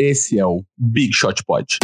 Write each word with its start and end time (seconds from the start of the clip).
Esse 0.00 0.40
é 0.40 0.44
o 0.44 0.64
Big 0.76 1.12
Shot 1.12 1.44
Pod. 1.44 1.78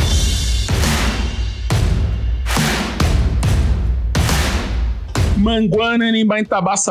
Manguana 5.38 6.06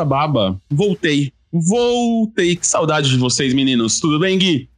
Baba. 0.06 0.58
Voltei. 0.70 1.30
Voltei. 1.52 2.56
Que 2.56 2.66
saudade 2.66 3.10
de 3.10 3.18
vocês, 3.18 3.52
meninos. 3.52 4.00
Tudo 4.00 4.18
bem, 4.18 4.38
Gui? 4.38 4.70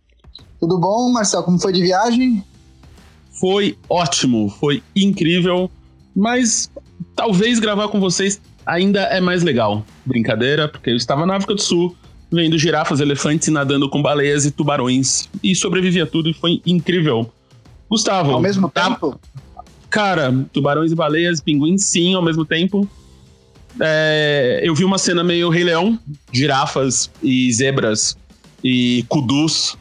Tudo 0.59 0.81
bom, 0.81 1.13
Marcel? 1.13 1.45
Como 1.45 1.61
foi 1.61 1.73
de 1.73 1.81
viagem? 1.81 2.45
Foi 3.39 3.79
ótimo, 3.89 4.49
foi 4.49 4.83
incrível, 4.97 5.71
mas 6.15 6.69
talvez 7.15 7.61
gravar 7.61 7.87
com 7.87 8.01
vocês 8.01 8.41
ainda 8.67 9.03
é 9.03 9.21
mais 9.21 9.45
legal. 9.45 9.87
Brincadeira, 10.05 10.69
porque 10.69 10.91
eu 10.91 10.97
estava 10.97 11.25
na 11.25 11.37
África 11.37 11.55
do 11.55 11.63
Sul, 11.63 11.97
vendo 12.33 12.59
girafas, 12.59 13.01
elefantes 13.01 13.49
e 13.49 13.51
nadando 13.51 13.89
com 13.89 14.01
baleias 14.01 14.47
e 14.47 14.51
tubarões. 14.51 15.29
E 15.43 15.55
sobrevivi 15.55 16.01
a 16.01 16.07
tudo 16.07 16.31
e 16.31 16.35
foi 16.35 16.63
incrível. 16.65 17.31
Gustavo. 17.89 18.33
Ao 18.33 18.41
mesmo 18.41 18.71
tá... 18.71 18.89
tempo? 18.89 19.21
Cara, 19.91 20.35
tubarões 20.53 20.91
e 20.91 20.95
baleias, 20.95 21.41
pinguins, 21.41 21.85
sim, 21.85 22.15
ao 22.15 22.23
mesmo 22.23 22.47
tempo. 22.47 22.89
É, 23.79 24.61
eu 24.65 24.75
vi 24.75 24.85
uma 24.85 24.97
cena 24.97 25.23
meio 25.23 25.51
Rei 25.51 25.65
Leão, 25.65 25.99
girafas 26.33 27.11
e 27.23 27.53
zebras 27.53 28.17
e 28.65 29.05
kudus, 29.09 29.77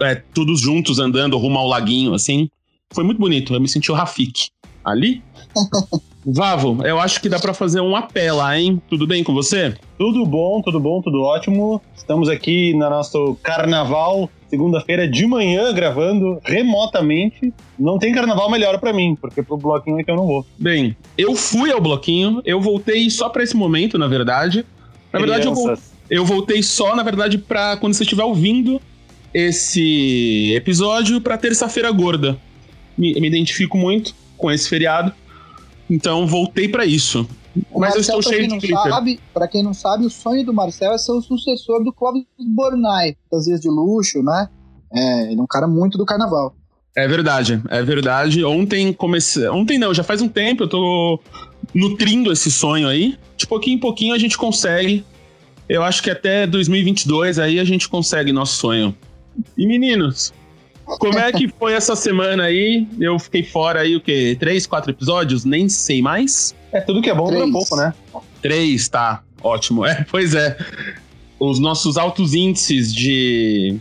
é, 0.00 0.16
todos 0.34 0.60
juntos 0.60 0.98
andando 0.98 1.38
rumo 1.38 1.58
ao 1.58 1.66
laguinho, 1.66 2.12
assim. 2.12 2.50
Foi 2.92 3.04
muito 3.04 3.18
bonito, 3.18 3.54
eu 3.54 3.60
me 3.60 3.68
senti 3.68 3.90
o 3.90 3.94
Rafik. 3.94 4.48
Ali? 4.84 5.22
Vavo, 6.26 6.86
eu 6.86 6.98
acho 6.98 7.20
que 7.20 7.28
dá 7.28 7.38
para 7.38 7.52
fazer 7.52 7.80
um 7.80 7.94
apelo 7.94 8.38
lá, 8.38 8.58
hein? 8.58 8.80
Tudo 8.88 9.06
bem 9.06 9.22
com 9.22 9.34
você? 9.34 9.74
Tudo 9.98 10.24
bom, 10.24 10.62
tudo 10.62 10.80
bom, 10.80 11.02
tudo 11.02 11.20
ótimo. 11.22 11.82
Estamos 11.94 12.28
aqui 12.30 12.72
no 12.72 12.88
nosso 12.88 13.36
carnaval, 13.42 14.30
segunda-feira 14.48 15.06
de 15.06 15.26
manhã, 15.26 15.72
gravando 15.74 16.38
remotamente. 16.42 17.52
Não 17.78 17.98
tem 17.98 18.14
carnaval 18.14 18.50
melhor 18.50 18.78
para 18.78 18.92
mim, 18.92 19.16
porque 19.20 19.42
pro 19.42 19.58
bloquinho 19.58 20.00
é 20.00 20.04
que 20.04 20.10
eu 20.10 20.16
não 20.16 20.26
vou. 20.26 20.46
Bem, 20.58 20.96
eu 21.18 21.34
fui 21.34 21.70
ao 21.70 21.80
bloquinho, 21.80 22.40
eu 22.44 22.60
voltei 22.60 23.10
só 23.10 23.28
para 23.28 23.42
esse 23.42 23.56
momento, 23.56 23.98
na 23.98 24.06
verdade. 24.06 24.64
Na 25.12 25.18
verdade, 25.18 25.46
eu, 25.46 25.54
vou, 25.54 25.74
eu 26.08 26.24
voltei 26.24 26.62
só, 26.62 26.96
na 26.96 27.02
verdade, 27.02 27.36
para 27.36 27.76
quando 27.76 27.92
você 27.92 28.02
estiver 28.02 28.24
ouvindo 28.24 28.80
esse 29.32 30.54
episódio, 30.54 31.20
para 31.20 31.36
terça-feira 31.36 31.90
gorda. 31.90 32.38
Me, 32.96 33.12
me 33.20 33.26
identifico 33.26 33.76
muito 33.76 34.14
com 34.38 34.50
esse 34.50 34.68
feriado. 34.68 35.12
Então 35.88 36.26
voltei 36.26 36.68
para 36.68 36.84
isso. 36.84 37.28
Mas 37.72 37.94
Marcel, 37.94 38.14
eu 38.14 38.20
estou 38.20 38.22
cheio 38.22 38.48
de 38.48 38.58
Twitter. 38.58 38.82
Sabe, 38.82 39.20
pra 39.32 39.46
quem 39.46 39.62
não 39.62 39.74
sabe, 39.74 40.04
o 40.04 40.10
sonho 40.10 40.44
do 40.44 40.52
Marcel 40.52 40.92
é 40.92 40.98
ser 40.98 41.12
o 41.12 41.20
sucessor 41.20 41.84
do 41.84 41.92
Clóvis 41.92 42.24
Bornai, 42.38 43.16
das 43.30 43.46
vezes 43.46 43.60
de 43.60 43.68
luxo, 43.68 44.22
né? 44.22 44.48
É, 44.92 45.30
ele 45.30 45.40
é 45.40 45.42
um 45.42 45.46
cara 45.46 45.66
muito 45.66 45.96
do 45.96 46.04
carnaval. 46.04 46.54
É 46.96 47.08
verdade, 47.08 47.60
é 47.68 47.82
verdade. 47.82 48.44
Ontem 48.44 48.92
comecei. 48.92 49.48
Ontem 49.48 49.78
não, 49.78 49.92
já 49.92 50.04
faz 50.04 50.22
um 50.22 50.28
tempo 50.28 50.64
eu 50.64 50.68
tô 50.68 51.20
nutrindo 51.74 52.32
esse 52.32 52.50
sonho 52.50 52.88
aí. 52.88 53.18
De 53.36 53.46
pouquinho 53.46 53.76
em 53.76 53.80
pouquinho 53.80 54.14
a 54.14 54.18
gente 54.18 54.38
consegue. 54.38 55.04
Eu 55.68 55.82
acho 55.82 56.02
que 56.02 56.10
até 56.10 56.46
2022 56.46 57.38
aí 57.38 57.58
a 57.58 57.64
gente 57.64 57.88
consegue 57.88 58.32
nosso 58.32 58.56
sonho. 58.56 58.94
E 59.56 59.66
meninos, 59.66 60.32
como 60.84 61.18
é 61.18 61.32
que 61.32 61.48
foi 61.48 61.72
essa 61.72 61.96
semana 61.96 62.44
aí? 62.44 62.86
Eu 63.00 63.18
fiquei 63.18 63.42
fora 63.42 63.80
aí 63.80 63.96
o 63.96 64.00
quê? 64.00 64.36
Três, 64.38 64.66
quatro 64.66 64.90
episódios? 64.90 65.44
Nem 65.44 65.68
sei 65.68 66.02
mais. 66.02 66.54
É 66.72 66.80
tudo 66.80 67.00
que 67.00 67.10
é 67.10 67.14
bom 67.14 67.30
dura 67.30 67.50
pouco, 67.50 67.76
né? 67.76 67.92
Três, 68.42 68.88
tá. 68.88 69.22
Ótimo. 69.42 69.84
É, 69.84 70.04
pois 70.10 70.34
é. 70.34 70.56
Os 71.38 71.58
nossos 71.58 71.96
altos 71.96 72.34
índices 72.34 72.94
de, 72.94 73.76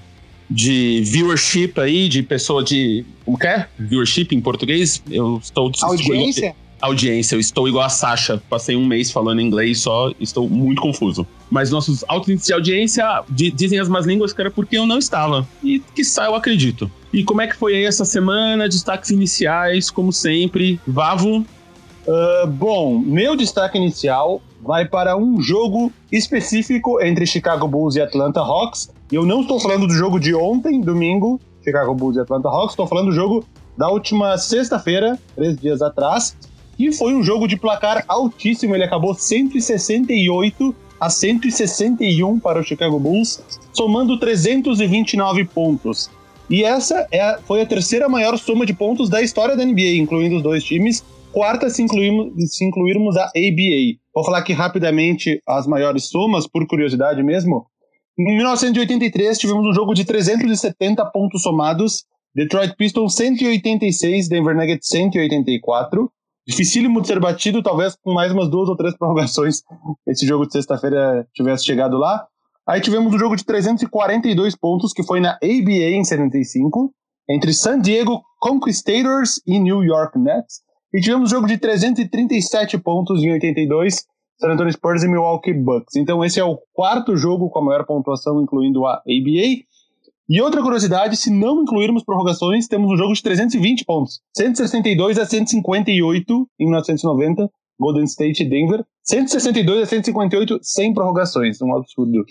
de 0.49 1.01
viewership 1.05 1.73
aí, 1.77 2.09
de 2.09 2.23
pessoa 2.23 2.63
de. 2.63 3.05
Como 3.25 3.37
que 3.37 3.47
é? 3.47 3.67
Viewership 3.77 4.27
em 4.31 4.41
português? 4.41 5.01
Eu 5.09 5.39
estou. 5.41 5.71
Audiência? 5.81 6.55
Audiência. 6.83 7.35
Eu 7.35 7.39
estou 7.39 7.67
igual 7.67 7.85
a 7.85 7.89
Sasha. 7.89 8.41
Passei 8.49 8.75
um 8.75 8.85
mês 8.85 9.11
falando 9.11 9.41
inglês 9.41 9.79
só, 9.79 10.11
estou 10.19 10.49
muito 10.49 10.81
confuso. 10.81 11.25
Mas 11.49 11.71
nossos 11.71 12.03
altos 12.07 12.29
índices 12.29 12.47
de 12.47 12.53
audiência 12.53 13.23
dizem 13.29 13.79
as 13.79 13.87
más 13.87 14.05
línguas 14.05 14.33
que 14.33 14.41
era 14.41 14.51
porque 14.51 14.77
eu 14.77 14.85
não 14.85 14.97
estava. 14.97 15.47
E 15.63 15.79
que 15.79 16.03
sai, 16.03 16.27
eu 16.27 16.35
acredito. 16.35 16.91
E 17.13 17.23
como 17.23 17.41
é 17.41 17.47
que 17.47 17.55
foi 17.55 17.75
aí 17.75 17.85
essa 17.85 18.05
semana? 18.05 18.67
Destaques 18.67 19.09
iniciais, 19.11 19.89
como 19.89 20.11
sempre. 20.11 20.79
Vavo? 20.85 21.45
Uh, 22.05 22.47
bom, 22.47 22.99
meu 22.99 23.35
destaque 23.35 23.77
inicial 23.77 24.41
vai 24.61 24.85
para 24.85 25.15
um 25.15 25.41
jogo 25.41 25.91
específico 26.11 27.01
entre 27.01 27.25
Chicago 27.25 27.67
Bulls 27.67 27.95
e 27.95 28.01
Atlanta 28.01 28.41
Hawks. 28.41 28.91
E 29.11 29.15
eu 29.15 29.25
não 29.25 29.41
estou 29.41 29.59
falando 29.59 29.87
do 29.87 29.93
jogo 29.93 30.19
de 30.19 30.33
ontem, 30.33 30.81
domingo, 30.81 31.39
Chicago 31.63 31.93
Bulls 31.93 32.17
e 32.17 32.19
Atlanta 32.19 32.49
Hawks, 32.49 32.73
estou 32.73 32.87
falando 32.87 33.07
do 33.07 33.11
jogo 33.13 33.45
da 33.77 33.89
última 33.89 34.37
sexta-feira, 34.37 35.19
três 35.35 35.57
dias 35.57 35.81
atrás, 35.81 36.35
e 36.77 36.91
foi 36.91 37.13
um 37.13 37.23
jogo 37.23 37.47
de 37.47 37.57
placar 37.57 38.03
altíssimo. 38.07 38.75
Ele 38.75 38.83
acabou 38.83 39.13
168 39.13 40.75
a 40.99 41.09
161 41.09 42.39
para 42.39 42.59
o 42.59 42.63
Chicago 42.63 42.99
Bulls, 42.99 43.43
somando 43.73 44.19
329 44.19 45.45
pontos. 45.45 46.09
E 46.49 46.63
essa 46.63 47.07
é, 47.11 47.37
foi 47.45 47.61
a 47.61 47.65
terceira 47.65 48.09
maior 48.09 48.37
soma 48.37 48.65
de 48.65 48.73
pontos 48.73 49.09
da 49.09 49.21
história 49.21 49.55
da 49.55 49.65
NBA, 49.65 49.95
incluindo 49.97 50.37
os 50.37 50.43
dois 50.43 50.63
times. 50.63 51.03
Quarta, 51.31 51.69
se 51.69 51.81
incluirmos, 51.81 52.55
se 52.55 52.63
incluirmos 52.63 53.17
a 53.17 53.25
ABA. 53.25 53.99
Vou 54.13 54.23
falar 54.23 54.39
aqui 54.39 54.53
rapidamente 54.53 55.41
as 55.47 55.65
maiores 55.65 56.05
somas, 56.05 56.47
por 56.47 56.67
curiosidade 56.67 57.23
mesmo. 57.23 57.65
Em 58.17 58.35
1983, 58.37 59.39
tivemos 59.39 59.65
um 59.65 59.73
jogo 59.73 59.93
de 59.93 60.05
370 60.05 61.03
pontos 61.07 61.41
somados. 61.41 62.03
Detroit 62.35 62.75
Pistons 62.75 63.15
186, 63.15 64.27
Denver 64.27 64.55
Nuggets 64.55 64.87
184 64.87 66.11
dificílimo 66.47 67.01
de 67.01 67.07
ser 67.07 67.19
batido, 67.19 67.63
talvez 67.63 67.95
com 67.95 68.13
mais 68.13 68.31
umas 68.31 68.49
duas 68.49 68.69
ou 68.69 68.75
três 68.75 68.95
prorrogações 68.97 69.61
esse 70.07 70.25
jogo 70.25 70.45
de 70.45 70.53
sexta-feira 70.53 71.27
tivesse 71.33 71.65
chegado 71.65 71.97
lá. 71.97 72.25
Aí 72.67 72.79
tivemos 72.79 73.13
um 73.13 73.19
jogo 73.19 73.35
de 73.35 73.43
342 73.43 74.55
pontos, 74.55 74.93
que 74.93 75.03
foi 75.03 75.19
na 75.19 75.31
ABA 75.31 75.71
em 75.71 76.03
75, 76.03 76.93
entre 77.29 77.53
San 77.53 77.79
Diego 77.79 78.21
Conquistadors 78.39 79.41
e 79.45 79.59
New 79.59 79.83
York 79.83 80.17
Nets. 80.17 80.61
E 80.93 81.01
tivemos 81.01 81.31
um 81.31 81.35
jogo 81.35 81.47
de 81.47 81.57
337 81.57 82.77
pontos 82.77 83.21
em 83.21 83.31
82, 83.33 84.05
San 84.39 84.51
Antonio 84.51 84.71
Spurs 84.71 85.03
e 85.03 85.07
Milwaukee 85.07 85.53
Bucks. 85.53 85.95
Então 85.95 86.23
esse 86.23 86.39
é 86.39 86.43
o 86.43 86.57
quarto 86.71 87.17
jogo 87.17 87.49
com 87.49 87.59
a 87.59 87.63
maior 87.63 87.85
pontuação, 87.85 88.41
incluindo 88.41 88.85
a 88.85 88.93
ABA. 88.93 89.65
E 90.29 90.41
outra 90.41 90.61
curiosidade, 90.61 91.17
se 91.17 91.29
não 91.29 91.63
incluirmos 91.63 92.03
prorrogações, 92.03 92.67
temos 92.67 92.89
um 92.89 92.95
jogo 92.95 93.13
de 93.13 93.21
320 93.21 93.83
pontos. 93.83 94.21
162 94.35 95.19
a 95.19 95.25
158 95.25 96.47
em 96.59 96.65
1990, 96.65 97.49
Golden 97.77 98.05
State 98.05 98.43
e 98.43 98.49
Denver. 98.49 98.85
162 99.03 99.81
a 99.81 99.85
158 99.85 100.59
sem 100.61 100.93
prorrogações, 100.93 101.61
um 101.61 101.75
absurdo. 101.75 102.23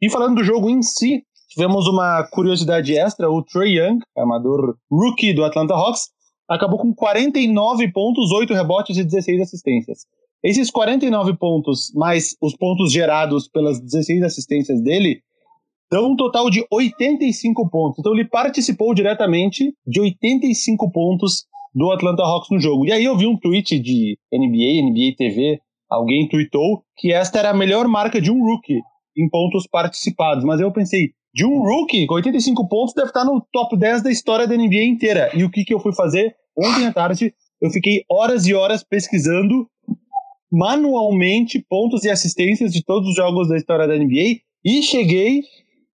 E 0.00 0.08
falando 0.08 0.36
do 0.36 0.44
jogo 0.44 0.70
em 0.70 0.80
si, 0.80 1.24
tivemos 1.48 1.88
uma 1.88 2.22
curiosidade 2.30 2.96
extra, 2.96 3.28
o 3.28 3.42
Trey 3.42 3.78
Young, 3.78 3.98
armador 4.16 4.76
rookie 4.88 5.34
do 5.34 5.44
Atlanta 5.44 5.74
Hawks, 5.74 6.10
acabou 6.48 6.78
com 6.78 6.94
49 6.94 7.92
pontos, 7.92 8.30
8 8.30 8.54
rebotes 8.54 8.96
e 8.96 9.02
16 9.02 9.40
assistências. 9.40 10.06
Esses 10.42 10.70
49 10.70 11.36
pontos, 11.36 11.92
mais 11.94 12.36
os 12.40 12.56
pontos 12.56 12.92
gerados 12.92 13.48
pelas 13.48 13.80
16 13.80 14.22
assistências 14.22 14.80
dele, 14.80 15.20
dão 15.90 16.12
um 16.12 16.16
total 16.16 16.48
de 16.48 16.64
85 16.70 17.68
pontos. 17.68 17.98
Então 17.98 18.12
ele 18.12 18.24
participou 18.24 18.94
diretamente 18.94 19.74
de 19.86 20.00
85 20.00 20.90
pontos 20.90 21.44
do 21.74 21.90
Atlanta 21.90 22.22
Hawks 22.22 22.50
no 22.50 22.60
jogo. 22.60 22.86
E 22.86 22.92
aí 22.92 23.04
eu 23.04 23.16
vi 23.16 23.26
um 23.26 23.36
tweet 23.36 23.78
de 23.78 24.18
NBA, 24.32 24.90
NBA 24.90 25.16
TV, 25.16 25.60
alguém 25.88 26.28
tweetou 26.28 26.82
que 26.96 27.12
esta 27.12 27.38
era 27.38 27.50
a 27.50 27.54
melhor 27.54 27.86
marca 27.88 28.20
de 28.20 28.30
um 28.30 28.42
rookie 28.44 28.80
em 29.16 29.28
pontos 29.28 29.66
participados. 29.66 30.44
Mas 30.44 30.60
eu 30.60 30.72
pensei, 30.72 31.10
de 31.34 31.44
um 31.44 31.60
rookie 31.62 32.06
com 32.06 32.14
85 32.14 32.68
pontos 32.68 32.94
deve 32.94 33.08
estar 33.08 33.24
no 33.24 33.44
top 33.52 33.76
10 33.76 34.02
da 34.02 34.10
história 34.10 34.46
da 34.46 34.56
NBA 34.56 34.84
inteira. 34.84 35.30
E 35.34 35.44
o 35.44 35.50
que, 35.50 35.64
que 35.64 35.74
eu 35.74 35.80
fui 35.80 35.94
fazer? 35.94 36.34
Ontem 36.56 36.86
à 36.86 36.92
tarde 36.92 37.34
eu 37.60 37.70
fiquei 37.70 38.04
horas 38.10 38.46
e 38.46 38.54
horas 38.54 38.82
pesquisando 38.82 39.68
manualmente 40.50 41.64
pontos 41.68 42.04
e 42.04 42.10
assistências 42.10 42.72
de 42.72 42.84
todos 42.84 43.08
os 43.10 43.14
jogos 43.14 43.48
da 43.48 43.56
história 43.56 43.86
da 43.86 43.96
NBA 43.96 44.40
e 44.64 44.82
cheguei 44.82 45.42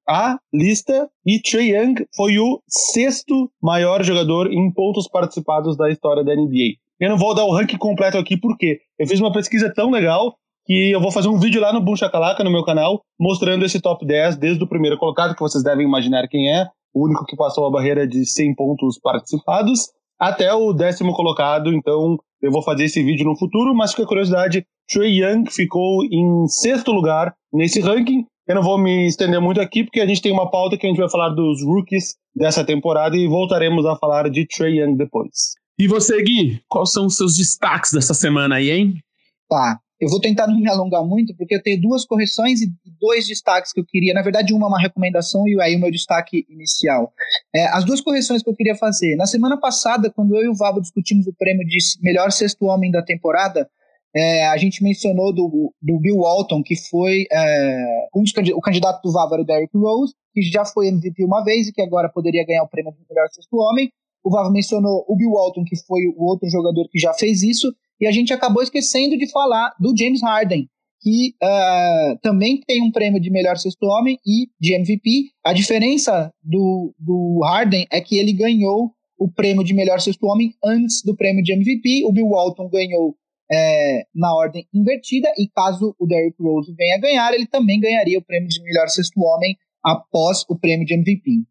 a 0.08 0.38
lista 0.52 1.08
e 1.24 1.40
Trey 1.40 1.74
Young 1.74 2.06
foi 2.14 2.38
o 2.38 2.62
sexto 2.68 3.50
maior 3.60 4.02
jogador 4.02 4.52
em 4.52 4.72
pontos 4.72 5.08
participados 5.08 5.76
da 5.76 5.90
história 5.90 6.24
da 6.24 6.34
NBA. 6.34 6.76
Eu 6.98 7.10
não 7.10 7.18
vou 7.18 7.34
dar 7.34 7.44
o 7.44 7.52
ranking 7.52 7.76
completo 7.76 8.16
aqui 8.16 8.36
porque 8.36 8.80
eu 8.98 9.06
fiz 9.06 9.20
uma 9.20 9.32
pesquisa 9.32 9.72
tão 9.74 9.90
legal 9.90 10.34
que 10.64 10.90
eu 10.90 11.00
vou 11.00 11.12
fazer 11.12 11.28
um 11.28 11.38
vídeo 11.38 11.60
lá 11.60 11.72
no 11.72 11.80
Boom 11.80 11.96
Shakalaka, 11.96 12.42
no 12.42 12.50
meu 12.50 12.64
canal, 12.64 13.02
mostrando 13.18 13.64
esse 13.64 13.80
top 13.80 14.04
10 14.04 14.36
desde 14.36 14.64
o 14.64 14.68
primeiro 14.68 14.98
colocado, 14.98 15.34
que 15.34 15.40
vocês 15.40 15.62
devem 15.62 15.86
imaginar 15.86 16.26
quem 16.28 16.52
é, 16.52 16.66
o 16.92 17.04
único 17.04 17.24
que 17.24 17.36
passou 17.36 17.66
a 17.66 17.70
barreira 17.70 18.06
de 18.06 18.24
100 18.26 18.54
pontos 18.54 18.98
participados, 18.98 19.90
até 20.18 20.52
o 20.52 20.72
décimo 20.72 21.12
colocado, 21.12 21.72
então 21.72 22.18
eu 22.42 22.50
vou 22.50 22.62
fazer 22.62 22.84
esse 22.84 23.02
vídeo 23.02 23.24
no 23.24 23.36
futuro, 23.36 23.74
mas 23.74 23.90
fica 23.90 24.04
a 24.04 24.06
curiosidade, 24.06 24.64
Trey 24.88 25.22
Young 25.22 25.44
ficou 25.50 26.04
em 26.04 26.46
sexto 26.48 26.92
lugar 26.92 27.34
nesse 27.52 27.80
ranking. 27.80 28.24
Eu 28.46 28.54
não 28.54 28.62
vou 28.62 28.78
me 28.78 29.08
estender 29.08 29.40
muito 29.40 29.60
aqui, 29.60 29.82
porque 29.82 30.00
a 30.00 30.06
gente 30.06 30.22
tem 30.22 30.32
uma 30.32 30.50
pauta 30.50 30.76
que 30.76 30.86
a 30.86 30.88
gente 30.88 30.98
vai 30.98 31.10
falar 31.10 31.30
dos 31.30 31.64
rookies 31.64 32.14
dessa 32.34 32.64
temporada 32.64 33.16
e 33.16 33.26
voltaremos 33.26 33.84
a 33.84 33.96
falar 33.96 34.30
de 34.30 34.46
Trey 34.46 34.80
Young 34.80 34.96
depois. 34.96 35.54
E 35.78 35.88
você, 35.88 36.22
Gui, 36.22 36.60
quais 36.68 36.92
são 36.92 37.06
os 37.06 37.16
seus 37.16 37.36
destaques 37.36 37.92
dessa 37.92 38.14
semana 38.14 38.56
aí, 38.56 38.70
hein? 38.70 38.94
Tá. 39.48 39.78
Eu 39.98 40.08
vou 40.10 40.20
tentar 40.20 40.46
não 40.46 40.58
me 40.58 40.68
alongar 40.68 41.02
muito, 41.04 41.34
porque 41.36 41.56
eu 41.56 41.62
tenho 41.62 41.80
duas 41.80 42.04
correções 42.04 42.60
e 42.60 42.70
dois 43.00 43.26
destaques 43.26 43.72
que 43.72 43.80
eu 43.80 43.84
queria. 43.84 44.12
Na 44.12 44.22
verdade, 44.22 44.52
uma 44.52 44.66
é 44.66 44.68
uma 44.68 44.80
recomendação 44.80 45.48
e 45.48 45.60
aí 45.60 45.74
o 45.74 45.80
meu 45.80 45.90
destaque 45.90 46.44
inicial. 46.50 47.12
É, 47.54 47.66
as 47.68 47.84
duas 47.84 48.02
correções 48.02 48.42
que 48.42 48.50
eu 48.50 48.54
queria 48.54 48.74
fazer. 48.74 49.16
Na 49.16 49.26
semana 49.26 49.58
passada, 49.58 50.10
quando 50.10 50.36
eu 50.36 50.44
e 50.44 50.48
o 50.48 50.54
Vabo 50.54 50.80
discutimos 50.82 51.26
o 51.26 51.32
prêmio 51.32 51.66
de 51.66 51.78
melhor 52.02 52.30
sexto 52.30 52.66
homem 52.66 52.90
da 52.90 53.02
temporada, 53.02 53.68
é, 54.14 54.46
a 54.48 54.56
gente 54.56 54.82
mencionou 54.82 55.32
do, 55.32 55.74
do 55.80 55.98
Bill 55.98 56.18
Walton, 56.18 56.62
que 56.62 56.76
foi 56.76 57.26
é, 57.32 58.06
um 58.14 58.22
dos, 58.22 58.32
o 58.54 58.60
candidato 58.60 59.02
do 59.02 59.12
Vavo 59.12 59.34
era 59.34 59.42
o 59.42 59.46
Derrick 59.46 59.76
Rose, 59.76 60.14
que 60.32 60.42
já 60.42 60.64
foi 60.64 60.88
MVP 60.88 61.24
uma 61.24 61.42
vez 61.42 61.68
e 61.68 61.72
que 61.72 61.82
agora 61.82 62.08
poderia 62.08 62.44
ganhar 62.44 62.62
o 62.62 62.68
prêmio 62.68 62.92
de 62.92 62.98
melhor 63.08 63.28
sexto 63.30 63.56
homem. 63.56 63.90
O 64.22 64.30
Vavo 64.30 64.50
mencionou 64.50 65.04
o 65.08 65.16
Bill 65.16 65.30
Walton, 65.30 65.64
que 65.64 65.76
foi 65.76 66.06
o 66.08 66.24
outro 66.24 66.48
jogador 66.48 66.88
que 66.90 66.98
já 66.98 67.14
fez 67.14 67.42
isso, 67.42 67.74
e 68.00 68.06
a 68.06 68.12
gente 68.12 68.32
acabou 68.32 68.62
esquecendo 68.62 69.16
de 69.16 69.30
falar 69.30 69.72
do 69.80 69.96
James 69.96 70.22
Harden, 70.22 70.68
que 71.00 71.34
uh, 71.42 72.18
também 72.22 72.60
tem 72.66 72.82
um 72.82 72.90
prêmio 72.90 73.20
de 73.20 73.30
melhor 73.30 73.56
sexto 73.56 73.84
homem 73.84 74.18
e 74.26 74.48
de 74.60 74.74
MVP. 74.74 75.30
A 75.44 75.52
diferença 75.52 76.32
do, 76.42 76.94
do 76.98 77.40
Harden 77.44 77.86
é 77.90 78.00
que 78.00 78.18
ele 78.18 78.32
ganhou 78.32 78.90
o 79.18 79.30
prêmio 79.30 79.64
de 79.64 79.72
melhor 79.72 80.00
sexto 80.00 80.26
homem 80.26 80.52
antes 80.64 81.02
do 81.02 81.16
prêmio 81.16 81.42
de 81.42 81.52
MVP. 81.52 82.04
O 82.04 82.12
Bill 82.12 82.28
Walton 82.28 82.68
ganhou 82.68 83.16
é, 83.50 84.02
na 84.14 84.34
ordem 84.34 84.66
invertida, 84.74 85.32
e 85.38 85.48
caso 85.48 85.94
o 85.98 86.06
Derrick 86.06 86.42
Rose 86.42 86.74
venha 86.74 86.98
ganhar, 86.98 87.32
ele 87.32 87.46
também 87.46 87.80
ganharia 87.80 88.18
o 88.18 88.24
prêmio 88.24 88.48
de 88.48 88.62
melhor 88.62 88.88
sexto 88.88 89.20
homem 89.20 89.56
após 89.84 90.44
o 90.48 90.58
prêmio 90.58 90.84
de 90.84 90.94
MVP. 90.94 91.46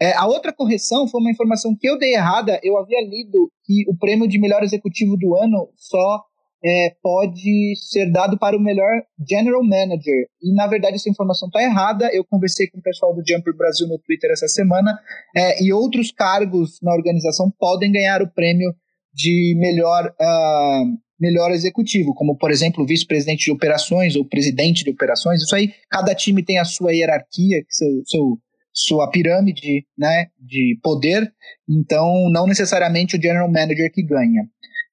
É, 0.00 0.12
a 0.14 0.26
outra 0.26 0.52
correção 0.52 1.08
foi 1.08 1.20
uma 1.20 1.30
informação 1.30 1.74
que 1.78 1.88
eu 1.88 1.98
dei 1.98 2.14
errada. 2.14 2.60
Eu 2.62 2.78
havia 2.78 3.00
lido 3.02 3.50
que 3.64 3.84
o 3.88 3.96
prêmio 3.96 4.28
de 4.28 4.38
melhor 4.38 4.62
executivo 4.62 5.16
do 5.16 5.36
ano 5.36 5.68
só 5.76 6.22
é, 6.64 6.94
pode 7.02 7.74
ser 7.76 8.10
dado 8.10 8.38
para 8.38 8.56
o 8.56 8.60
melhor 8.60 9.02
general 9.28 9.62
manager. 9.62 10.26
E 10.42 10.52
na 10.54 10.66
verdade 10.66 10.96
essa 10.96 11.10
informação 11.10 11.48
está 11.48 11.62
errada. 11.62 12.10
Eu 12.12 12.24
conversei 12.24 12.68
com 12.68 12.78
o 12.78 12.82
pessoal 12.82 13.14
do 13.14 13.22
Jumper 13.26 13.56
Brasil 13.56 13.88
no 13.88 13.98
Twitter 13.98 14.30
essa 14.30 14.48
semana 14.48 14.98
é, 15.36 15.62
e 15.62 15.72
outros 15.72 16.12
cargos 16.12 16.78
na 16.82 16.92
organização 16.94 17.52
podem 17.58 17.90
ganhar 17.92 18.22
o 18.22 18.32
prêmio 18.32 18.72
de 19.12 19.56
melhor. 19.58 20.12
Uh, 20.20 21.08
melhor 21.20 21.50
executivo, 21.50 22.14
como 22.14 22.36
por 22.36 22.48
exemplo 22.48 22.86
vice-presidente 22.86 23.46
de 23.46 23.50
operações 23.50 24.14
ou 24.14 24.24
presidente 24.24 24.84
de 24.84 24.90
operações. 24.90 25.42
Isso 25.42 25.52
aí, 25.52 25.72
cada 25.90 26.14
time 26.14 26.44
tem 26.44 26.60
a 26.60 26.64
sua 26.64 26.92
hierarquia, 26.92 27.64
seu, 27.68 27.88
seu 28.06 28.38
sua 28.72 29.10
pirâmide 29.10 29.84
né, 29.96 30.26
de 30.38 30.78
poder, 30.82 31.32
então 31.68 32.30
não 32.30 32.46
necessariamente 32.46 33.16
o 33.16 33.22
general 33.22 33.50
manager 33.50 33.92
que 33.92 34.02
ganha. 34.02 34.48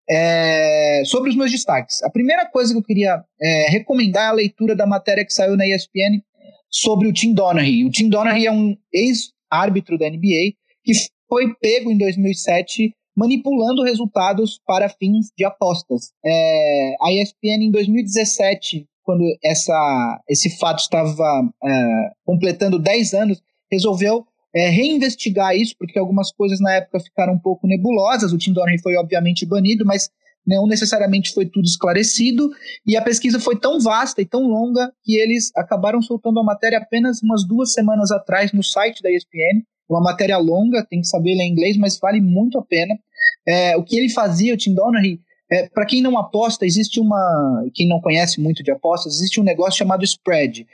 É, 0.07 1.01
sobre 1.05 1.31
os 1.31 1.35
meus 1.35 1.51
destaques, 1.51 2.03
a 2.03 2.09
primeira 2.09 2.45
coisa 2.45 2.73
que 2.73 2.79
eu 2.79 2.83
queria 2.83 3.23
é, 3.41 3.69
recomendar 3.69 4.25
é 4.25 4.27
a 4.27 4.33
leitura 4.33 4.75
da 4.75 4.85
matéria 4.85 5.25
que 5.25 5.33
saiu 5.33 5.57
na 5.57 5.67
ESPN 5.67 6.21
sobre 6.69 7.07
o 7.07 7.13
Tim 7.13 7.33
Donaghy. 7.33 7.85
O 7.85 7.89
Tim 7.89 8.09
Donaghy 8.09 8.45
é 8.45 8.51
um 8.51 8.75
ex-árbitro 8.93 9.97
da 9.97 10.09
NBA 10.09 10.53
que 10.83 10.93
foi 11.27 11.53
pego 11.59 11.91
em 11.91 11.97
2007 11.97 12.93
manipulando 13.15 13.83
resultados 13.83 14.59
para 14.65 14.89
fins 14.89 15.31
de 15.37 15.45
apostas. 15.45 16.11
É, 16.23 16.95
a 17.01 17.13
ESPN 17.13 17.63
em 17.63 17.71
2017, 17.71 18.85
quando 19.03 19.23
essa, 19.43 20.21
esse 20.27 20.57
fato 20.57 20.79
estava 20.79 21.49
é, 21.63 22.09
completando 22.25 22.77
10 22.77 23.13
anos, 23.13 23.41
resolveu 23.71 24.25
é, 24.55 24.69
reinvestigar 24.69 25.55
isso, 25.55 25.75
porque 25.77 25.99
algumas 25.99 26.31
coisas 26.31 26.59
na 26.61 26.73
época 26.75 26.99
ficaram 26.99 27.33
um 27.33 27.39
pouco 27.39 27.67
nebulosas. 27.67 28.31
O 28.31 28.37
Tim 28.37 28.53
Donahue 28.53 28.81
foi 28.81 28.95
obviamente 28.95 29.45
banido, 29.45 29.85
mas 29.85 30.09
não 30.47 30.67
necessariamente 30.67 31.33
foi 31.33 31.45
tudo 31.45 31.65
esclarecido. 31.65 32.49
E 32.87 32.95
a 32.95 33.01
pesquisa 33.01 33.39
foi 33.39 33.59
tão 33.59 33.79
vasta 33.79 34.21
e 34.21 34.25
tão 34.25 34.43
longa 34.47 34.91
que 35.03 35.17
eles 35.17 35.51
acabaram 35.55 36.01
soltando 36.01 36.39
a 36.39 36.43
matéria 36.43 36.77
apenas 36.77 37.21
umas 37.21 37.45
duas 37.45 37.73
semanas 37.73 38.11
atrás 38.11 38.53
no 38.53 38.63
site 38.63 39.01
da 39.01 39.11
ESPN. 39.11 39.63
Uma 39.89 40.01
matéria 40.01 40.37
longa, 40.37 40.85
tem 40.89 41.01
que 41.01 41.07
saber 41.07 41.35
ler 41.35 41.45
inglês, 41.45 41.77
mas 41.77 41.99
vale 41.99 42.21
muito 42.21 42.57
a 42.57 42.63
pena. 42.63 42.95
É, 43.47 43.77
o 43.77 43.83
que 43.83 43.97
ele 43.97 44.09
fazia, 44.09 44.53
o 44.53 44.57
Tim 44.57 44.73
Donahue, 44.73 45.19
é, 45.51 45.69
para 45.69 45.85
quem 45.85 46.01
não 46.01 46.17
aposta, 46.17 46.65
existe 46.65 46.99
uma. 46.99 47.63
Quem 47.73 47.87
não 47.87 48.01
conhece 48.01 48.41
muito 48.41 48.63
de 48.63 48.71
apostas, 48.71 49.15
existe 49.15 49.39
um 49.39 49.43
negócio 49.43 49.77
chamado 49.77 50.03
spread. 50.03 50.65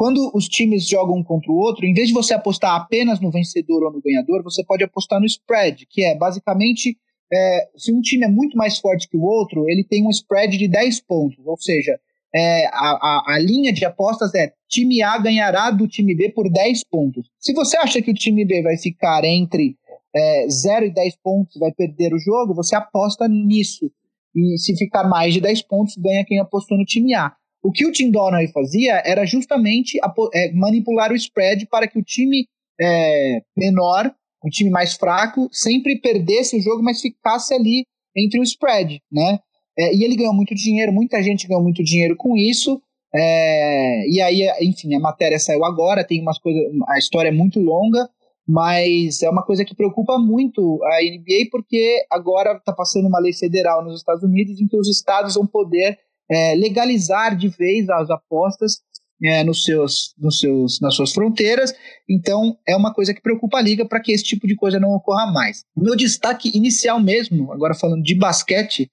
Quando 0.00 0.30
os 0.34 0.48
times 0.48 0.88
jogam 0.88 1.18
um 1.18 1.22
contra 1.22 1.52
o 1.52 1.56
outro, 1.56 1.84
em 1.84 1.92
vez 1.92 2.08
de 2.08 2.14
você 2.14 2.32
apostar 2.32 2.74
apenas 2.74 3.20
no 3.20 3.30
vencedor 3.30 3.84
ou 3.84 3.92
no 3.92 4.00
ganhador, 4.00 4.42
você 4.42 4.64
pode 4.64 4.82
apostar 4.82 5.20
no 5.20 5.26
spread, 5.26 5.84
que 5.90 6.02
é 6.02 6.16
basicamente 6.16 6.96
é, 7.30 7.68
se 7.76 7.92
um 7.92 8.00
time 8.00 8.24
é 8.24 8.28
muito 8.28 8.56
mais 8.56 8.78
forte 8.78 9.06
que 9.06 9.18
o 9.18 9.22
outro, 9.22 9.68
ele 9.68 9.84
tem 9.84 10.06
um 10.06 10.08
spread 10.08 10.56
de 10.56 10.66
10 10.68 11.02
pontos, 11.02 11.46
ou 11.46 11.54
seja, 11.58 12.00
é, 12.34 12.64
a, 12.68 12.70
a, 12.72 13.24
a, 13.34 13.38
linha 13.40 13.74
de 13.74 13.84
apostas 13.84 14.34
é 14.34 14.54
time 14.66 15.02
A 15.02 15.18
ganhará 15.18 15.70
do 15.70 15.86
time 15.86 16.14
B 16.14 16.30
por 16.30 16.50
10 16.50 16.82
pontos. 16.84 17.28
Se 17.38 17.52
você 17.52 17.76
acha 17.76 18.00
que 18.00 18.10
o 18.10 18.14
time 18.14 18.42
B 18.46 18.62
vai 18.62 18.78
ficar 18.78 19.22
entre 19.26 19.76
é, 20.16 20.48
0 20.48 20.86
e 20.86 20.94
10 20.94 21.16
pontos, 21.22 21.58
vai 21.58 21.72
perder 21.72 22.14
o 22.14 22.18
jogo, 22.18 22.54
você 22.54 22.74
aposta 22.74 23.28
nisso. 23.28 23.92
E 24.34 24.56
se 24.56 24.74
ficar 24.78 25.06
mais 25.06 25.34
de 25.34 25.42
10 25.42 25.60
pontos, 25.60 25.94
ganha 25.98 26.24
quem 26.24 26.40
apostou 26.40 26.78
no 26.78 26.86
time 26.86 27.12
A. 27.12 27.34
O 27.62 27.70
que 27.70 27.86
o 27.86 27.92
Tim 27.92 28.10
Donahue 28.10 28.48
fazia 28.52 29.02
era 29.04 29.24
justamente 29.26 29.98
é, 30.34 30.52
manipular 30.52 31.12
o 31.12 31.16
spread 31.16 31.66
para 31.66 31.86
que 31.86 31.98
o 31.98 32.02
time 32.02 32.46
é, 32.80 33.42
menor, 33.56 34.10
o 34.42 34.48
time 34.48 34.70
mais 34.70 34.94
fraco, 34.94 35.48
sempre 35.52 36.00
perdesse 36.00 36.56
o 36.56 36.60
jogo, 36.60 36.82
mas 36.82 37.00
ficasse 37.00 37.52
ali 37.52 37.84
entre 38.16 38.40
o 38.40 38.42
spread, 38.42 39.00
né? 39.12 39.38
É, 39.78 39.94
e 39.94 40.04
ele 40.04 40.16
ganhou 40.16 40.34
muito 40.34 40.54
dinheiro, 40.54 40.92
muita 40.92 41.22
gente 41.22 41.46
ganhou 41.46 41.62
muito 41.62 41.82
dinheiro 41.84 42.16
com 42.16 42.36
isso. 42.36 42.80
É, 43.14 44.08
e 44.08 44.20
aí, 44.20 44.48
enfim, 44.62 44.94
a 44.94 45.00
matéria 45.00 45.38
saiu 45.38 45.64
agora, 45.64 46.06
tem 46.06 46.20
umas 46.20 46.38
coisas, 46.38 46.62
a 46.88 46.98
história 46.98 47.28
é 47.28 47.32
muito 47.32 47.60
longa, 47.60 48.08
mas 48.46 49.22
é 49.22 49.30
uma 49.30 49.44
coisa 49.44 49.64
que 49.64 49.74
preocupa 49.74 50.18
muito 50.18 50.80
a 50.84 50.98
NBA 51.02 51.48
porque 51.50 52.04
agora 52.10 52.56
está 52.56 52.72
passando 52.72 53.06
uma 53.06 53.20
lei 53.20 53.32
federal 53.32 53.84
nos 53.84 53.98
Estados 53.98 54.22
Unidos 54.22 54.60
em 54.60 54.66
que 54.66 54.76
os 54.76 54.88
estados 54.88 55.34
vão 55.34 55.46
poder 55.46 55.98
é, 56.30 56.54
legalizar 56.54 57.36
de 57.36 57.48
vez 57.48 57.88
as 57.88 58.10
apostas 58.10 58.78
é, 59.22 59.44
nos 59.44 59.64
seus, 59.64 60.14
nos 60.18 60.38
seus, 60.38 60.80
nas 60.80 60.94
suas 60.94 61.12
fronteiras. 61.12 61.74
Então, 62.08 62.56
é 62.66 62.74
uma 62.74 62.94
coisa 62.94 63.12
que 63.12 63.20
preocupa 63.20 63.58
a 63.58 63.62
liga 63.62 63.84
para 63.84 64.00
que 64.00 64.12
esse 64.12 64.24
tipo 64.24 64.46
de 64.46 64.56
coisa 64.56 64.78
não 64.80 64.90
ocorra 64.90 65.30
mais. 65.32 65.64
O 65.76 65.82
meu 65.82 65.94
destaque 65.96 66.56
inicial 66.56 67.00
mesmo, 67.00 67.52
agora 67.52 67.74
falando 67.74 68.02
de 68.02 68.14
basquete, 68.14 68.90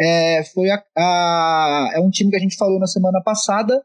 é, 0.00 0.44
foi 0.44 0.70
a, 0.70 0.82
a, 0.96 1.90
é 1.94 2.00
um 2.00 2.10
time 2.10 2.30
que 2.30 2.36
a 2.36 2.40
gente 2.40 2.56
falou 2.56 2.78
na 2.78 2.86
semana 2.86 3.22
passada 3.22 3.82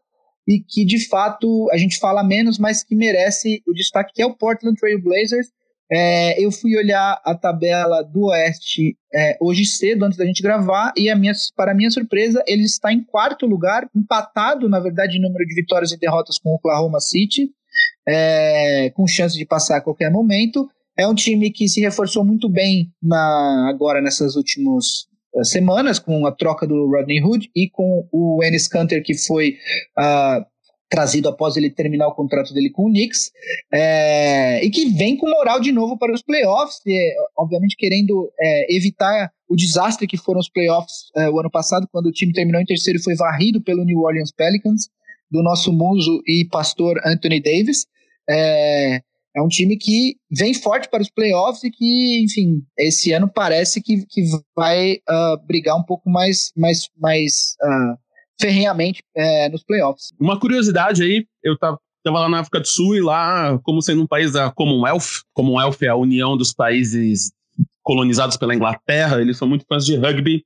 e 0.47 0.59
que 0.59 0.85
de 0.85 1.07
fato 1.07 1.69
a 1.71 1.77
gente 1.77 1.97
fala 1.97 2.23
menos, 2.23 2.57
mas 2.57 2.83
que 2.83 2.95
merece 2.95 3.61
o 3.67 3.73
destaque, 3.73 4.13
que 4.13 4.21
é 4.21 4.25
o 4.25 4.35
Portland 4.35 4.79
Trail 4.79 5.01
Blazers 5.01 5.47
é, 5.91 6.43
eu 6.43 6.51
fui 6.51 6.75
olhar 6.77 7.21
a 7.23 7.35
tabela 7.35 8.01
do 8.01 8.25
Oeste 8.25 8.97
é, 9.13 9.37
hoje 9.39 9.65
cedo, 9.65 10.03
antes 10.03 10.17
da 10.17 10.25
gente 10.25 10.41
gravar, 10.41 10.93
e 10.97 11.09
a 11.09 11.15
minha, 11.15 11.33
para 11.55 11.73
minha 11.73 11.91
surpresa, 11.91 12.43
ele 12.47 12.63
está 12.63 12.91
em 12.91 13.03
quarto 13.03 13.45
lugar, 13.45 13.87
empatado, 13.95 14.67
na 14.67 14.79
verdade, 14.79 15.17
em 15.17 15.21
número 15.21 15.45
de 15.45 15.53
vitórias 15.53 15.91
e 15.91 15.97
derrotas 15.97 16.39
com 16.39 16.49
o 16.49 16.55
Oklahoma 16.55 16.99
City, 16.99 17.49
é, 18.07 18.89
com 18.95 19.07
chance 19.07 19.37
de 19.37 19.45
passar 19.45 19.77
a 19.77 19.81
qualquer 19.81 20.11
momento. 20.11 20.67
É 20.97 21.07
um 21.07 21.13
time 21.13 21.51
que 21.51 21.67
se 21.67 21.81
reforçou 21.81 22.23
muito 22.23 22.49
bem 22.49 22.89
na, 23.01 23.67
agora 23.69 24.01
nessas 24.01 24.35
últimas 24.35 25.07
uh, 25.35 25.43
semanas, 25.43 25.99
com 25.99 26.25
a 26.25 26.31
troca 26.31 26.65
do 26.65 26.89
Rodney 26.89 27.21
Hood 27.21 27.49
e 27.55 27.69
com 27.69 28.07
o 28.11 28.41
Ennis 28.43 28.67
Canter, 28.67 29.03
que 29.03 29.13
foi 29.13 29.57
uh, 29.99 30.45
trazido 30.89 31.29
após 31.29 31.57
ele 31.57 31.69
terminar 31.69 32.07
o 32.07 32.13
contrato 32.13 32.53
dele 32.53 32.69
com 32.69 32.85
o 32.85 32.89
Knicks, 32.89 33.31
é, 33.73 34.63
e 34.63 34.69
que 34.69 34.85
vem 34.89 35.17
com 35.17 35.29
moral 35.29 35.59
de 35.59 35.71
novo 35.71 35.97
para 35.97 36.13
os 36.13 36.21
playoffs, 36.21 36.79
e, 36.85 37.15
obviamente 37.37 37.75
querendo 37.75 38.31
é, 38.39 38.75
evitar 38.75 39.31
o 39.47 39.55
desastre 39.55 40.07
que 40.07 40.17
foram 40.17 40.39
os 40.39 40.49
playoffs 40.49 41.11
é, 41.15 41.29
o 41.29 41.39
ano 41.39 41.49
passado, 41.49 41.87
quando 41.91 42.07
o 42.07 42.11
time 42.11 42.33
terminou 42.33 42.61
em 42.61 42.65
terceiro 42.65 42.99
e 42.99 43.03
foi 43.03 43.15
varrido 43.15 43.61
pelo 43.61 43.83
New 43.83 43.99
Orleans 43.99 44.31
Pelicans, 44.31 44.89
do 45.29 45.41
nosso 45.41 45.73
muso 45.73 46.21
e 46.27 46.47
pastor 46.51 46.99
Anthony 47.05 47.41
Davis. 47.41 47.85
É, 48.29 49.01
é 49.35 49.41
um 49.41 49.49
time 49.49 49.75
que 49.75 50.15
vem 50.31 50.53
forte 50.53 50.89
para 50.89 51.01
os 51.01 51.09
playoffs 51.09 51.63
e 51.63 51.69
que, 51.69 52.23
enfim, 52.23 52.63
esse 52.79 53.11
ano 53.11 53.29
parece 53.29 53.81
que, 53.81 54.05
que 54.05 54.23
vai 54.55 54.93
uh, 54.93 55.45
brigar 55.45 55.77
um 55.77 55.83
pouco 55.83 56.09
mais, 56.09 56.53
mais, 56.55 56.89
mais 56.97 57.55
uh, 57.61 57.97
ferrenhamente 58.39 59.03
é, 59.15 59.49
nos 59.49 59.63
playoffs. 59.63 60.13
Uma 60.19 60.39
curiosidade 60.39 61.03
aí, 61.03 61.25
eu 61.43 61.57
tava, 61.57 61.79
tava 62.03 62.19
lá 62.19 62.29
na 62.29 62.39
África 62.39 62.59
do 62.59 62.67
Sul 62.67 62.95
e 62.95 63.01
lá, 63.01 63.57
como 63.63 63.81
sendo 63.81 64.01
um 64.01 64.07
país 64.07 64.33
da 64.33 64.51
Commonwealth, 64.51 65.23
Commonwealth 65.33 65.77
é 65.81 65.87
a 65.87 65.95
união 65.95 66.35
dos 66.37 66.53
países 66.53 67.31
colonizados 67.81 68.35
pela 68.37 68.55
Inglaterra, 68.55 69.21
eles 69.21 69.37
são 69.37 69.47
muito 69.47 69.65
fãs 69.67 69.85
de 69.85 69.95
rugby, 69.95 70.43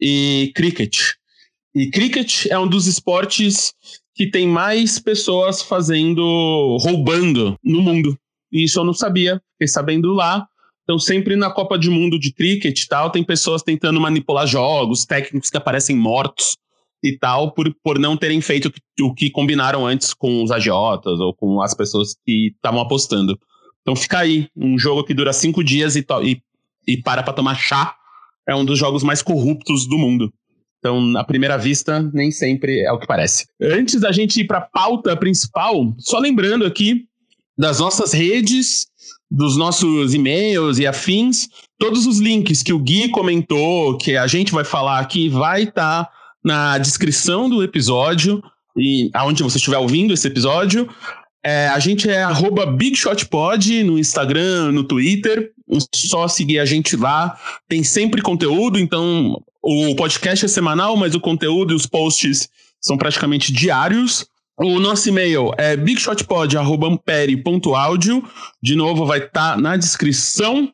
e 0.00 0.52
cricket. 0.54 1.12
E 1.74 1.90
cricket 1.90 2.46
é 2.46 2.58
um 2.58 2.68
dos 2.68 2.86
esportes 2.86 3.72
que 4.14 4.30
tem 4.30 4.46
mais 4.46 4.98
pessoas 4.98 5.62
fazendo, 5.62 6.76
roubando 6.80 7.58
no 7.64 7.80
mundo. 7.80 8.16
E 8.52 8.64
isso 8.64 8.78
eu 8.78 8.84
não 8.84 8.92
sabia, 8.92 9.40
fiquei 9.52 9.66
sabendo 9.66 10.12
lá. 10.12 10.46
Então, 10.82 10.98
sempre 10.98 11.34
na 11.34 11.50
Copa 11.50 11.78
do 11.78 11.90
Mundo 11.90 12.18
de 12.18 12.32
cricket 12.32 12.78
e 12.78 12.88
tal, 12.88 13.10
tem 13.10 13.24
pessoas 13.24 13.62
tentando 13.62 14.00
manipular 14.00 14.46
jogos, 14.46 15.06
técnicos 15.06 15.48
que 15.48 15.56
aparecem 15.56 15.96
mortos 15.96 16.54
e 17.04 17.18
tal, 17.18 17.52
por, 17.52 17.70
por 17.84 17.98
não 17.98 18.16
terem 18.16 18.40
feito 18.40 18.72
o 19.02 19.12
que 19.12 19.30
combinaram 19.30 19.86
antes 19.86 20.14
com 20.14 20.42
os 20.42 20.50
agiotas 20.50 21.20
ou 21.20 21.34
com 21.34 21.60
as 21.60 21.74
pessoas 21.74 22.16
que 22.24 22.52
estavam 22.56 22.80
apostando. 22.80 23.38
Então, 23.82 23.94
fica 23.94 24.20
aí. 24.20 24.48
Um 24.56 24.78
jogo 24.78 25.04
que 25.04 25.12
dura 25.12 25.30
cinco 25.34 25.62
dias 25.62 25.96
e, 25.96 26.06
e, 26.22 26.40
e 26.88 27.02
para 27.02 27.22
para 27.22 27.34
tomar 27.34 27.56
chá. 27.56 27.94
É 28.48 28.54
um 28.54 28.64
dos 28.64 28.78
jogos 28.78 29.02
mais 29.02 29.20
corruptos 29.20 29.86
do 29.86 29.98
mundo. 29.98 30.32
Então, 30.78 31.14
à 31.16 31.24
primeira 31.24 31.58
vista, 31.58 32.02
nem 32.14 32.30
sempre 32.30 32.80
é 32.80 32.92
o 32.92 32.98
que 32.98 33.06
parece. 33.06 33.46
Antes 33.60 34.00
da 34.00 34.10
gente 34.10 34.40
ir 34.40 34.46
para 34.46 34.58
a 34.58 34.62
pauta 34.62 35.14
principal, 35.14 35.94
só 35.98 36.18
lembrando 36.18 36.64
aqui 36.64 37.04
das 37.56 37.80
nossas 37.80 38.12
redes, 38.12 38.86
dos 39.30 39.56
nossos 39.56 40.14
e-mails 40.14 40.78
e 40.78 40.86
afins, 40.86 41.48
todos 41.78 42.06
os 42.06 42.18
links 42.18 42.62
que 42.62 42.72
o 42.72 42.78
Gui 42.78 43.10
comentou, 43.10 43.96
que 43.98 44.16
a 44.16 44.26
gente 44.26 44.52
vai 44.52 44.64
falar 44.64 44.98
aqui, 45.00 45.28
vai 45.28 45.64
estar 45.64 46.04
tá 46.04 46.10
na 46.44 46.78
descrição 46.78 47.48
do 47.48 47.62
episódio 47.62 48.42
e 48.76 49.10
aonde 49.14 49.42
você 49.42 49.58
estiver 49.58 49.78
ouvindo 49.78 50.12
esse 50.12 50.26
episódio. 50.26 50.88
É, 51.44 51.68
a 51.68 51.78
gente 51.78 52.08
é 52.08 52.26
BigShotPod 52.76 53.84
no 53.84 53.98
Instagram, 53.98 54.72
no 54.72 54.84
Twitter. 54.84 55.52
É 55.70 55.78
só 55.94 56.26
seguir 56.26 56.58
a 56.58 56.64
gente 56.64 56.96
lá. 56.96 57.38
Tem 57.68 57.84
sempre 57.84 58.22
conteúdo, 58.22 58.78
então 58.78 59.42
o 59.62 59.94
podcast 59.94 60.44
é 60.44 60.48
semanal, 60.48 60.96
mas 60.96 61.14
o 61.14 61.20
conteúdo 61.20 61.72
e 61.72 61.76
os 61.76 61.86
posts 61.86 62.48
são 62.80 62.96
praticamente 62.96 63.52
diários. 63.52 64.26
O 64.58 64.78
nosso 64.78 65.08
e-mail 65.08 65.52
é 65.58 65.76
bigshotpod.ampere.audio. 65.76 68.24
De 68.62 68.76
novo, 68.76 69.04
vai 69.04 69.18
estar 69.18 69.54
tá 69.54 69.60
na 69.60 69.76
descrição. 69.76 70.72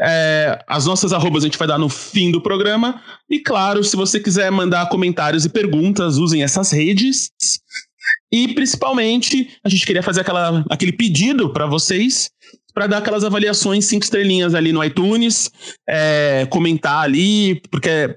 É, 0.00 0.58
as 0.66 0.86
nossas 0.86 1.12
arrobas 1.12 1.42
a 1.42 1.46
gente 1.46 1.58
vai 1.58 1.68
dar 1.68 1.78
no 1.78 1.88
fim 1.88 2.30
do 2.30 2.40
programa. 2.40 3.02
E 3.28 3.38
claro, 3.38 3.84
se 3.84 3.96
você 3.96 4.18
quiser 4.18 4.50
mandar 4.50 4.88
comentários 4.88 5.44
e 5.44 5.48
perguntas, 5.48 6.16
usem 6.16 6.42
essas 6.42 6.72
redes. 6.72 7.30
E 8.32 8.54
principalmente, 8.54 9.50
a 9.64 9.68
gente 9.68 9.84
queria 9.84 10.02
fazer 10.02 10.20
aquela, 10.20 10.64
aquele 10.70 10.92
pedido 10.92 11.52
para 11.52 11.66
vocês 11.66 12.30
para 12.72 12.86
dar 12.86 12.98
aquelas 12.98 13.24
avaliações 13.24 13.84
cinco 13.84 14.04
estrelinhas 14.04 14.54
ali 14.54 14.72
no 14.72 14.82
iTunes, 14.82 15.50
é, 15.88 16.46
comentar 16.48 17.02
ali, 17.02 17.60
porque 17.70 18.16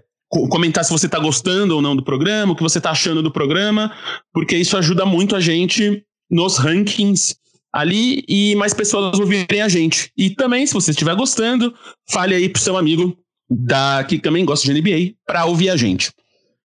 comentar 0.50 0.84
se 0.84 0.92
você 0.92 1.06
está 1.06 1.20
gostando 1.20 1.76
ou 1.76 1.82
não 1.82 1.96
do 1.96 2.04
programa, 2.04 2.54
o 2.54 2.56
que 2.56 2.64
você 2.64 2.80
está 2.80 2.92
achando 2.92 3.22
do 3.22 3.32
programa, 3.32 3.92
porque 4.34 4.56
isso 4.56 4.78
ajuda 4.78 5.06
muito 5.06 5.36
a 5.36 5.40
gente 5.40 6.04
nos 6.30 6.58
rankings 6.58 7.36
ali 7.74 8.24
e 8.30 8.56
mais 8.56 8.74
pessoas 8.74 9.20
ouvirem 9.20 9.62
a 9.62 9.68
gente. 9.68 10.12
E 10.16 10.30
também, 10.30 10.66
se 10.68 10.74
você 10.74 10.92
estiver 10.92 11.16
gostando, 11.16 11.74
fale 12.12 12.36
aí 12.36 12.48
pro 12.48 12.62
seu 12.62 12.78
amigo 12.78 13.18
da, 13.50 14.04
que 14.04 14.20
também 14.20 14.46
gosta 14.46 14.72
de 14.72 14.80
NBA 14.80 15.16
para 15.26 15.46
ouvir 15.46 15.70
a 15.70 15.76
gente. 15.76 16.12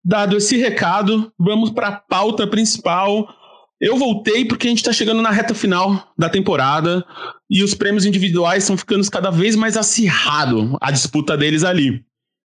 Dado 0.03 0.35
esse 0.35 0.57
recado, 0.57 1.31
vamos 1.39 1.71
para 1.71 1.87
a 1.87 1.97
pauta 1.97 2.45
principal. 2.45 3.27
Eu 3.79 3.97
voltei 3.97 4.43
porque 4.43 4.67
a 4.67 4.69
gente 4.69 4.79
está 4.79 4.91
chegando 4.91 5.21
na 5.21 5.29
reta 5.29 5.53
final 5.53 6.11
da 6.17 6.29
temporada 6.29 7.05
e 7.49 7.63
os 7.63 7.73
prêmios 7.73 8.05
individuais 8.05 8.63
estão 8.63 8.77
ficando 8.77 9.09
cada 9.09 9.29
vez 9.29 9.55
mais 9.55 9.77
acirrado 9.77 10.77
a 10.81 10.91
disputa 10.91 11.37
deles 11.37 11.63
ali. 11.63 12.03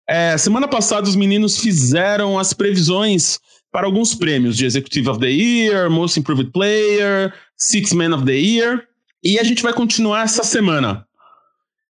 É, 0.09 0.37
semana 0.37 0.69
passada, 0.69 1.07
os 1.07 1.17
meninos 1.17 1.57
fizeram 1.57 2.39
as 2.39 2.53
previsões 2.53 3.39
para 3.71 3.85
alguns 3.85 4.15
prêmios 4.15 4.55
de 4.55 4.65
Executive 4.65 5.09
of 5.09 5.19
the 5.19 5.29
Year, 5.29 5.89
Most 5.89 6.17
Improved 6.17 6.51
Player, 6.51 7.33
Six 7.57 7.93
Man 7.93 8.15
of 8.15 8.25
the 8.25 8.33
Year, 8.33 8.87
e 9.23 9.39
a 9.39 9.43
gente 9.43 9.63
vai 9.63 9.73
continuar 9.73 10.23
essa 10.23 10.43
semana. 10.43 11.05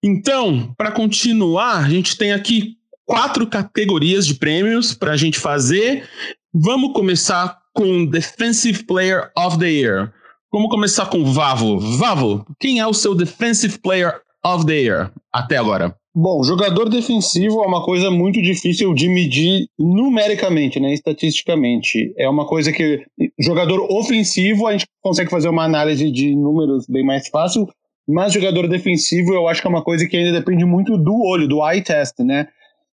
Então, 0.02 0.75
para 0.79 0.90
continuar, 0.90 1.85
a 1.85 1.88
gente 1.88 2.17
tem 2.17 2.33
aqui 2.33 2.76
quatro 3.05 3.47
categorias 3.47 4.26
de 4.26 4.35
prêmios 4.35 4.95
para 4.95 5.12
a 5.12 5.17
gente 5.17 5.38
fazer. 5.38 6.09
Vamos 6.55 6.93
começar 6.95 7.59
com 7.75 8.07
Defensive 8.07 8.85
Player 8.85 9.31
of 9.37 9.59
the 9.59 9.71
Year. 9.71 10.12
Vamos 10.52 10.71
começar 10.71 11.07
com 11.07 11.25
Vavo. 11.33 11.79
Vavo, 11.99 12.47
quem 12.59 12.81
é 12.81 12.87
o 12.87 12.95
seu 12.95 13.14
Defensive 13.14 13.79
Player 13.79 14.21
of 14.45 14.64
the 14.64 14.81
Year 14.81 15.12
até 15.33 15.59
agora? 15.59 15.95
Bom, 16.12 16.43
jogador 16.43 16.88
defensivo 16.88 17.62
é 17.62 17.67
uma 17.67 17.85
coisa 17.85 18.11
muito 18.11 18.43
difícil 18.43 18.93
de 18.95 19.09
medir 19.09 19.69
numericamente, 19.79 20.81
né, 20.81 20.93
estatisticamente. 20.93 22.12
É 22.19 22.29
uma 22.29 22.45
coisa 22.45 22.73
que 22.73 23.05
jogador 23.38 23.81
ofensivo 23.88 24.67
a 24.67 24.73
gente 24.73 24.87
consegue 25.00 25.31
fazer 25.31 25.49
uma 25.49 25.62
análise 25.62 26.11
de 26.11 26.35
números 26.35 26.85
bem 26.88 27.07
mais 27.07 27.29
fácil, 27.29 27.69
mas 28.09 28.33
jogador 28.33 28.67
defensivo 28.67 29.33
eu 29.33 29.47
acho 29.47 29.61
que 29.61 29.69
é 29.69 29.71
uma 29.71 29.85
coisa 29.85 30.05
que 30.09 30.17
ainda 30.17 30.33
depende 30.33 30.64
muito 30.64 30.99
do 30.99 31.14
olho, 31.14 31.47
do 31.47 31.64
eye 31.64 31.81
test, 31.81 32.19
né? 32.19 32.49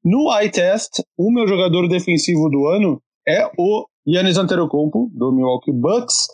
No 0.05 0.33
eye 0.33 0.49
test, 0.49 1.01
o 1.17 1.29
meu 1.29 1.45
jogador 1.45 1.89
defensivo 1.89 2.49
do 2.49 2.65
ano 2.65 3.01
é 3.27 3.45
o 3.57 3.85
Yannis 4.07 4.37
Antetokounmpo 4.37 5.11
do 5.13 5.33
Milwaukee 5.33 5.73
Bucks. 5.73 6.27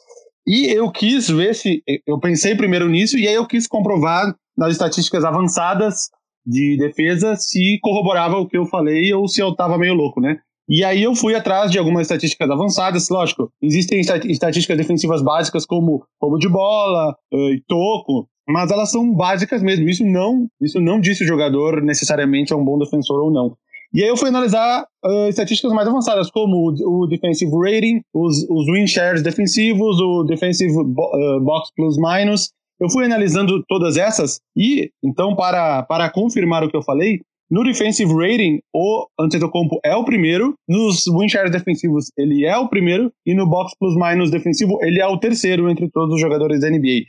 E 0.46 0.68
eu 0.68 0.92
quis 0.92 1.28
ver 1.28 1.56
se 1.56 1.82
eu 2.06 2.20
pensei 2.20 2.56
primeiro 2.56 2.88
nisso 2.88 3.18
e 3.18 3.28
aí 3.28 3.34
eu 3.34 3.48
quis 3.48 3.68
comprovar 3.68 4.32
nas 4.56 4.74
estatísticas 4.74 5.26
avançadas 5.26 6.10
de 6.48 6.78
defesa 6.78 7.36
se 7.36 7.78
corroborava 7.82 8.38
o 8.38 8.48
que 8.48 8.58
eu 8.58 8.66
falei 8.66 9.14
ou 9.14 9.28
se 9.28 9.42
eu 9.42 9.50
estava 9.50 9.78
meio 9.78 9.94
louco, 9.94 10.22
né? 10.22 10.40
E 10.70 10.84
aí 10.84 11.04
eu 11.04 11.16
fui 11.16 11.36
atrás 11.36 11.72
de 11.72 11.78
algumas 11.78 12.04
estatísticas 12.04 12.50
avançadas, 12.50 13.10
lógico, 13.10 13.50
existem 13.62 14.02
estatísticas 14.02 14.78
defensivas 14.78 15.22
básicas 15.22 15.66
como 15.66 16.04
roubo 16.22 16.38
de 16.38 16.50
bola 16.50 17.16
uh, 17.34 17.50
e 17.52 17.62
toco, 17.68 18.28
mas 18.48 18.72
elas 18.72 18.92
são 18.92 19.14
básicas 19.14 19.62
mesmo. 19.62 19.88
Isso 19.90 20.06
não, 20.06 20.48
isso 20.62 20.80
não 20.80 21.00
diz 21.00 21.18
se 21.18 21.24
o 21.24 21.28
jogador 21.28 21.82
necessariamente 21.82 22.52
é 22.52 22.56
um 22.56 22.66
bom 22.66 22.78
defensor 22.78 23.20
ou 23.20 23.32
não. 23.32 23.56
E 23.94 24.04
aí 24.04 24.10
eu 24.10 24.18
fui 24.18 24.28
analisar 24.28 24.86
uh, 25.06 25.30
estatísticas 25.30 25.72
mais 25.72 25.88
avançadas, 25.88 26.30
como 26.30 26.58
o, 26.58 27.04
o 27.04 27.08
defensive 27.08 27.52
rating, 27.58 28.02
os, 28.14 28.46
os 28.50 28.66
win 28.66 28.86
shares 28.86 29.24
defensivos, 29.24 30.00
o 30.02 30.24
defensive 30.24 30.74
bo 30.84 31.12
uh, 31.14 31.42
box 31.42 31.72
plus 31.74 31.98
minus, 31.98 32.52
eu 32.80 32.90
fui 32.90 33.06
analisando 33.06 33.64
todas 33.68 33.98
essas 33.98 34.40
e, 34.56 34.92
então, 35.04 35.36
para, 35.36 35.84
para 35.84 36.10
confirmar 36.10 36.64
o 36.64 36.70
que 36.70 36.78
eu 36.78 36.84
falei, 36.84 37.22
no 37.50 37.64
defensive 37.64 38.14
rating, 38.14 38.60
o 38.74 39.08
Antetokounmpo 39.18 39.80
é 39.84 39.96
o 39.96 40.04
primeiro, 40.04 40.54
nos 40.68 41.06
win 41.08 41.30
shares 41.30 41.52
defensivos 41.52 42.12
ele 42.18 42.46
é 42.46 42.58
o 42.58 42.68
primeiro 42.68 43.12
e 43.26 43.34
no 43.34 43.48
box 43.48 43.72
plus 43.80 43.96
minus 43.96 44.30
defensivo 44.30 44.78
ele 44.82 45.00
é 45.00 45.08
o 45.08 45.18
terceiro 45.18 45.70
entre 45.70 45.90
todos 45.90 46.16
os 46.16 46.22
jogadores 46.22 46.60
da 46.60 46.70
NBA. 46.70 47.06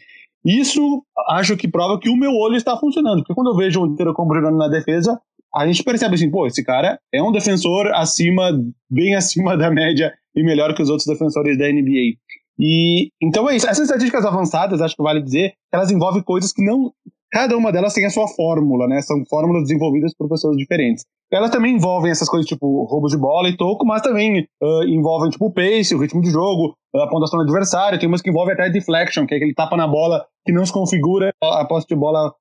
Isso 0.47 1.03
acho 1.31 1.57
que 1.57 1.67
prova 1.67 1.99
que 1.99 2.09
o 2.09 2.17
meu 2.17 2.31
olho 2.31 2.55
está 2.55 2.77
funcionando, 2.77 3.19
porque 3.19 3.35
quando 3.35 3.51
eu 3.51 3.57
vejo 3.57 3.81
o 3.81 3.85
Antetokounmpo 3.85 4.35
jogando 4.35 4.57
na 4.57 4.69
defesa, 4.69 5.21
a 5.55 5.67
gente 5.67 5.83
percebe 5.83 6.15
assim, 6.15 6.31
pô, 6.31 6.47
esse 6.47 6.65
cara 6.65 6.99
é 7.13 7.23
um 7.23 7.33
defensor 7.33 7.89
acima, 7.95 8.51
bem 8.89 9.17
acima 9.17 9.57
da 9.59 9.71
média 9.71 10.13
e 10.37 10.43
melhor 10.45 10.73
que 10.75 10.83
os 10.83 10.89
outros 10.89 11.07
defensores 11.07 11.59
da 11.59 11.67
NBA. 11.67 12.17
E 12.59 13.11
então 13.23 13.49
é 13.49 13.57
isso. 13.57 13.69
Essas 13.69 13.85
estatísticas 13.85 14.25
avançadas, 14.25 14.81
acho 14.81 14.97
que 14.97 15.03
vale 15.03 15.23
dizer, 15.23 15.53
elas 15.73 15.91
envolvem 15.91 16.23
coisas 16.23 16.53
que 16.53 16.65
não. 16.65 16.93
Cada 17.31 17.57
uma 17.57 17.71
delas 17.71 17.93
tem 17.93 18.07
a 18.07 18.11
sua 18.11 18.27
fórmula, 18.27 18.89
né? 18.89 19.03
São 19.03 19.23
fórmulas 19.29 19.65
desenvolvidas 19.65 20.15
por 20.17 20.29
pessoas 20.29 20.57
diferentes. 20.57 21.05
Elas 21.31 21.51
também 21.51 21.77
envolvem 21.77 22.11
essas 22.11 22.29
coisas 22.29 22.49
tipo 22.49 22.85
roubo 22.85 23.07
de 23.07 23.19
bola 23.19 23.51
e 23.51 23.57
toco, 23.57 23.85
mas 23.85 24.01
também 24.01 24.49
uh, 24.63 24.85
envolvem 24.85 25.29
tipo 25.29 25.45
o 25.45 25.53
pace, 25.53 25.95
o 25.95 25.99
ritmo 25.99 26.23
de 26.23 26.31
jogo, 26.31 26.75
a 26.97 27.07
pontuação 27.07 27.39
do 27.39 27.43
adversário. 27.43 27.99
Tem 27.99 28.09
umas 28.09 28.23
que 28.23 28.31
envolvem 28.31 28.55
até 28.55 28.71
deflection, 28.71 29.27
que 29.27 29.35
é 29.35 29.37
aquele 29.37 29.53
tapa 29.53 29.77
na 29.77 29.87
bola 29.87 30.25
que 30.47 30.53
não 30.53 30.65
se 30.65 30.73
configura, 30.73 31.31
a 31.43 31.67
posse 31.67 31.87
de 31.87 31.95
bola 31.95 32.33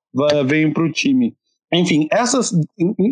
vem 0.46 0.72
para 0.72 0.82
o 0.82 0.90
time. 0.90 1.34
Enfim, 1.72 2.08
essas, 2.10 2.52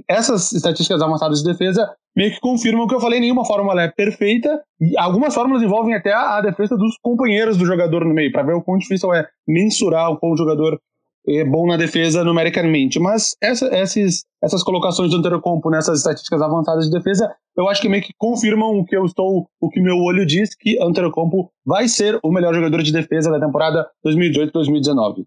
essas 0.08 0.52
estatísticas 0.52 1.02
avançadas 1.02 1.42
de 1.42 1.50
defesa 1.50 1.90
meio 2.16 2.32
que 2.32 2.40
confirmam 2.40 2.84
o 2.84 2.88
que 2.88 2.94
eu 2.94 3.00
falei, 3.00 3.20
nenhuma 3.20 3.44
fórmula 3.44 3.82
é 3.82 3.88
perfeita, 3.88 4.62
e 4.80 4.96
algumas 4.98 5.34
fórmulas 5.34 5.62
envolvem 5.62 5.94
até 5.94 6.14
a, 6.14 6.40
defesa 6.40 6.74
dos 6.74 6.96
companheiros 7.02 7.58
do 7.58 7.66
jogador 7.66 8.06
no 8.06 8.14
meio, 8.14 8.32
para 8.32 8.42
ver 8.42 8.54
o 8.54 8.62
quão 8.62 8.78
difícil 8.78 9.12
é 9.12 9.28
mensurar 9.46 10.10
o 10.10 10.16
quão 10.16 10.32
o 10.32 10.36
jogador 10.36 10.80
é 11.28 11.44
bom 11.44 11.66
na 11.66 11.76
defesa 11.76 12.24
numericamente. 12.24 12.98
Mas 12.98 13.36
essa, 13.42 13.66
essas 13.66 14.62
colocações 14.62 15.10
do 15.10 15.18
Antetokounmpo 15.18 15.68
nessas 15.68 15.98
estatísticas 15.98 16.40
avançadas 16.40 16.86
de 16.86 16.92
defesa, 16.92 17.30
eu 17.56 17.68
acho 17.68 17.82
que 17.82 17.88
meio 17.88 18.02
que 18.02 18.14
confirmam 18.16 18.78
o 18.78 18.84
que 18.84 18.96
eu 18.96 19.04
estou, 19.04 19.46
o 19.60 19.68
que 19.68 19.80
meu 19.80 19.96
olho 19.98 20.24
diz, 20.24 20.54
que 20.54 20.80
Antetokounmpo 20.80 21.50
vai 21.66 21.88
ser 21.88 22.18
o 22.22 22.32
melhor 22.32 22.54
jogador 22.54 22.82
de 22.82 22.92
defesa 22.92 23.30
da 23.30 23.40
temporada 23.44 23.86
2018-2019. 24.06 25.26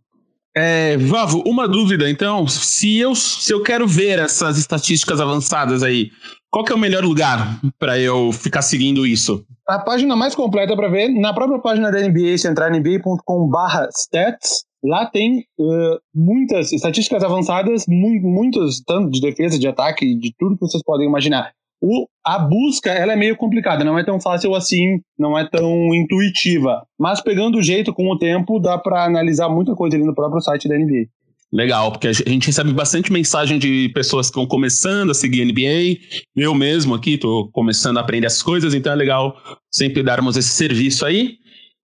É, 0.56 0.98
Vavo, 0.98 1.44
uma 1.46 1.68
dúvida, 1.68 2.10
então, 2.10 2.48
se 2.48 2.98
eu, 2.98 3.13
se 3.13 3.53
eu 3.53 3.62
quero 3.62 3.88
ver 3.88 4.20
essas 4.20 4.58
estatísticas 4.58 5.22
avançadas 5.22 5.84
aí, 5.84 6.10
qual 6.50 6.65
que 6.65 6.72
é 6.72 6.75
o 6.75 6.79
melhor 6.79 7.03
lugar 7.03 7.60
para 7.77 8.00
eu 8.00 8.32
ficar 8.32 8.63
seguindo 8.63 9.06
isso? 9.06 9.46
A 9.68 9.77
página 9.77 10.15
mais 10.15 10.34
completa 10.34 10.75
para 10.75 10.89
ver, 10.89 11.10
na 11.10 11.32
própria 11.34 11.60
página 11.60 11.91
da 11.91 12.00
NBA, 12.01 12.38
se 12.39 12.48
entrar 12.48 12.72
nba.com/stats, 12.72 14.65
lá 14.84 15.06
tem 15.06 15.46
uh, 15.60 16.00
muitas 16.13 16.72
estatísticas 16.72 17.24
avançadas, 17.24 17.86
mu 17.88 18.10
muitos 18.22 18.82
tanto 18.82 19.12
de 19.12 19.22
defesa, 19.22 19.60
de 19.60 19.68
ataque, 19.68 20.15
de 20.15 20.34
tudo 20.39 20.56
que 20.56 20.62
vocês 20.65 20.82
podem 20.84 21.08
imaginar. 21.08 21.51
O, 21.81 22.07
a 22.25 22.39
busca 22.39 22.91
ela 22.91 23.13
é 23.13 23.15
meio 23.15 23.36
complicada, 23.38 23.83
não 23.83 23.98
é 23.98 24.03
tão 24.03 24.19
fácil 24.19 24.53
assim, 24.53 25.00
não 25.17 25.38
é 25.38 25.48
tão 25.48 25.93
intuitiva. 25.95 26.83
Mas 27.00 27.21
pegando 27.21 27.57
o 27.57 27.63
jeito 27.63 27.93
com 27.93 28.09
o 28.09 28.17
tempo, 28.17 28.59
dá 28.59 28.77
para 28.77 29.05
analisar 29.05 29.50
muita 29.50 29.75
coisa 29.75 29.95
ali 29.95 30.05
no 30.05 30.15
próprio 30.15 30.41
site 30.41 30.67
da 30.67 30.77
NBA. 30.77 31.07
Legal, 31.51 31.91
porque 31.91 32.07
a 32.07 32.13
gente 32.13 32.45
recebe 32.45 32.71
bastante 32.74 33.12
mensagem 33.12 33.57
de 33.57 33.89
pessoas 33.89 34.27
que 34.27 34.31
estão 34.31 34.45
começando 34.45 35.09
a 35.09 35.15
seguir 35.15 35.45
NBA. 35.45 36.00
Eu 36.36 36.53
mesmo 36.53 36.93
aqui 36.93 37.15
estou 37.15 37.50
começando 37.51 37.98
a 37.98 38.01
aprender 38.01 38.27
essas 38.27 38.43
coisas, 38.43 38.75
então 38.75 38.93
é 38.93 38.95
legal 38.95 39.36
sempre 39.71 40.03
darmos 40.03 40.38
esse 40.38 40.50
serviço 40.50 41.05
aí. 41.05 41.38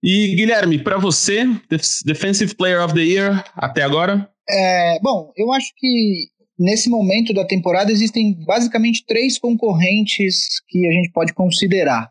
E 0.02 0.34
Guilherme, 0.34 0.82
para 0.82 0.98
você, 0.98 1.44
Defensive 2.04 2.56
Player 2.56 2.84
of 2.84 2.92
the 2.92 3.02
Year 3.02 3.44
até 3.54 3.84
agora? 3.84 4.28
É, 4.50 4.98
bom, 5.00 5.30
eu 5.36 5.52
acho 5.52 5.68
que 5.76 6.26
nesse 6.58 6.88
momento 6.88 7.32
da 7.32 7.44
temporada 7.44 7.90
existem 7.90 8.34
basicamente 8.44 9.04
três 9.06 9.38
concorrentes 9.38 10.60
que 10.68 10.86
a 10.86 10.92
gente 10.92 11.10
pode 11.12 11.32
considerar. 11.32 12.10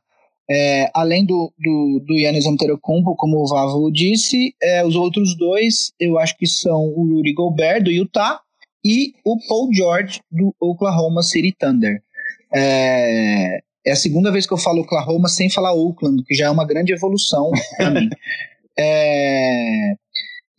É, 0.49 0.89
além 0.93 1.25
do, 1.25 1.53
do, 1.57 2.03
do 2.05 2.13
Yannis 2.19 2.45
Antetokounmpo, 2.45 3.15
como 3.15 3.37
o 3.37 3.47
Vavo 3.47 3.89
disse, 3.91 4.53
é, 4.61 4.85
os 4.85 4.95
outros 4.95 5.37
dois 5.37 5.93
eu 5.99 6.19
acho 6.19 6.37
que 6.37 6.45
são 6.45 6.87
o 6.87 7.15
Rudy 7.15 7.33
Gobert, 7.33 7.83
do 7.83 7.91
Utah, 7.91 8.41
e 8.83 9.13
o 9.23 9.37
Paul 9.47 9.73
George, 9.73 10.19
do 10.29 10.53
Oklahoma 10.59 11.21
City 11.21 11.55
Thunder. 11.57 12.01
É, 12.53 13.59
é 13.85 13.91
a 13.91 13.95
segunda 13.95 14.31
vez 14.31 14.45
que 14.45 14.53
eu 14.53 14.57
falo 14.57 14.81
Oklahoma 14.81 15.29
sem 15.29 15.49
falar 15.49 15.73
Oakland, 15.73 16.23
que 16.23 16.35
já 16.35 16.47
é 16.47 16.49
uma 16.49 16.65
grande 16.65 16.91
evolução 16.91 17.51
para 17.77 17.91
mim. 17.91 18.09
É, 18.79 19.95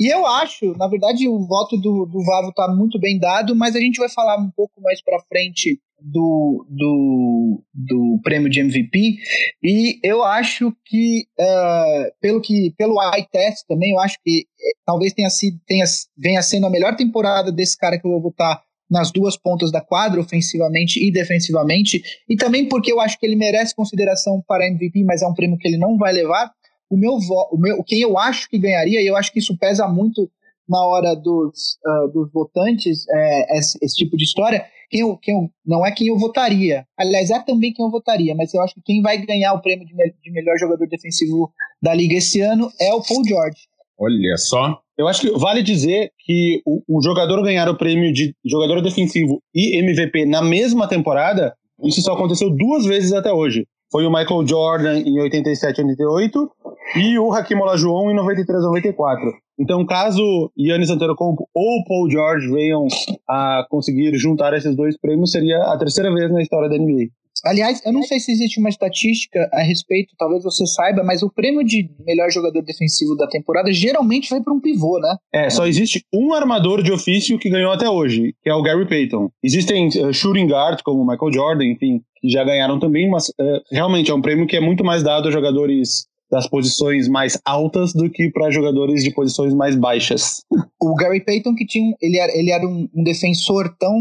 e 0.02 0.12
eu 0.12 0.26
acho, 0.26 0.76
na 0.76 0.88
verdade, 0.88 1.28
o 1.28 1.46
voto 1.46 1.76
do, 1.76 2.04
do 2.06 2.24
Vavo 2.24 2.48
está 2.48 2.66
muito 2.74 2.98
bem 2.98 3.20
dado, 3.20 3.54
mas 3.54 3.76
a 3.76 3.78
gente 3.78 4.00
vai 4.00 4.08
falar 4.08 4.36
um 4.36 4.50
pouco 4.50 4.80
mais 4.80 5.00
para 5.00 5.22
frente 5.28 5.78
do, 6.00 6.66
do, 6.68 7.62
do 7.72 8.20
prêmio 8.20 8.50
de 8.50 8.58
MVP. 8.58 9.18
E 9.62 10.00
eu 10.02 10.24
acho 10.24 10.74
que, 10.84 11.24
uh, 11.38 12.12
pelo 12.20 12.40
que 12.40 12.74
pelo 12.76 13.00
eye 13.00 13.24
test 13.30 13.64
também, 13.68 13.92
eu 13.92 14.00
acho 14.00 14.18
que 14.24 14.40
eh, 14.40 14.72
talvez 14.84 15.12
tenha 15.12 15.30
sido, 15.30 15.56
tenha, 15.68 15.84
venha 16.18 16.42
sendo 16.42 16.66
a 16.66 16.70
melhor 16.70 16.96
temporada 16.96 17.52
desse 17.52 17.78
cara 17.78 17.96
que 17.96 18.04
eu 18.04 18.10
vou 18.10 18.22
votar 18.22 18.60
nas 18.90 19.12
duas 19.12 19.36
pontas 19.38 19.70
da 19.70 19.80
quadra, 19.80 20.20
ofensivamente 20.20 20.98
e 21.00 21.12
defensivamente, 21.12 22.02
e 22.28 22.34
também 22.34 22.68
porque 22.68 22.92
eu 22.92 23.00
acho 23.00 23.16
que 23.20 23.24
ele 23.24 23.36
merece 23.36 23.72
consideração 23.72 24.42
para 24.48 24.66
MVP, 24.66 25.04
mas 25.04 25.22
é 25.22 25.26
um 25.28 25.32
prêmio 25.32 25.56
que 25.58 25.68
ele 25.68 25.78
não 25.78 25.96
vai 25.96 26.12
levar 26.12 26.50
o 26.92 26.96
meu, 26.96 27.14
o 27.50 27.58
meu 27.58 27.82
quem 27.82 28.02
eu 28.02 28.18
acho 28.18 28.48
que 28.50 28.58
ganharia, 28.58 29.00
e 29.00 29.06
eu 29.06 29.16
acho 29.16 29.32
que 29.32 29.38
isso 29.38 29.56
pesa 29.56 29.88
muito 29.88 30.30
na 30.68 30.84
hora 30.84 31.14
dos, 31.14 31.78
uh, 31.86 32.08
dos 32.12 32.30
votantes, 32.30 33.06
é, 33.10 33.58
esse, 33.58 33.78
esse, 33.82 33.96
tipo 33.96 34.16
de 34.16 34.24
história, 34.24 34.64
quem 34.90 35.00
eu, 35.00 35.16
quem 35.16 35.34
eu, 35.34 35.50
não 35.66 35.84
é 35.84 35.90
quem 35.90 36.08
eu 36.08 36.18
votaria. 36.18 36.86
Aliás, 36.96 37.30
é 37.30 37.38
também 37.40 37.72
quem 37.72 37.84
eu 37.84 37.90
votaria, 37.90 38.34
mas 38.34 38.52
eu 38.52 38.60
acho 38.60 38.74
que 38.74 38.82
quem 38.82 39.02
vai 39.02 39.18
ganhar 39.24 39.54
o 39.54 39.62
prêmio 39.62 39.86
de, 39.86 39.94
me, 39.94 40.12
de 40.22 40.30
melhor 40.30 40.56
jogador 40.58 40.86
defensivo 40.86 41.50
da 41.80 41.94
liga 41.94 42.14
esse 42.14 42.40
ano 42.40 42.70
é 42.78 42.92
o 42.92 43.02
Paul 43.02 43.24
George. 43.26 43.62
Olha 43.98 44.36
só. 44.36 44.78
Eu 44.96 45.08
acho 45.08 45.22
que 45.22 45.30
vale 45.38 45.62
dizer 45.62 46.12
que 46.18 46.60
o, 46.66 46.98
o 46.98 47.02
jogador 47.02 47.42
ganhar 47.42 47.68
o 47.68 47.76
prêmio 47.76 48.12
de 48.12 48.34
jogador 48.44 48.82
defensivo 48.82 49.42
e 49.54 49.78
MVP 49.78 50.26
na 50.26 50.42
mesma 50.42 50.86
temporada, 50.86 51.54
isso 51.82 52.02
só 52.02 52.12
aconteceu 52.12 52.50
duas 52.50 52.84
vezes 52.84 53.12
até 53.12 53.32
hoje 53.32 53.66
foi 53.92 54.06
o 54.06 54.10
Michael 54.10 54.46
Jordan 54.46 54.98
em 55.00 55.20
87 55.20 55.82
88 55.82 56.50
e 56.96 57.18
o 57.18 57.30
Hakim 57.30 57.56
Olajuwon 57.56 58.10
em 58.10 58.14
93 58.14 58.62
94. 58.62 59.20
Então, 59.58 59.84
caso 59.84 60.50
Yannis 60.58 60.90
Antetokounmpo 60.90 61.46
ou 61.54 61.84
Paul 61.86 62.10
George 62.10 62.50
venham 62.50 62.86
a 63.28 63.66
conseguir 63.68 64.16
juntar 64.16 64.54
esses 64.54 64.74
dois 64.74 64.98
prêmios, 64.98 65.30
seria 65.30 65.58
a 65.58 65.78
terceira 65.78 66.12
vez 66.12 66.32
na 66.32 66.40
história 66.40 66.70
da 66.70 66.76
NBA. 66.76 67.10
Aliás, 67.44 67.82
eu 67.84 67.92
não 67.92 68.02
sei 68.02 68.20
se 68.20 68.30
existe 68.30 68.60
uma 68.60 68.68
estatística 68.68 69.48
a 69.52 69.62
respeito, 69.62 70.14
talvez 70.18 70.44
você 70.44 70.66
saiba, 70.66 71.02
mas 71.02 71.22
o 71.22 71.30
prêmio 71.30 71.64
de 71.64 71.90
melhor 72.06 72.30
jogador 72.30 72.62
defensivo 72.62 73.16
da 73.16 73.26
temporada 73.26 73.72
geralmente 73.72 74.30
vai 74.30 74.40
para 74.40 74.52
um 74.52 74.60
pivô, 74.60 74.98
né? 75.00 75.16
É, 75.34 75.50
só 75.50 75.66
existe 75.66 76.04
um 76.12 76.32
armador 76.32 76.82
de 76.82 76.92
ofício 76.92 77.38
que 77.38 77.50
ganhou 77.50 77.72
até 77.72 77.88
hoje, 77.88 78.34
que 78.42 78.48
é 78.48 78.54
o 78.54 78.62
Gary 78.62 78.88
Payton. 78.88 79.28
Existem 79.42 79.88
uh, 79.88 80.12
shooting 80.12 80.46
guards 80.46 80.82
como 80.82 81.04
Michael 81.04 81.32
Jordan, 81.32 81.64
enfim, 81.64 82.00
que 82.20 82.28
já 82.28 82.44
ganharam 82.44 82.78
também, 82.78 83.10
mas 83.10 83.28
uh, 83.28 83.60
realmente 83.70 84.10
é 84.10 84.14
um 84.14 84.22
prêmio 84.22 84.46
que 84.46 84.56
é 84.56 84.60
muito 84.60 84.84
mais 84.84 85.02
dado 85.02 85.28
a 85.28 85.32
jogadores 85.32 86.06
das 86.32 86.48
posições 86.48 87.08
mais 87.08 87.38
altas 87.44 87.92
do 87.92 88.08
que 88.08 88.30
para 88.30 88.50
jogadores 88.50 89.04
de 89.04 89.12
posições 89.12 89.52
mais 89.52 89.76
baixas. 89.76 90.42
O 90.80 90.94
Gary 90.94 91.22
Payton 91.22 91.54
que 91.54 91.66
tinha, 91.66 91.94
ele 92.00 92.18
era, 92.18 92.32
ele 92.34 92.50
era 92.50 92.66
um, 92.66 92.88
um 92.94 93.02
defensor 93.04 93.76
tão 93.78 93.94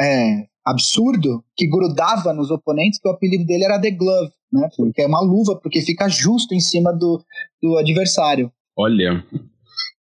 é, 0.00 0.44
absurdo 0.70 1.42
que 1.56 1.66
grudava 1.66 2.32
nos 2.32 2.50
oponentes 2.50 3.00
que 3.00 3.08
o 3.08 3.12
apelido 3.12 3.44
dele 3.44 3.64
era 3.64 3.80
The 3.80 3.90
Glove, 3.90 4.32
né? 4.52 4.68
Porque 4.76 5.02
é 5.02 5.06
uma 5.06 5.20
luva, 5.20 5.56
porque 5.56 5.80
fica 5.82 6.08
justo 6.08 6.54
em 6.54 6.60
cima 6.60 6.92
do, 6.92 7.22
do 7.62 7.78
adversário. 7.78 8.50
Olha. 8.76 9.24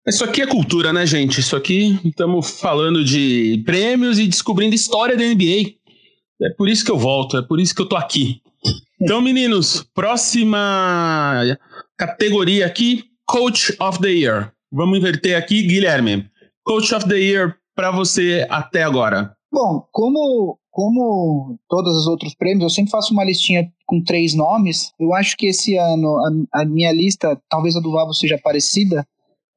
Isso 0.08 0.24
aqui 0.24 0.42
é 0.42 0.48
cultura, 0.48 0.94
né, 0.94 1.06
gente? 1.06 1.40
Isso 1.40 1.56
aqui 1.56 2.00
estamos 2.06 2.60
falando 2.60 3.04
de 3.04 3.62
prêmios 3.66 4.20
e 4.20 4.28
descobrindo 4.28 4.74
história 4.74 5.18
da 5.18 5.24
NBA. 5.24 5.74
É 6.42 6.50
por 6.58 6.70
isso 6.70 6.86
que 6.86 6.92
eu 6.92 6.98
volto, 6.98 7.38
é 7.38 7.42
por 7.42 7.60
isso 7.60 7.76
que 7.76 7.82
eu 7.82 7.90
tô 7.90 7.96
aqui. 7.96 8.42
Então, 9.02 9.22
meninos, 9.22 9.86
próxima 9.94 11.44
categoria 11.98 12.66
aqui, 12.66 13.04
Coach 13.26 13.76
of 13.80 14.00
the 14.00 14.10
Year. 14.10 14.52
Vamos 14.72 14.98
inverter 14.98 15.38
aqui, 15.38 15.64
Guilherme. 15.64 16.30
Coach 16.64 16.94
of 16.96 17.08
the 17.08 17.18
Year 17.18 17.56
para 17.76 17.92
você 17.92 18.48
até 18.50 18.84
agora. 18.84 19.37
Bom, 19.52 19.86
como, 19.92 20.60
como 20.70 21.58
todos 21.70 21.96
os 21.96 22.08
outros 22.08 22.36
prêmios, 22.36 22.64
eu 22.64 22.70
sempre 22.70 22.92
faço 22.92 23.14
uma 23.14 23.24
listinha 23.24 23.72
com 23.86 24.04
três 24.04 24.34
nomes. 24.34 24.92
Eu 25.00 25.14
acho 25.14 25.38
que 25.38 25.48
esse 25.48 25.78
ano 25.78 26.18
a, 26.54 26.62
a 26.62 26.66
minha 26.66 26.92
lista, 26.92 27.42
talvez 27.50 27.76
a 27.76 27.80
do 27.80 27.92
Vavo 27.92 28.14
seja 28.14 28.38
parecida, 28.38 29.08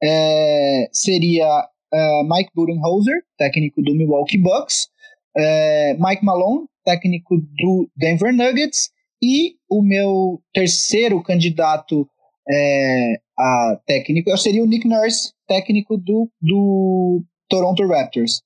é, 0.01 0.89
seria 0.91 1.67
é, 1.93 2.23
Mike 2.23 2.51
Budenholzer, 2.55 3.21
técnico 3.37 3.81
do 3.81 3.93
Milwaukee 3.93 4.37
Bucks, 4.37 4.87
é, 5.37 5.95
Mike 5.99 6.23
Malone, 6.23 6.67
técnico 6.85 7.37
do 7.37 7.89
Denver 7.95 8.33
Nuggets, 8.33 8.89
e 9.21 9.55
o 9.69 9.83
meu 9.83 10.41
terceiro 10.53 11.21
candidato 11.21 12.07
é, 12.49 13.21
a 13.37 13.79
técnico 13.85 14.35
seria 14.37 14.63
o 14.63 14.67
Nick 14.67 14.87
Nurse, 14.87 15.33
técnico 15.47 15.97
do, 15.97 16.29
do 16.41 17.23
Toronto 17.49 17.85
Raptors. 17.87 18.41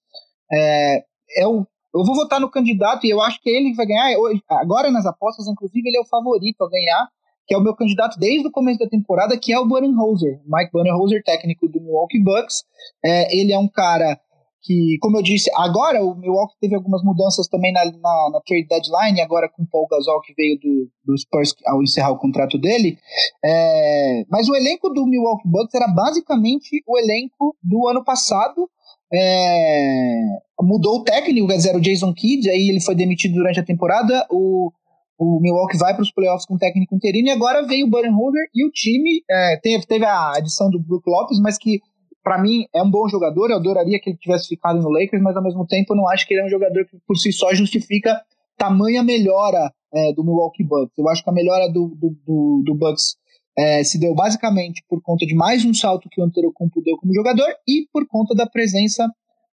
É, 0.52 1.04
é 1.36 1.48
o, 1.48 1.66
eu 1.94 2.04
vou 2.04 2.16
votar 2.16 2.40
no 2.40 2.50
candidato 2.50 3.06
e 3.06 3.10
eu 3.10 3.22
acho 3.22 3.42
que 3.42 3.50
ele 3.50 3.74
vai 3.74 3.86
ganhar. 3.86 4.16
Agora 4.50 4.92
nas 4.92 5.06
apostas, 5.06 5.48
inclusive, 5.48 5.88
ele 5.88 5.98
é 5.98 6.02
o 6.02 6.08
favorito 6.08 6.64
a 6.64 6.70
ganhar, 6.70 7.08
que 7.48 7.54
é 7.54 7.58
o 7.58 7.62
meu 7.62 7.76
candidato 7.76 8.20
desde 8.20 8.48
o 8.48 8.52
começo 8.52 8.80
da 8.80 8.88
temporada, 8.88 9.38
que 9.38 9.54
é 9.54 9.60
o 9.60 9.66
Budenholzer. 9.66 10.42
Mike 10.46 10.72
Budenholzer, 10.74 11.24
técnico 11.24 11.68
do 11.70 11.80
Milwaukee 11.80 12.22
Bucks. 12.22 12.64
É, 13.04 13.38
ele 13.38 13.54
é 13.54 13.60
um 13.60 13.68
cara 13.68 14.20
que, 14.66 14.98
como 15.00 15.18
eu 15.18 15.22
disse, 15.22 15.50
agora 15.56 16.04
o 16.04 16.16
Milwaukee 16.16 16.56
teve 16.60 16.76
algumas 16.76 17.04
mudanças 17.04 17.48
também 17.48 17.72
na, 17.72 17.86
na, 17.86 18.30
na 18.34 18.42
trade 18.46 18.68
deadline, 18.68 19.22
agora 19.22 19.48
com 19.48 19.62
o 19.62 19.68
Paul 19.68 19.88
Gasol 19.88 20.20
que 20.22 20.34
veio 20.34 20.60
do, 20.60 20.90
do 21.06 21.18
Spurs 21.18 21.54
ao 21.68 21.84
encerrar 21.84 22.12
o 22.12 22.18
contrato 22.18 22.58
dele. 22.58 22.98
É, 23.44 24.26
mas 24.30 24.50
o 24.50 24.56
elenco 24.56 24.90
do 24.90 25.06
Milwaukee 25.06 25.48
Bucks 25.48 25.76
era 25.76 25.88
basicamente 25.88 26.84
o 26.88 26.98
elenco 26.98 27.56
do 27.64 27.88
ano 27.88 28.04
passado, 28.04 28.68
é, 29.14 30.38
mudou 30.62 31.00
o 31.00 31.04
técnico, 31.04 31.48
quer 31.48 31.58
dizer, 31.58 31.76
o 31.76 31.82
Jason 31.82 32.14
Kidd, 32.14 32.50
aí 32.50 32.70
ele 32.70 32.82
foi 32.82 32.96
demitido 32.96 33.36
durante 33.36 33.60
a 33.60 33.66
temporada, 33.66 34.26
o, 34.30 34.72
o 35.18 35.40
Milwaukee 35.40 35.78
vai 35.78 35.94
para 35.94 36.04
os 36.04 36.12
playoffs 36.12 36.46
com 36.46 36.56
o 36.56 36.60
técnico 36.60 36.96
interino, 36.96 37.28
e 37.28 37.32
agora 37.32 37.66
veio 37.66 37.86
o 37.86 37.90
Budenholzer 37.90 38.48
e 38.54 38.66
o 38.66 38.72
time 38.72 39.22
é, 39.30 39.60
teve, 39.62 39.86
teve 39.86 40.06
a 40.06 40.38
adição 40.38 40.70
do 40.70 40.80
Brook 40.80 41.10
Lopes, 41.10 41.40
mas 41.40 41.58
que 41.58 41.80
para 42.24 42.42
mim 42.42 42.66
é 42.74 42.82
um 42.82 42.90
bom 42.90 43.08
jogador, 43.08 43.52
eu 43.52 43.58
adoraria 43.58 44.00
que 44.00 44.10
ele 44.10 44.18
tivesse 44.18 44.48
ficado 44.48 44.82
no 44.82 44.90
Lakers, 44.90 45.22
mas 45.22 45.38
ao 45.38 45.44
mesmo 45.44 45.66
tempo 45.68 45.94
eu 45.94 45.98
não 45.98 46.10
acho 46.10 46.28
que 46.28 46.34
ele 46.34 46.42
é 46.42 46.46
um 46.46 46.50
jogador 46.50 46.84
que 46.86 46.98
por 47.08 47.16
si 47.18 47.32
só 47.32 47.54
justifica 47.54 48.20
tamanha 48.58 49.04
melhora 49.04 49.72
é, 49.94 50.14
do 50.14 50.24
Milwaukee 50.24 50.64
Bucks. 50.64 50.98
Eu 50.98 51.08
acho 51.08 51.24
que 51.24 51.30
a 51.30 51.34
melhora 51.34 51.68
do, 51.72 51.90
do, 51.96 52.10
do, 52.26 52.64
do 52.66 52.76
Bucks 52.76 53.16
é, 53.58 53.84
se 53.84 54.00
deu 54.00 54.14
basicamente 54.14 54.84
por 54.90 55.02
conta 55.02 55.26
de 55.26 55.34
mais 55.34 55.64
um 55.64 55.74
salto 55.74 56.10
que 56.10 56.20
o 56.20 56.24
Antetokounmpo 56.24 56.82
deu 56.82 56.98
como 56.98 57.14
jogador 57.14 57.48
e 57.68 57.88
por 57.92 58.06
conta 58.08 58.36
da 58.36 58.46
presença 58.46 59.08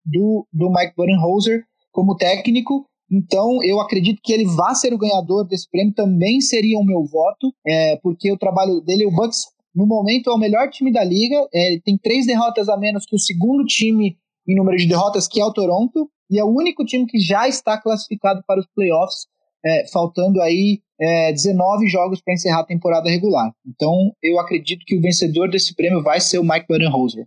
do, 0.06 0.48
do 0.52 0.70
Mike 0.70 0.94
Budenholzer 0.96 1.64
como 1.92 2.16
técnico. 2.16 2.86
Então, 3.12 3.64
eu 3.64 3.80
acredito 3.80 4.22
que 4.24 4.32
ele 4.32 4.46
vá 4.46 4.74
ser 4.76 4.94
o 4.94 4.98
ganhador 4.98 5.46
desse 5.46 5.70
prêmio, 5.70 5.94
também 5.94 6.40
seria 6.40 6.78
o 6.78 6.86
meu 6.86 7.04
voto, 7.04 7.52
é, 7.66 7.98
porque 8.04 8.32
o 8.32 8.38
trabalho 8.38 8.82
dele, 8.82 9.06
o 9.06 9.12
Bucks, 9.12 9.48
no 9.76 9.86
momento, 9.86 10.30
é 10.30 10.34
o 10.34 10.38
melhor 10.38 10.70
time 10.70 10.92
da 10.92 11.04
liga, 11.04 11.36
é, 11.54 11.80
tem 11.84 11.98
três 11.98 12.28
derrotas 12.28 12.70
a 12.70 12.78
menos 12.78 13.06
que 13.06 13.16
o 13.16 13.20
segundo 13.20 13.66
time 13.66 14.16
em 14.48 14.56
número 14.56 14.78
de 14.78 14.88
derrotas, 14.88 15.28
que 15.28 15.42
é 15.42 15.46
o 15.46 15.54
Toronto, 15.54 16.10
e 16.30 16.40
é 16.40 16.44
o 16.44 16.50
único 16.50 16.86
time 16.86 17.06
que 17.06 17.20
já 17.20 17.48
está 17.48 17.80
classificado 17.80 18.44
para 18.46 18.60
os 18.60 18.68
playoffs, 18.76 19.28
é, 19.66 19.88
faltando 19.92 20.42
aí 20.42 20.80
é, 21.00 21.32
19 21.32 21.88
jogos 21.88 22.22
para 22.22 22.34
encerrar 22.34 22.62
a 22.62 22.66
temporada 22.66 23.10
regular. 23.10 23.52
Então, 23.66 24.12
eu 24.22 24.40
acredito 24.40 24.86
que 24.86 24.98
o 24.98 25.02
vencedor 25.02 25.50
desse 25.50 25.76
prêmio 25.76 26.04
vai 26.04 26.20
ser 26.20 26.40
o 26.40 26.44
Mike 26.44 26.68
Budenholzer. 26.68 27.26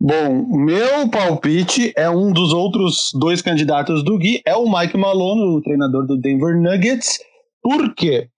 Bom, 0.00 0.56
meu 0.56 1.08
palpite 1.08 1.92
é 1.96 2.10
um 2.10 2.32
dos 2.32 2.52
outros 2.52 3.12
dois 3.14 3.40
candidatos 3.40 4.04
do 4.04 4.18
Gui, 4.18 4.42
é 4.44 4.56
o 4.56 4.68
Mike 4.68 4.98
Malone, 4.98 5.56
o 5.56 5.62
treinador 5.62 6.04
do 6.04 6.18
Denver 6.18 6.60
Nuggets. 6.60 7.20
Por 7.62 7.94
quê? 7.94 8.28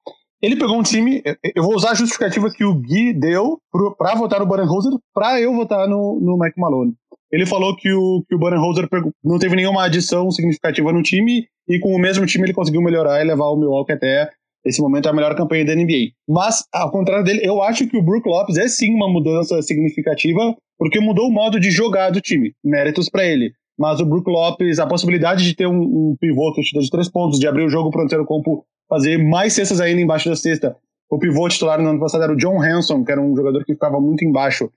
Ele 0.43 0.57
pegou 0.57 0.79
um 0.79 0.83
time. 0.83 1.23
Eu 1.57 1.63
vou 1.63 1.75
usar 1.75 1.93
a 1.93 1.95
justificativa 1.95 2.51
que 2.51 2.67
o 2.67 2.75
Gui 2.75 3.15
deu 3.15 3.59
para 3.97 4.15
votar 4.15 4.41
no 4.41 4.47
Budenholzer 4.47 4.93
para 5.15 5.41
eu 5.41 5.55
votar 5.55 5.89
no, 5.89 6.21
no 6.21 6.39
Mike 6.39 6.61
Malone. 6.61 6.93
Ele 7.35 7.45
falou 7.45 7.75
que 7.75 7.93
o, 7.93 8.25
que 8.29 8.37
o 8.37 8.39
Budenholzer 8.39 8.89
não 9.25 9.41
teve 9.41 9.57
nenhuma 9.57 9.85
adição 9.85 10.31
significativa 10.31 10.93
no 10.93 11.03
time 11.03 11.49
e 11.69 11.81
com 11.81 11.93
o 11.93 11.99
mesmo 11.99 12.25
time 12.25 12.45
ele 12.45 12.55
conseguiu 12.55 12.81
melhorar 12.81 13.21
e 13.21 13.25
levar 13.27 13.47
o 13.47 13.57
Milwaukee 13.57 13.93
até 13.93 14.31
esse 14.65 14.81
momento 14.81 15.09
é 15.09 15.11
a 15.11 15.15
melhor 15.15 15.35
campanha 15.35 15.65
da 15.65 15.75
NBA. 15.75 16.13
Mas, 16.29 16.65
ao 16.73 16.93
contrário 16.93 17.25
dele, 17.25 17.41
eu 17.43 17.61
acho 17.61 17.89
que 17.89 17.97
o 17.97 18.03
Brook 18.03 18.27
Lopes 18.27 18.57
é 18.57 18.69
sim 18.69 18.95
uma 18.95 19.09
mudança 19.09 19.61
significativa, 19.63 20.55
porque 20.79 21.01
mudou 21.01 21.29
o 21.29 21.33
modo 21.33 21.59
de 21.59 21.73
jogar 21.73 22.11
do 22.11 22.21
time. 22.21 22.53
Méritos 22.65 23.11
para 23.11 23.27
ele. 23.27 23.53
Mas 23.77 23.99
o 23.99 24.07
Brook 24.07 24.31
Lopes, 24.31 24.79
a 24.79 24.87
possibilidade 24.87 25.45
de 25.45 25.55
ter 25.55 25.67
um, 25.67 25.83
um 25.83 26.17
pivô 26.19 26.53
que 26.55 26.63
chuta 26.63 26.81
de 26.81 26.89
três 26.89 27.11
pontos, 27.11 27.41
de 27.41 27.49
abrir 27.49 27.65
o 27.65 27.69
jogo 27.69 27.91
para 27.91 28.05
o 28.05 28.27
campo 28.27 28.65
fazer 28.89 29.19
mais 29.19 29.53
cestas 29.53 29.81
ainda 29.81 30.01
embaixo 30.01 30.31
da 30.31 30.37
cesta. 30.37 30.77
O 31.11 31.19
pivô 31.19 31.49
titular 31.49 31.83
no 31.83 31.91
ano 31.91 32.01
passado 32.01 32.23
era 32.23 32.33
o 32.33 32.37
John 32.37 32.63
Hanson, 32.63 33.05
que 33.05 33.13
era 33.13 33.21
um 33.21 33.37
jogador 33.37 33.65
que 33.65 33.75
ficava 33.75 34.01
muito 34.01 34.25
embaixo. 34.25 34.71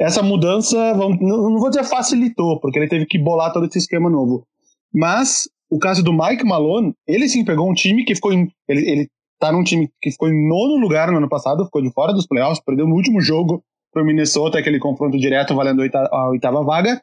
Essa 0.00 0.22
mudança, 0.22 0.94
não 0.94 1.58
vou 1.58 1.68
dizer 1.68 1.84
facilitou, 1.84 2.58
porque 2.58 2.78
ele 2.78 2.88
teve 2.88 3.04
que 3.04 3.18
bolar 3.18 3.52
todo 3.52 3.66
esse 3.66 3.78
esquema 3.78 4.08
novo. 4.08 4.46
Mas 4.92 5.48
o 5.70 5.78
caso 5.78 6.02
do 6.02 6.12
Mike 6.12 6.44
Malone, 6.44 6.94
ele 7.06 7.28
sim 7.28 7.44
pegou 7.44 7.70
um 7.70 7.74
time 7.74 8.04
que 8.04 8.14
ficou 8.14 8.32
em. 8.32 8.50
Ele, 8.66 8.90
ele 8.90 9.08
tá 9.38 9.52
num 9.52 9.62
time 9.62 9.90
que 10.00 10.10
ficou 10.10 10.28
em 10.28 10.48
nono 10.48 10.76
lugar 10.76 11.10
no 11.10 11.18
ano 11.18 11.28
passado, 11.28 11.66
ficou 11.66 11.82
de 11.82 11.92
fora 11.92 12.14
dos 12.14 12.26
playoffs, 12.26 12.62
perdeu 12.64 12.86
no 12.86 12.94
último 12.94 13.20
jogo 13.20 13.62
pro 13.92 14.04
Minnesota, 14.04 14.58
aquele 14.58 14.78
confronto 14.78 15.18
direto 15.18 15.54
valendo 15.54 15.82
a 15.82 16.30
oitava 16.30 16.64
vaga. 16.64 17.00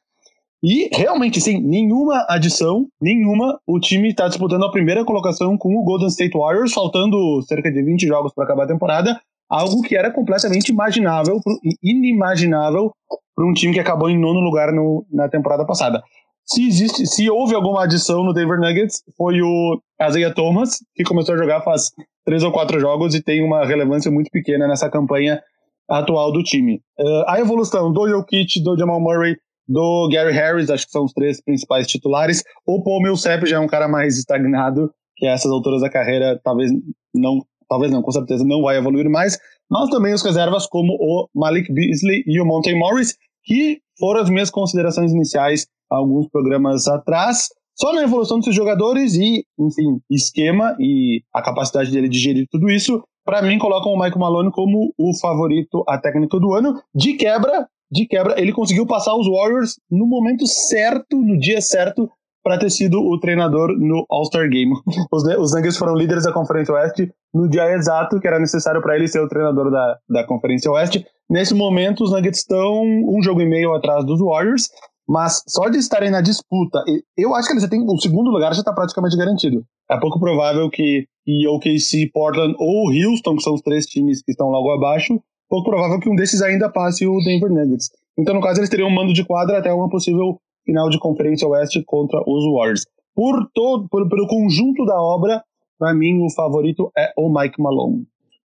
E 0.63 0.89
realmente, 0.91 1.39
sim, 1.39 1.60
nenhuma 1.62 2.25
adição, 2.27 2.88
nenhuma. 2.99 3.60
O 3.67 3.79
time 3.79 4.10
está 4.10 4.27
disputando 4.27 4.65
a 4.65 4.71
primeira 4.71 5.05
colocação 5.05 5.55
com 5.55 5.77
o 5.77 5.83
Golden 5.83 6.07
State 6.07 6.36
Warriors, 6.36 6.73
faltando 6.73 7.41
cerca 7.43 7.71
de 7.71 7.83
20 7.83 8.07
jogos 8.07 8.33
para 8.33 8.43
acabar 8.43 8.63
a 8.63 8.67
temporada. 8.67 9.21
Algo 9.49 9.81
que 9.81 9.95
era 9.95 10.12
completamente 10.12 10.69
imaginável, 10.69 11.39
inimaginável 11.81 12.91
para 13.36 13.47
um 13.47 13.53
time 13.53 13.73
que 13.73 13.79
acabou 13.79 14.10
em 14.10 14.19
nono 14.19 14.39
lugar 14.39 14.73
no, 14.73 15.05
na 15.12 15.29
temporada 15.29 15.65
passada. 15.65 16.01
Se, 16.45 16.65
existe, 16.65 17.05
se 17.05 17.29
houve 17.29 17.53
alguma 17.53 17.83
adição 17.83 18.23
no 18.23 18.33
Denver 18.33 18.60
Nuggets, 18.60 19.03
foi 19.17 19.41
o 19.41 19.81
Isaiah 20.01 20.33
Thomas, 20.33 20.77
que 20.95 21.03
começou 21.03 21.36
a 21.36 21.38
jogar 21.38 21.62
faz 21.62 21.91
três 22.25 22.43
ou 22.43 22.51
quatro 22.51 22.79
jogos 22.79 23.15
e 23.15 23.21
tem 23.21 23.43
uma 23.43 23.65
relevância 23.65 24.10
muito 24.10 24.29
pequena 24.31 24.67
nessa 24.67 24.89
campanha 24.89 25.41
atual 25.89 26.31
do 26.31 26.43
time. 26.43 26.81
Uh, 26.99 27.23
a 27.27 27.39
evolução 27.39 27.91
do 27.91 28.07
Jokic, 28.07 28.62
do 28.62 28.77
Jamal 28.77 28.99
Murray, 28.99 29.38
do 29.67 30.10
Gary 30.12 30.33
Harris, 30.33 30.69
acho 30.69 30.86
que 30.86 30.91
são 30.91 31.05
os 31.05 31.13
três 31.13 31.41
principais 31.43 31.88
titulares. 31.88 32.43
O 32.65 32.81
Paul 32.81 33.01
Millsap 33.01 33.45
já 33.45 33.57
é 33.57 33.60
um 33.60 33.67
cara 33.67 33.88
mais 33.88 34.17
estagnado, 34.17 34.91
que 35.15 35.27
a 35.27 35.33
essas 35.33 35.51
alturas 35.51 35.81
da 35.81 35.89
carreira 35.89 36.39
talvez 36.43 36.71
não, 37.13 37.41
talvez 37.69 37.91
não, 37.91 38.01
com 38.01 38.12
certeza 38.12 38.45
não 38.45 38.62
vai 38.62 38.77
evoluir 38.77 39.10
mais. 39.10 39.38
Mas 39.69 39.89
também 39.89 40.13
os 40.13 40.23
reservas 40.23 40.67
como 40.67 40.93
o 40.93 41.27
Malik 41.36 41.71
Beasley 41.71 42.23
e 42.25 42.39
o 42.41 42.45
Monte 42.45 42.73
Morris, 42.73 43.15
que 43.43 43.80
foram 43.99 44.21
as 44.21 44.30
minhas 44.30 44.49
considerações 44.49 45.12
iniciais 45.12 45.67
alguns 45.89 46.27
programas 46.30 46.88
atrás. 46.88 47.49
Só 47.75 47.93
na 47.93 48.03
evolução 48.03 48.39
desses 48.39 48.56
jogadores 48.56 49.15
e, 49.15 49.45
enfim, 49.60 49.99
esquema 50.10 50.75
e 50.80 51.21
a 51.34 51.41
capacidade 51.41 51.91
dele 51.91 52.10
de 52.10 52.17
gerir 52.17 52.47
tudo 52.49 52.69
isso, 52.69 53.03
para 53.23 53.41
mim 53.41 53.60
colocam 53.60 53.91
o 53.91 53.95
Michael 53.99 54.19
Malone 54.19 54.51
como 54.51 54.93
o 54.97 55.17
favorito 55.19 55.84
a 55.88 55.97
técnico 55.97 56.39
do 56.39 56.53
ano. 56.53 56.82
De 56.95 57.13
quebra, 57.13 57.67
de 57.91 58.06
quebra, 58.08 58.39
ele 58.39 58.51
conseguiu 58.51 58.88
passar 58.88 59.15
os 59.15 59.27
Warriors 59.27 59.75
no 59.91 60.08
momento 60.08 60.47
certo, 60.47 61.17
no 61.21 61.38
dia 61.38 61.62
certo, 61.62 62.10
para 62.47 62.57
ter 62.57 62.69
sido 62.69 63.01
o 63.01 63.19
treinador 63.19 63.77
no 63.77 64.05
All-Star 64.10 64.49
Game. 64.49 64.71
Os, 65.12 65.23
os 65.38 65.53
Nuggets 65.53 65.75
foram 65.75 65.95
líderes 65.95 66.23
da 66.23 66.31
Conferência 66.31 66.73
Oeste 66.73 67.12
no 67.33 67.49
dia 67.49 67.69
exato 67.73 68.21
que 68.21 68.27
era 68.27 68.39
necessário 68.39 68.81
para 68.81 68.95
ele 68.95 69.05
ser 69.05 69.19
o 69.19 69.27
treinador 69.27 69.69
da, 69.69 69.97
da 70.10 70.23
Conferência 70.25 70.71
Oeste. 70.71 71.05
Nesse 71.29 71.53
momento, 71.53 72.05
os 72.05 72.12
Nuggets 72.13 72.39
estão 72.39 72.83
um 72.83 73.21
jogo 73.21 73.41
e 73.41 73.45
meio 73.45 73.73
atrás 73.73 74.05
dos 74.05 74.21
Warriors. 74.21 74.69
Mas 75.10 75.43
só 75.47 75.67
de 75.67 75.77
estarem 75.77 76.10
na 76.10 76.21
disputa, 76.21 76.83
eu 77.17 77.33
acho 77.33 77.47
que 77.47 77.53
eles 77.53 77.63
já 77.63 77.69
têm. 77.69 77.81
O 77.81 77.97
segundo 77.97 78.29
lugar 78.29 78.53
já 78.53 78.60
está 78.60 78.73
praticamente 78.73 79.17
garantido. 79.17 79.63
É 79.89 79.97
pouco 79.99 80.19
provável 80.19 80.69
que 80.69 81.05
OKC, 81.49 82.10
Portland 82.13 82.55
ou 82.57 82.89
Houston, 82.91 83.36
que 83.36 83.43
são 83.43 83.53
os 83.53 83.62
três 83.62 83.86
times 83.86 84.21
que 84.21 84.31
estão 84.31 84.47
logo 84.47 84.71
abaixo, 84.71 85.19
pouco 85.49 85.69
provável 85.69 85.99
que 85.99 86.10
um 86.10 86.15
desses 86.15 86.41
ainda 86.41 86.69
passe 86.69 87.05
o 87.05 87.17
Denver 87.19 87.49
Nuggets. 87.49 87.89
Então, 88.17 88.33
no 88.33 88.41
caso, 88.41 88.60
eles 88.60 88.69
teriam 88.69 88.89
um 88.89 88.93
mando 88.93 89.13
de 89.13 89.23
quadra 89.23 89.60
até 89.60 89.71
uma 89.71 89.89
possível 89.89 90.39
final 90.67 90.89
de 90.89 90.99
Conferência 90.99 91.47
Oeste 91.47 91.82
contra 91.84 92.19
os 92.27 92.43
Warriors. 92.53 92.86
Por 93.15 93.49
todo, 93.53 93.88
por, 93.89 94.08
pelo 94.08 94.27
conjunto 94.27 94.86
da 94.86 95.01
obra, 95.01 95.41
para 95.80 95.93
mim 95.93 96.21
o 96.21 96.30
favorito 96.30 96.91
é 96.95 97.12
o 97.17 97.34
Mike 97.34 97.60
Malone. 97.60 98.06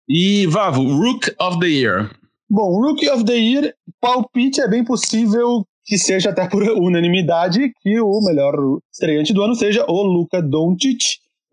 E 0.08 0.46
Vavo, 0.46 0.82
Rook 0.82 1.34
of 1.40 1.58
the 1.58 1.66
Year. 1.66 2.10
Bom, 2.48 2.80
Rookie 2.80 3.08
of 3.08 3.24
the 3.24 3.36
Year, 3.36 3.72
palpite 4.00 4.60
é 4.60 4.66
bem 4.66 4.84
possível 4.84 5.64
que 5.84 5.96
seja 5.96 6.30
até 6.30 6.48
por 6.48 6.62
unanimidade 6.78 7.72
que 7.80 8.00
o 8.00 8.20
melhor 8.22 8.54
estreante 8.92 9.32
do 9.32 9.40
ano 9.40 9.54
seja 9.54 9.84
o 9.88 10.02
Luka 10.02 10.42
Doncic, 10.42 10.98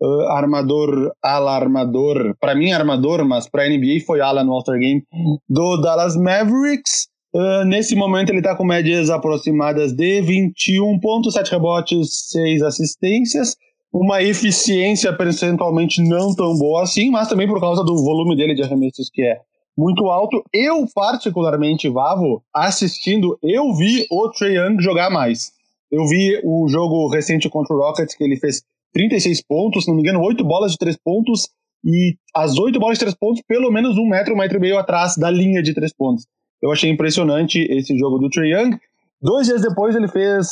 uh, 0.02 0.22
armador, 0.32 1.12
ala 1.22 1.54
armador, 1.54 2.34
para 2.40 2.56
mim 2.56 2.72
armador, 2.72 3.24
mas 3.24 3.48
para 3.48 3.68
NBA 3.68 4.00
foi 4.04 4.20
ala 4.20 4.42
no 4.42 4.52
All-Star 4.52 4.78
Game 4.78 5.04
do 5.48 5.80
Dallas 5.80 6.16
Mavericks. 6.16 7.06
Uh, 7.38 7.64
nesse 7.64 7.94
momento 7.94 8.30
ele 8.30 8.38
está 8.38 8.56
com 8.56 8.64
médias 8.64 9.10
aproximadas 9.10 9.92
de 9.92 10.20
21.7 10.22 11.48
rebotes, 11.50 12.30
6 12.30 12.62
assistências, 12.62 13.54
uma 13.92 14.20
eficiência 14.20 15.16
percentualmente 15.16 16.02
não 16.02 16.34
tão 16.34 16.58
boa 16.58 16.82
assim, 16.82 17.12
mas 17.12 17.28
também 17.28 17.46
por 17.46 17.60
causa 17.60 17.84
do 17.84 17.96
volume 18.02 18.36
dele 18.36 18.56
de 18.56 18.64
arremessos 18.64 19.08
que 19.08 19.22
é 19.22 19.38
muito 19.76 20.06
alto. 20.06 20.42
Eu, 20.52 20.84
particularmente, 20.92 21.88
Vavo, 21.88 22.42
assistindo, 22.52 23.38
eu 23.40 23.72
vi 23.72 24.04
o 24.10 24.28
Trae 24.30 24.56
Young 24.56 24.82
jogar 24.82 25.08
mais. 25.08 25.52
Eu 25.92 26.08
vi 26.08 26.40
o 26.42 26.66
jogo 26.66 27.06
recente 27.06 27.48
contra 27.48 27.72
o 27.72 27.78
Rockets, 27.78 28.16
que 28.16 28.24
ele 28.24 28.36
fez 28.36 28.62
36 28.92 29.44
pontos, 29.46 29.84
se 29.84 29.88
não 29.88 29.94
me 29.94 30.02
engano, 30.02 30.20
8 30.20 30.42
bolas 30.44 30.72
de 30.72 30.78
3 30.78 30.96
pontos, 31.04 31.48
e 31.84 32.16
as 32.34 32.58
8 32.58 32.80
bolas 32.80 32.98
de 32.98 33.04
3 33.04 33.14
pontos, 33.14 33.44
pelo 33.46 33.70
menos 33.70 33.96
um 33.96 34.08
metro, 34.08 34.34
um 34.34 34.38
metro 34.38 34.56
e 34.56 34.60
meio 34.60 34.76
atrás 34.76 35.14
da 35.16 35.30
linha 35.30 35.62
de 35.62 35.72
3 35.72 35.94
pontos. 35.94 36.26
Eu 36.62 36.72
achei 36.72 36.90
impressionante 36.90 37.60
esse 37.70 37.96
jogo 37.98 38.18
do 38.18 38.28
Trae 38.28 38.50
Young. 38.50 38.78
Dois 39.20 39.46
dias 39.46 39.62
depois, 39.62 39.94
ele 39.94 40.08
fez 40.08 40.48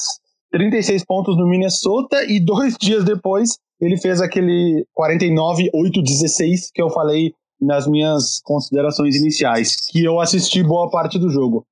36 0.53 1.05
pontos 1.05 1.37
no 1.37 1.47
Minnesota, 1.47 2.25
e 2.25 2.41
dois 2.41 2.77
dias 2.81 3.05
depois, 3.05 3.59
ele 3.81 3.97
fez 3.97 4.21
aquele 4.21 4.87
49-8-16 4.99 6.71
que 6.75 6.83
eu 6.83 6.91
falei 6.91 7.33
nas 7.61 7.87
minhas 7.87 8.41
considerações 8.45 9.17
iniciais, 9.17 9.77
que 9.91 10.05
eu 10.05 10.21
assisti 10.21 10.63
boa 10.63 10.91
parte 10.91 11.19
do 11.19 11.31
jogo. 11.31 11.67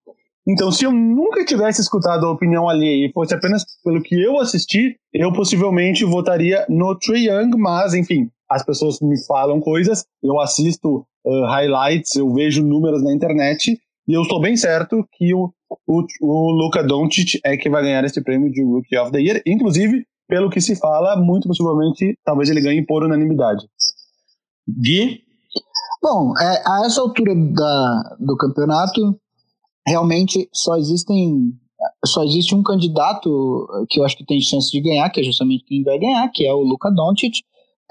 Então, 0.47 0.71
se 0.71 0.85
eu 0.85 0.93
nunca 0.93 1.45
tivesse 1.45 1.81
escutado 1.81 2.27
a 2.27 2.31
opinião 2.31 2.69
alheia 2.69 3.07
e 3.07 3.13
fosse 3.13 3.35
apenas 3.35 3.65
pelo 3.83 4.03
que 4.03 4.15
eu 4.15 4.39
assisti, 4.39 4.97
eu 5.13 5.33
possivelmente 5.33 6.05
votaria 6.05 6.67
no 6.69 6.95
Trey 6.99 7.29
Young, 7.29 7.57
mas, 7.57 7.95
enfim, 7.95 8.31
as 8.51 8.63
pessoas 8.63 9.01
me 9.01 9.17
falam 9.27 9.59
coisas, 9.59 10.05
eu 10.23 10.39
assisto 10.39 11.07
uh, 11.25 11.47
highlights, 11.47 12.15
eu 12.17 12.31
vejo 12.33 12.63
números 12.63 13.03
na 13.03 13.15
internet, 13.15 13.81
e 14.07 14.13
eu 14.13 14.23
estou 14.23 14.41
bem 14.41 14.57
certo 14.57 15.07
que 15.13 15.35
o, 15.35 15.53
o, 15.87 16.05
o 16.21 16.51
Luka 16.51 16.83
Doncic 16.83 17.41
é 17.45 17.57
que 17.57 17.71
vai 17.71 17.83
ganhar 17.83 18.05
esse 18.05 18.23
prêmio 18.23 18.51
de 18.51 18.63
Rookie 18.63 18.99
of 18.99 19.11
the 19.11 19.21
Year, 19.21 19.43
inclusive, 19.47 20.07
pelo 20.29 20.51
que 20.51 20.61
se 20.61 20.77
fala, 20.77 21.17
muito 21.17 21.49
possivelmente, 21.49 22.19
talvez 22.25 22.51
ele 22.51 22.61
ganhe 22.61 22.85
por 22.85 23.05
unanimidade. 23.05 23.67
Gui? 24.69 25.23
Bom, 26.03 26.35
é, 26.39 26.63
a 26.67 26.83
essa 26.85 27.01
altura 27.01 27.35
da, 27.35 28.17
do 28.21 28.37
campeonato, 28.37 29.19
realmente 29.87 30.49
só 30.53 30.77
existem 30.77 31.53
só 32.07 32.23
existe 32.25 32.55
um 32.55 32.63
candidato 32.63 33.67
que 33.91 34.01
eu 34.01 34.05
acho 34.05 34.17
que 34.17 34.25
tem 34.25 34.41
chance 34.41 34.71
de 34.71 34.81
ganhar, 34.81 35.11
que 35.11 35.21
é 35.21 35.25
justamente 35.25 35.65
quem 35.65 35.83
vai 35.83 35.99
ganhar, 35.99 36.29
que 36.31 36.47
é 36.47 36.53
o 36.53 36.61
Luka 36.61 36.91
Doncic. 36.91 37.41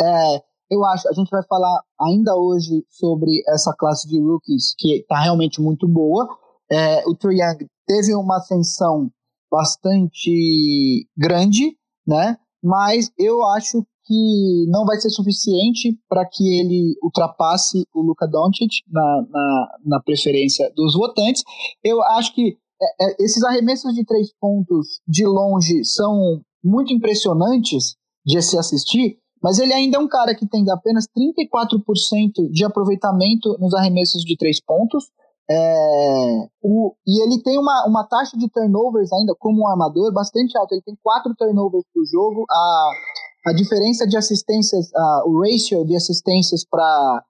É, 0.02 0.42
eu 0.70 0.84
acho, 0.86 1.08
a 1.08 1.14
gente 1.14 1.30
vai 1.30 1.44
falar 1.48 1.82
ainda 2.00 2.36
hoje 2.36 2.86
sobre 2.90 3.44
essa 3.48 3.74
classe 3.78 4.08
de 4.08 4.20
rookies 4.20 4.74
que 4.78 5.02
está 5.02 5.20
realmente 5.22 5.62
muito 5.62 5.88
boa. 5.88 6.28
É, 6.72 7.08
o 7.08 7.16
Trae 7.16 7.40
Young 7.40 7.68
teve 7.86 8.16
uma 8.16 8.38
ascensão 8.38 9.12
bastante 9.52 11.08
grande, 11.16 11.78
né? 12.08 12.38
Mas 12.64 13.12
eu 13.20 13.44
acho 13.46 13.86
que 14.06 14.66
não 14.68 14.86
vai 14.86 14.98
ser 14.98 15.10
suficiente 15.10 15.98
para 16.10 16.26
que 16.26 16.60
ele 16.60 16.96
ultrapasse 17.02 17.86
o 17.94 18.02
Luka 18.02 18.28
Doncic 18.28 18.72
na, 18.90 19.26
na, 19.30 19.78
na, 19.86 20.02
preferência 20.02 20.72
dos 20.76 20.94
votantes. 20.94 21.44
Eu 21.84 22.02
acho 22.04 22.34
que 22.34 22.58
é, 22.82 23.06
é, 23.06 23.16
esses 23.24 23.44
arremessos 23.44 23.94
de 23.94 24.04
três 24.04 24.34
pontos 24.40 25.00
de 25.08 25.26
longe 25.26 25.86
são 25.86 26.42
muito 26.64 26.94
impressionantes 26.94 27.96
de 28.26 28.42
se 28.42 28.58
assistir, 28.58 29.20
mas 29.44 29.60
ele 29.60 29.74
ainda 29.74 29.98
é 29.98 30.00
um 30.00 30.08
cara 30.08 30.34
que 30.34 30.48
tem 30.48 30.64
apenas 30.72 31.06
34% 31.06 32.50
de 32.50 32.64
aproveitamento 32.64 33.58
nos 33.60 33.74
arremessos 33.74 34.24
de 34.24 34.38
três 34.38 34.64
pontos. 34.64 35.12
É, 35.52 36.48
o, 36.62 36.96
e 37.06 37.22
ele 37.22 37.44
tem 37.44 37.60
uma, 37.60 37.86
uma 37.86 38.08
taxa 38.08 38.38
de 38.38 38.50
turnovers 38.50 39.12
ainda 39.12 39.36
como 39.38 39.64
um 39.64 39.68
armador 39.68 40.14
bastante 40.14 40.58
alta. 40.58 40.74
Ele 40.74 40.82
tem 40.82 40.98
quatro 41.04 41.36
turnovers 41.36 41.84
por 41.94 42.06
jogo. 42.06 42.46
A, 42.50 42.92
a 43.48 43.54
diferença 43.54 44.08
de 44.08 44.16
assistências, 44.16 44.90
a, 44.96 45.24
o 45.28 45.42
ratio 45.42 45.86
de 45.86 45.98
assistências 45.98 46.64
para 46.66 47.22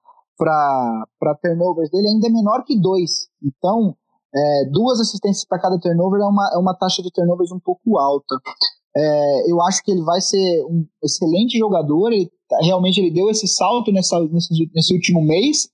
turnovers 1.41 1.89
dele 1.89 2.09
ainda 2.09 2.27
é 2.27 2.29
menor 2.29 2.63
que 2.63 2.79
dois. 2.79 3.27
Então, 3.43 3.95
é, 4.35 4.65
duas 4.71 4.99
assistências 4.99 5.45
para 5.45 5.59
cada 5.59 5.79
turnover 5.79 6.21
é 6.21 6.25
uma, 6.25 6.51
é 6.53 6.57
uma 6.59 6.75
taxa 6.77 7.01
de 7.01 7.11
turnovers 7.11 7.51
um 7.51 7.59
pouco 7.59 7.97
alta. 7.97 8.35
É, 8.95 9.51
eu 9.51 9.61
acho 9.61 9.83
que 9.83 9.91
ele 9.91 10.03
vai 10.03 10.21
ser 10.21 10.63
um 10.65 10.85
excelente 11.03 11.57
jogador. 11.57 12.11
Ele, 12.11 12.29
realmente 12.61 12.99
ele 12.99 13.11
deu 13.11 13.29
esse 13.29 13.47
salto 13.47 13.91
nessa, 13.91 14.19
nesse, 14.27 14.69
nesse 14.73 14.93
último 14.93 15.21
mês. 15.21 15.69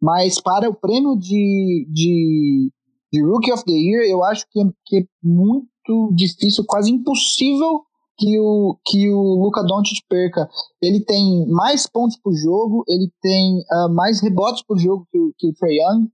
Mas 0.00 0.40
para 0.40 0.68
o 0.68 0.74
prêmio 0.74 1.16
de, 1.16 1.86
de, 1.90 2.70
de 3.12 3.22
Rookie 3.22 3.52
of 3.52 3.64
the 3.64 3.72
Year, 3.72 4.04
eu 4.04 4.24
acho 4.24 4.46
que 4.50 4.60
é, 4.60 4.64
que 4.86 4.96
é 4.98 5.04
muito 5.22 6.12
difícil, 6.14 6.64
quase 6.66 6.90
impossível 6.90 7.82
que 8.20 8.38
o, 8.38 8.78
que 8.84 9.10
o 9.10 9.42
Luca 9.42 9.62
Doncic 9.62 10.02
perca. 10.08 10.48
Ele 10.80 11.00
tem 11.00 11.46
mais 11.48 11.86
pontos 11.86 12.18
por 12.22 12.34
jogo, 12.34 12.84
ele 12.86 13.10
tem 13.22 13.58
uh, 13.58 13.92
mais 13.92 14.20
rebotes 14.22 14.62
por 14.62 14.78
jogo 14.78 15.06
que, 15.10 15.18
que 15.38 15.48
o 15.48 15.54
Trae 15.54 15.78
Young. 15.78 16.08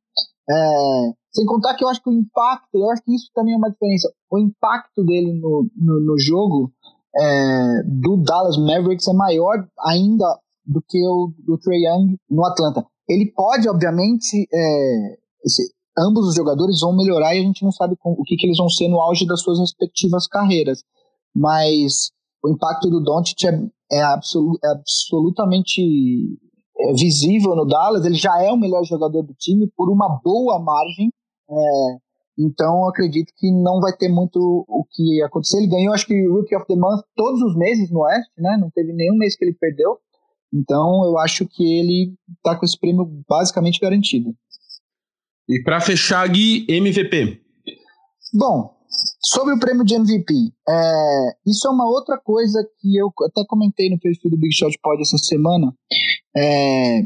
É, 0.49 1.13
sem 1.37 1.45
contar 1.45 1.75
que 1.75 1.85
eu 1.85 1.89
acho 1.89 2.03
que 2.03 2.09
o 2.09 2.15
impacto, 2.15 2.75
eu 2.75 2.91
acho 2.91 3.03
que 3.03 3.15
isso 3.15 3.31
também 3.35 3.53
é 3.53 3.59
uma 3.59 3.71
diferença. 3.71 4.11
O 4.31 4.39
impacto 4.39 5.05
dele 5.05 5.39
no, 5.39 5.69
no, 5.77 6.01
no 6.01 6.19
jogo 6.19 6.73
é, 7.15 7.83
do 7.85 8.17
Dallas 8.17 8.57
Mavericks 8.57 9.07
é 9.07 9.13
maior 9.13 9.69
ainda 9.81 10.25
do 10.65 10.83
que 10.89 10.99
o 11.07 11.31
do 11.47 11.59
Trae 11.59 11.85
Young 11.85 12.17
no 12.31 12.43
Atlanta. 12.47 12.87
Ele 13.07 13.31
pode, 13.33 13.69
obviamente, 13.69 14.49
é, 14.51 15.17
esse, 15.45 15.71
ambos 15.99 16.27
os 16.27 16.35
jogadores 16.35 16.81
vão 16.81 16.97
melhorar 16.97 17.35
e 17.35 17.41
a 17.41 17.43
gente 17.43 17.63
não 17.63 17.71
sabe 17.71 17.97
com, 17.97 18.13
o 18.13 18.23
que, 18.23 18.37
que 18.37 18.47
eles 18.47 18.57
vão 18.57 18.71
ser 18.71 18.89
no 18.89 19.01
auge 19.01 19.27
das 19.27 19.43
suas 19.43 19.59
respectivas 19.59 20.27
carreiras. 20.27 20.83
Mas 21.35 22.11
o 22.43 22.49
impacto 22.49 22.89
do 22.89 23.01
Doncic 23.01 23.45
é, 23.45 23.61
é, 23.93 24.03
absolu, 24.03 24.59
é 24.65 24.69
absolutamente 24.69 25.83
é, 26.79 26.93
visível 26.95 27.55
no 27.55 27.67
Dallas. 27.67 28.07
Ele 28.07 28.17
já 28.17 28.43
é 28.43 28.51
o 28.51 28.57
melhor 28.57 28.85
jogador 28.85 29.23
do 29.23 29.35
time 29.35 29.71
por 29.77 29.91
uma 29.91 30.21
boa 30.25 30.59
margem. 30.59 31.11
É, 31.49 31.97
então, 32.39 32.87
acredito 32.89 33.33
que 33.37 33.51
não 33.51 33.81
vai 33.81 33.97
ter 33.97 34.09
muito 34.09 34.65
o 34.69 34.85
que 34.91 35.23
acontecer. 35.23 35.59
Ele 35.59 35.69
ganhou, 35.69 35.95
acho 35.95 36.07
que, 36.07 36.27
Rookie 36.27 36.55
of 36.55 36.67
the 36.67 36.77
Month 36.77 37.03
todos 37.15 37.41
os 37.41 37.57
meses 37.57 37.91
no 37.91 38.01
Oeste, 38.01 38.33
né? 38.39 38.57
Não 38.61 38.71
teve 38.71 38.93
nenhum 38.93 39.17
mês 39.17 39.37
que 39.37 39.45
ele 39.45 39.55
perdeu. 39.55 39.99
Então, 40.53 41.05
eu 41.05 41.19
acho 41.19 41.47
que 41.47 41.65
ele 41.79 42.15
está 42.37 42.57
com 42.57 42.65
esse 42.65 42.79
prêmio 42.79 43.07
basicamente 43.29 43.81
garantido. 43.81 44.35
E 45.49 45.63
para 45.63 45.81
fechar, 45.81 46.29
Gui, 46.29 46.67
MVP. 46.69 47.41
Bom, 48.35 48.77
sobre 49.21 49.55
o 49.55 49.59
prêmio 49.59 49.85
de 49.85 49.95
MVP, 49.95 50.35
é, 50.69 51.37
isso 51.47 51.67
é 51.67 51.71
uma 51.71 51.89
outra 51.89 52.19
coisa 52.19 52.67
que 52.79 52.97
eu 52.97 53.11
até 53.25 53.45
comentei 53.47 53.89
no 53.89 53.99
perfil 53.99 54.31
do 54.31 54.37
Big 54.37 54.55
Shot 54.55 54.77
Pod 54.83 55.01
essa 55.01 55.19
semana. 55.19 55.73
É, 56.37 57.01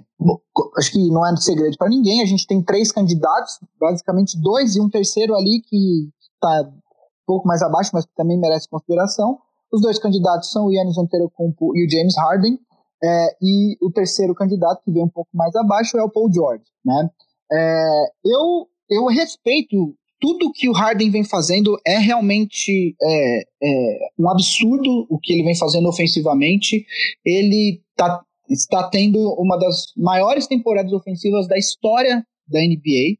acho 0.76 0.92
que 0.92 1.08
não 1.08 1.24
é 1.24 1.36
segredo 1.36 1.76
para 1.78 1.88
ninguém. 1.88 2.22
A 2.22 2.26
gente 2.26 2.46
tem 2.46 2.62
três 2.62 2.90
candidatos, 2.90 3.58
basicamente 3.80 4.40
dois 4.40 4.76
e 4.76 4.80
um 4.80 4.88
terceiro 4.88 5.34
ali 5.36 5.62
que 5.62 6.08
está 6.34 6.68
um 6.68 6.80
pouco 7.26 7.46
mais 7.46 7.62
abaixo, 7.62 7.90
mas 7.92 8.04
que 8.04 8.14
também 8.16 8.38
merece 8.38 8.68
consideração. 8.68 9.38
Os 9.72 9.80
dois 9.80 9.98
candidatos 9.98 10.50
são 10.50 10.66
o 10.66 10.72
Yannis 10.72 10.98
Antetokounmpo 10.98 11.76
e 11.76 11.86
o 11.86 11.90
James 11.90 12.16
Harden. 12.16 12.58
É, 13.02 13.36
e 13.40 13.78
o 13.80 13.90
terceiro 13.90 14.34
candidato, 14.34 14.82
que 14.84 14.90
vem 14.90 15.04
um 15.04 15.08
pouco 15.08 15.30
mais 15.32 15.54
abaixo, 15.56 15.96
é 15.96 16.02
o 16.02 16.10
Paul 16.10 16.30
George. 16.30 16.64
Né? 16.84 17.08
É, 17.52 18.04
eu, 18.24 18.66
eu 18.90 19.06
respeito 19.06 19.94
tudo 20.20 20.52
que 20.52 20.68
o 20.68 20.72
Harden 20.72 21.10
vem 21.10 21.24
fazendo 21.24 21.78
é 21.86 21.96
realmente 21.98 22.94
é, 23.02 23.40
é, 23.62 23.98
um 24.18 24.28
absurdo 24.28 25.06
o 25.08 25.18
que 25.18 25.32
ele 25.32 25.44
vem 25.44 25.56
fazendo 25.56 25.88
ofensivamente. 25.88 26.84
Ele 27.24 27.80
tá 27.96 28.22
está 28.50 28.88
tendo 28.88 29.32
uma 29.34 29.56
das 29.56 29.92
maiores 29.96 30.46
temporadas 30.46 30.92
ofensivas 30.92 31.46
da 31.46 31.56
história 31.56 32.26
da 32.48 32.60
NBA. 32.60 33.16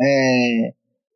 É, 0.00 0.74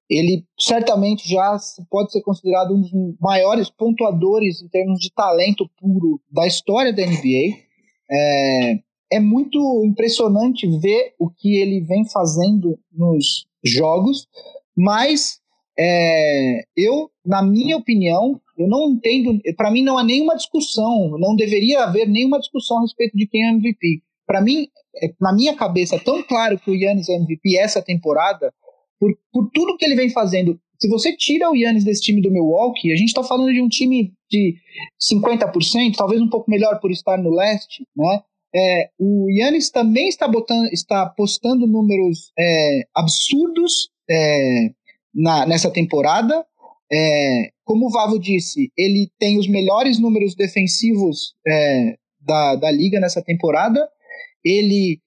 ele 0.08 0.44
certamente 0.58 1.28
já 1.28 1.56
pode 1.90 2.12
ser 2.12 2.22
considerado 2.22 2.74
um 2.74 2.80
dos 2.80 2.90
maiores 3.20 3.68
pontuadores 3.68 4.62
em 4.62 4.68
termos 4.68 5.00
de 5.00 5.12
talento 5.12 5.68
puro 5.78 6.20
da 6.30 6.46
história 6.46 6.92
da 6.92 7.04
NBA. 7.04 7.58
É, 8.10 8.78
é 9.12 9.20
muito 9.20 9.84
impressionante 9.84 10.66
ver 10.78 11.14
o 11.18 11.28
que 11.28 11.56
ele 11.56 11.80
vem 11.80 12.08
fazendo 12.08 12.78
nos 12.92 13.46
jogos, 13.64 14.26
mas 14.76 15.40
é, 15.78 16.62
eu, 16.76 17.08
na 17.24 17.42
minha 17.42 17.76
opinião, 17.76 18.40
eu 18.56 18.66
não 18.66 18.90
entendo. 18.90 19.40
Para 19.56 19.70
mim, 19.70 19.82
não 19.82 19.96
há 19.96 20.02
nenhuma 20.02 20.34
discussão, 20.34 21.16
não 21.18 21.36
deveria 21.36 21.84
haver 21.84 22.08
nenhuma 22.08 22.40
discussão 22.40 22.78
a 22.78 22.82
respeito 22.82 23.16
de 23.16 23.26
quem 23.28 23.44
é 23.44 23.50
MVP. 23.50 24.02
Para 24.26 24.40
mim, 24.40 24.66
é, 25.02 25.12
na 25.20 25.32
minha 25.32 25.54
cabeça, 25.54 25.96
é 25.96 26.00
tão 26.00 26.22
claro 26.22 26.58
que 26.58 26.70
o 26.70 26.74
Yannis 26.74 27.08
é 27.08 27.14
MVP 27.14 27.56
essa 27.56 27.80
temporada, 27.80 28.52
por, 28.98 29.16
por 29.32 29.50
tudo 29.54 29.76
que 29.76 29.84
ele 29.84 29.94
vem 29.94 30.10
fazendo. 30.10 30.58
Se 30.80 30.88
você 30.88 31.16
tira 31.16 31.50
o 31.50 31.56
Yannis 31.56 31.84
desse 31.84 32.02
time 32.02 32.20
do 32.20 32.30
Milwaukee, 32.30 32.92
a 32.92 32.96
gente 32.96 33.08
está 33.08 33.22
falando 33.22 33.52
de 33.52 33.60
um 33.60 33.68
time 33.68 34.12
de 34.30 34.56
50%, 35.00 35.94
talvez 35.96 36.20
um 36.20 36.28
pouco 36.28 36.50
melhor 36.50 36.80
por 36.80 36.90
estar 36.90 37.16
no 37.16 37.30
leste, 37.30 37.86
né? 37.96 38.20
É, 38.54 38.88
o 38.98 39.28
Yannis 39.30 39.70
também 39.70 40.08
está, 40.08 40.26
botando, 40.26 40.66
está 40.72 41.06
postando 41.06 41.66
números 41.66 42.32
é, 42.38 42.82
absurdos 42.94 43.90
é, 44.08 44.70
na, 45.14 45.46
nessa 45.46 45.70
temporada. 45.70 46.44
É, 46.90 47.50
como 47.64 47.86
o 47.86 47.90
Vavo 47.90 48.18
disse, 48.18 48.72
ele 48.76 49.10
tem 49.18 49.38
os 49.38 49.46
melhores 49.46 49.98
números 49.98 50.34
defensivos 50.34 51.34
é, 51.46 51.96
da, 52.20 52.56
da 52.56 52.70
liga 52.70 52.98
nessa 52.98 53.22
temporada. 53.22 53.86
Ele 54.44 55.00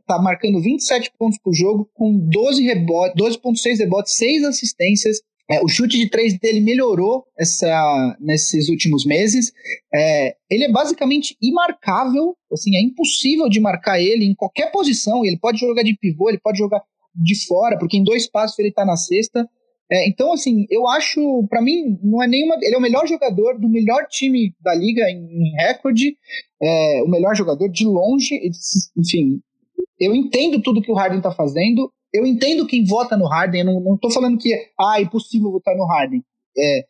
está 0.00 0.16
é, 0.16 0.22
marcando 0.22 0.60
27 0.60 1.10
pontos 1.18 1.38
por 1.42 1.52
jogo, 1.54 1.90
com 1.94 2.16
12 2.16 2.62
rebotes, 2.62 3.14
12,6 3.22 3.78
rebotes, 3.78 4.14
6 4.14 4.44
assistências. 4.44 5.18
É, 5.50 5.62
o 5.62 5.68
chute 5.68 5.96
de 5.96 6.10
três 6.10 6.38
dele 6.38 6.60
melhorou 6.60 7.24
essa, 7.38 8.16
nesses 8.20 8.68
últimos 8.68 9.06
meses. 9.06 9.50
É, 9.92 10.36
ele 10.50 10.64
é 10.64 10.70
basicamente 10.70 11.34
imarcável, 11.40 12.36
assim, 12.52 12.76
é 12.76 12.82
impossível 12.82 13.48
de 13.48 13.58
marcar 13.58 13.98
ele 13.98 14.26
em 14.26 14.34
qualquer 14.34 14.70
posição. 14.70 15.24
Ele 15.24 15.38
pode 15.38 15.58
jogar 15.58 15.82
de 15.82 15.96
pivô, 15.96 16.28
ele 16.28 16.38
pode 16.38 16.58
jogar 16.58 16.82
de 17.14 17.46
fora, 17.46 17.78
porque 17.78 17.96
em 17.96 18.04
dois 18.04 18.28
passos 18.28 18.58
ele 18.58 18.68
está 18.68 18.84
na 18.84 18.96
sexta. 18.96 19.48
É, 19.90 20.08
então, 20.08 20.32
assim, 20.32 20.66
eu 20.68 20.86
acho, 20.86 21.46
para 21.48 21.62
mim, 21.62 21.98
não 22.02 22.22
é 22.22 22.26
nenhuma. 22.26 22.56
Ele 22.60 22.74
é 22.74 22.78
o 22.78 22.82
melhor 22.82 23.06
jogador 23.06 23.58
do 23.58 23.68
melhor 23.68 24.06
time 24.08 24.54
da 24.60 24.74
liga 24.74 25.08
em, 25.10 25.16
em 25.16 25.52
recorde, 25.56 26.16
é, 26.60 27.02
o 27.02 27.08
melhor 27.08 27.34
jogador 27.34 27.68
de 27.68 27.86
longe. 27.86 28.38
Enfim, 28.96 29.40
eu 29.98 30.14
entendo 30.14 30.60
tudo 30.62 30.82
que 30.82 30.92
o 30.92 30.94
Harden 30.94 31.20
tá 31.20 31.30
fazendo. 31.30 31.90
Eu 32.12 32.26
entendo 32.26 32.66
quem 32.66 32.84
vota 32.84 33.16
no 33.16 33.26
Harden. 33.26 33.60
Eu 33.60 33.66
não, 33.66 33.80
não 33.80 33.96
tô 33.96 34.10
falando 34.10 34.38
que 34.38 34.52
ah, 34.78 34.96
é 34.98 35.02
impossível 35.02 35.50
votar 35.50 35.74
no 35.76 35.86
Harden. 35.86 36.22
É, 36.56 36.80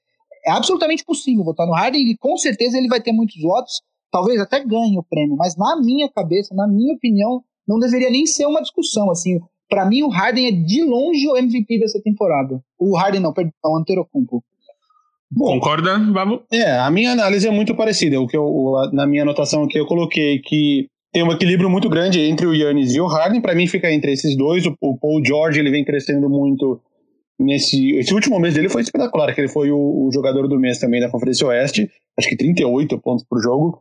é 0.47 0.51
absolutamente 0.51 1.05
possível 1.05 1.45
votar 1.45 1.67
no 1.67 1.75
Harden 1.75 2.01
e 2.01 2.17
com 2.17 2.37
certeza 2.37 2.79
ele 2.79 2.89
vai 2.89 3.01
ter 3.01 3.13
muitos 3.13 3.41
votos. 3.41 3.81
Talvez 4.11 4.41
até 4.41 4.65
ganhe 4.65 4.99
o 4.99 5.03
prêmio, 5.03 5.37
mas 5.37 5.55
na 5.57 5.79
minha 5.81 6.09
cabeça, 6.11 6.55
na 6.55 6.67
minha 6.67 6.95
opinião, 6.95 7.45
não 7.67 7.79
deveria 7.79 8.09
nem 8.11 8.25
ser 8.25 8.47
uma 8.47 8.63
discussão. 8.63 9.11
Assim, 9.11 9.39
para 9.69 9.87
mim, 9.87 10.03
o 10.03 10.09
Harden 10.09 10.47
é 10.47 10.53
de 10.53 10.83
longe 10.83 11.29
o 11.29 11.37
MVP 11.37 11.79
dessa 11.79 12.01
temporada. 12.03 12.61
O 12.79 12.97
Harden 12.97 13.21
não, 13.21 13.33
perdão, 13.33 13.53
o 13.65 13.77
Antetokounmpo. 13.77 14.43
Bom, 15.31 15.55
Concorda, 15.55 15.99
Vavo? 16.11 16.43
É, 16.51 16.79
a 16.79 16.91
minha 16.91 17.13
análise 17.13 17.47
é 17.47 17.51
muito 17.51 17.75
parecida. 17.75 18.19
O 18.21 18.27
que 18.27 18.37
eu, 18.37 18.75
na 18.93 19.07
minha 19.07 19.23
anotação 19.23 19.65
aqui 19.65 19.79
eu 19.79 19.87
coloquei 19.87 20.39
que 20.39 20.89
tem 21.13 21.23
um 21.23 21.33
equilíbrio 21.33 21.69
muito 21.69 21.89
grande 21.89 22.21
entre 22.21 22.47
o 22.47 22.55
Yannis 22.55 22.95
e 22.95 23.01
o 23.01 23.07
Harden. 23.07 23.41
Para 23.41 23.55
mim 23.55 23.67
fica 23.67 23.93
entre 23.93 24.13
esses 24.13 24.37
dois. 24.37 24.65
O, 24.65 24.75
o, 24.81 24.97
Paul 24.99 25.23
George 25.25 25.61
ele 25.61 25.71
vem 25.71 25.85
crescendo 25.85 26.31
muito 26.31 26.81
nesse 27.39 27.97
esse 27.97 28.13
último 28.15 28.41
mês 28.41 28.55
dele 28.55 28.69
foi 28.69 28.83
espetacular, 28.83 29.35
que 29.35 29.41
ele 29.41 29.49
foi 29.49 29.71
o, 29.71 29.77
o 29.77 30.11
jogador 30.13 30.49
do 30.49 30.59
mês 30.59 30.79
também 30.79 31.01
da 31.01 31.11
Conferência 31.11 31.47
Oeste, 31.47 31.89
acho 32.19 32.29
que 32.29 32.37
38 32.37 32.99
pontos 32.99 33.25
por 33.29 33.41
jogo. 33.41 33.81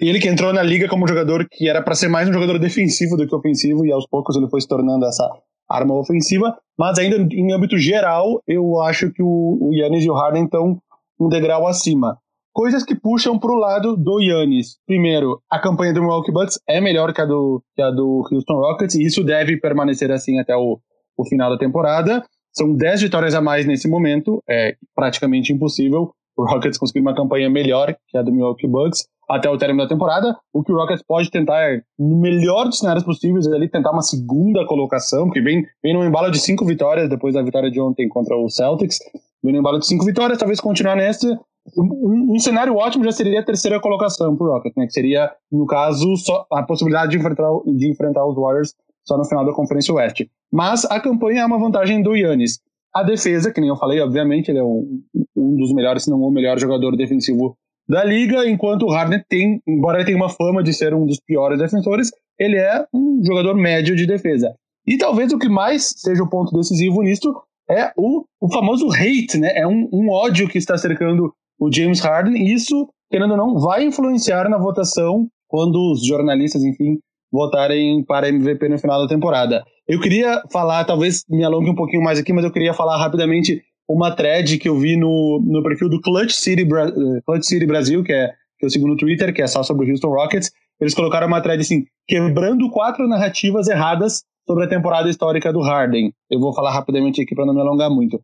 E 0.00 0.08
ele 0.08 0.20
que 0.20 0.28
entrou 0.28 0.52
na 0.52 0.62
liga 0.62 0.88
como 0.88 1.08
jogador 1.08 1.46
que 1.50 1.68
era 1.68 1.82
para 1.82 1.94
ser 1.94 2.08
mais 2.08 2.28
um 2.28 2.32
jogador 2.32 2.58
defensivo 2.58 3.16
do 3.16 3.26
que 3.26 3.34
ofensivo, 3.34 3.84
e 3.86 3.92
aos 3.92 4.06
poucos 4.06 4.36
ele 4.36 4.48
foi 4.48 4.60
se 4.60 4.68
tornando 4.68 5.06
essa 5.06 5.26
arma 5.68 5.94
ofensiva. 5.94 6.56
Mas 6.78 6.98
ainda 6.98 7.16
em 7.34 7.52
âmbito 7.52 7.78
geral, 7.78 8.42
eu 8.46 8.80
acho 8.80 9.10
que 9.12 9.22
o 9.22 9.70
Yannis 9.72 10.04
e 10.04 10.10
o 10.10 10.14
Harden 10.14 10.44
estão 10.44 10.78
um 11.18 11.28
degrau 11.28 11.66
acima. 11.66 12.18
Coisas 12.52 12.84
que 12.84 12.94
puxam 12.94 13.38
para 13.38 13.52
o 13.52 13.58
lado 13.58 13.96
do 13.96 14.20
Yannis. 14.20 14.76
Primeiro, 14.86 15.40
a 15.48 15.58
campanha 15.58 15.94
do 15.94 16.00
Milwaukee 16.00 16.32
Bucks 16.32 16.58
é 16.68 16.80
melhor 16.80 17.12
que 17.14 17.20
a 17.20 17.24
do, 17.24 17.62
que 17.76 17.80
a 17.80 17.90
do 17.90 18.26
Houston 18.30 18.54
Rockets, 18.54 18.96
e 18.96 19.04
isso 19.04 19.22
deve 19.22 19.58
permanecer 19.58 20.10
assim 20.10 20.38
até 20.40 20.56
o, 20.56 20.78
o 21.16 21.24
final 21.26 21.50
da 21.50 21.56
temporada. 21.56 22.24
São 22.52 22.74
10 22.74 23.02
vitórias 23.02 23.34
a 23.34 23.40
mais 23.40 23.64
nesse 23.64 23.88
momento, 23.88 24.42
é 24.48 24.74
praticamente 24.94 25.52
impossível 25.52 26.12
o 26.40 26.44
Rockets 26.44 26.78
conseguir 26.78 27.00
uma 27.00 27.14
campanha 27.14 27.50
melhor 27.50 27.94
que 28.08 28.16
a 28.16 28.22
do 28.22 28.32
Milwaukee 28.32 28.66
Bucks. 28.66 29.06
Até 29.30 29.48
o 29.48 29.56
término 29.56 29.82
da 29.82 29.88
temporada. 29.88 30.36
O 30.52 30.62
que 30.62 30.72
o 30.72 30.76
Rockets 30.76 31.04
pode 31.06 31.30
tentar, 31.30 31.60
é, 31.62 31.80
no 31.98 32.20
melhor 32.20 32.64
dos 32.64 32.78
cenários 32.78 33.04
possíveis, 33.04 33.46
ali 33.46 33.68
tentar 33.68 33.92
uma 33.92 34.02
segunda 34.02 34.66
colocação, 34.66 35.26
porque 35.26 35.40
vem, 35.40 35.64
vem 35.82 35.94
num 35.94 36.04
embalo 36.04 36.30
de 36.30 36.40
cinco 36.40 36.64
vitórias 36.66 37.08
depois 37.08 37.34
da 37.34 37.42
vitória 37.42 37.70
de 37.70 37.80
ontem 37.80 38.08
contra 38.08 38.36
o 38.36 38.48
Celtics. 38.48 38.98
Vem 39.42 39.52
num 39.52 39.60
embalo 39.60 39.78
de 39.78 39.86
cinco 39.86 40.04
vitórias, 40.04 40.38
talvez 40.38 40.60
continuar 40.60 40.96
nessa. 40.96 41.28
Um, 41.76 42.34
um, 42.34 42.38
cenário 42.38 42.74
ótimo 42.74 43.04
já 43.04 43.12
seria 43.12 43.40
a 43.40 43.44
terceira 43.44 43.78
colocação 43.80 44.36
para 44.36 44.46
o 44.46 44.50
Rockets, 44.50 44.76
né? 44.76 44.86
Que 44.86 44.92
seria, 44.92 45.30
no 45.52 45.66
caso, 45.66 46.16
só 46.16 46.46
a 46.52 46.62
possibilidade 46.62 47.12
de 47.12 47.18
enfrentar, 47.18 47.48
de 47.66 47.90
enfrentar 47.90 48.26
os 48.26 48.34
Warriors 48.34 48.74
só 49.04 49.16
no 49.16 49.24
final 49.24 49.44
da 49.44 49.52
Conferência 49.52 49.94
Oeste. 49.94 50.28
Mas 50.52 50.84
a 50.86 50.98
campanha 51.00 51.42
é 51.42 51.46
uma 51.46 51.58
vantagem 51.58 52.02
do 52.02 52.16
Yannis. 52.16 52.58
A 52.92 53.04
defesa, 53.04 53.52
que 53.52 53.60
nem 53.60 53.70
eu 53.70 53.76
falei, 53.76 54.00
obviamente, 54.00 54.50
ele 54.50 54.58
é 54.58 54.64
um, 54.64 55.00
um 55.36 55.56
dos 55.56 55.72
melhores, 55.72 56.04
se 56.04 56.10
não 56.10 56.20
o 56.20 56.30
melhor 56.30 56.58
jogador 56.58 56.96
defensivo 56.96 57.56
da 57.90 58.04
liga, 58.04 58.48
enquanto 58.48 58.84
o 58.84 58.90
Harden 58.90 59.20
tem, 59.28 59.60
embora 59.66 59.98
ele 59.98 60.04
tenha 60.04 60.16
uma 60.16 60.28
fama 60.28 60.62
de 60.62 60.72
ser 60.72 60.94
um 60.94 61.04
dos 61.04 61.18
piores 61.18 61.58
defensores, 61.58 62.08
ele 62.38 62.56
é 62.56 62.84
um 62.94 63.20
jogador 63.24 63.56
médio 63.56 63.96
de 63.96 64.06
defesa. 64.06 64.54
E 64.86 64.96
talvez 64.96 65.32
o 65.32 65.38
que 65.38 65.48
mais 65.48 65.92
seja 65.96 66.22
o 66.22 66.30
ponto 66.30 66.56
decisivo 66.56 67.02
nisto 67.02 67.34
é 67.68 67.90
o, 67.96 68.24
o 68.40 68.52
famoso 68.52 68.86
hate, 68.92 69.38
né? 69.38 69.52
É 69.56 69.66
um, 69.66 69.88
um 69.92 70.08
ódio 70.08 70.48
que 70.48 70.56
está 70.56 70.78
cercando 70.78 71.32
o 71.58 71.70
James 71.72 71.98
Harden, 71.98 72.36
e 72.36 72.54
isso, 72.54 72.88
querendo 73.10 73.32
ou 73.32 73.36
não, 73.36 73.58
vai 73.58 73.84
influenciar 73.84 74.48
na 74.48 74.56
votação 74.56 75.26
quando 75.48 75.92
os 75.92 76.06
jornalistas, 76.06 76.62
enfim, 76.62 76.96
votarem 77.32 78.04
para 78.04 78.28
MVP 78.28 78.68
no 78.68 78.78
final 78.78 79.02
da 79.02 79.08
temporada. 79.08 79.64
Eu 79.88 80.00
queria 80.00 80.40
falar, 80.52 80.84
talvez 80.84 81.24
me 81.28 81.42
alongue 81.42 81.70
um 81.70 81.74
pouquinho 81.74 82.04
mais 82.04 82.20
aqui, 82.20 82.32
mas 82.32 82.44
eu 82.44 82.52
queria 82.52 82.72
falar 82.72 82.96
rapidamente 82.96 83.60
uma 83.92 84.14
thread 84.14 84.58
que 84.58 84.68
eu 84.68 84.78
vi 84.78 84.96
no, 84.96 85.42
no 85.44 85.62
perfil 85.62 85.88
do 85.88 86.00
Clutch 86.00 86.32
City, 86.32 86.64
Bra 86.64 86.90
Clutch 87.26 87.44
City 87.44 87.66
Brasil, 87.66 88.04
que 88.04 88.12
é 88.12 88.30
que 88.58 88.66
eu 88.66 88.70
sigo 88.70 88.86
no 88.86 88.96
Twitter, 88.96 89.34
que 89.34 89.42
é 89.42 89.46
só 89.46 89.62
sobre 89.62 89.86
o 89.86 89.90
Houston 89.90 90.08
Rockets. 90.08 90.50
Eles 90.80 90.94
colocaram 90.94 91.26
uma 91.26 91.40
thread 91.40 91.60
assim, 91.60 91.84
quebrando 92.06 92.70
quatro 92.70 93.08
narrativas 93.08 93.68
erradas 93.68 94.22
sobre 94.46 94.64
a 94.64 94.68
temporada 94.68 95.08
histórica 95.08 95.52
do 95.52 95.60
Harden. 95.60 96.12
Eu 96.30 96.38
vou 96.38 96.54
falar 96.54 96.72
rapidamente 96.72 97.22
aqui 97.22 97.34
para 97.34 97.46
não 97.46 97.54
me 97.54 97.60
alongar 97.60 97.90
muito. 97.90 98.20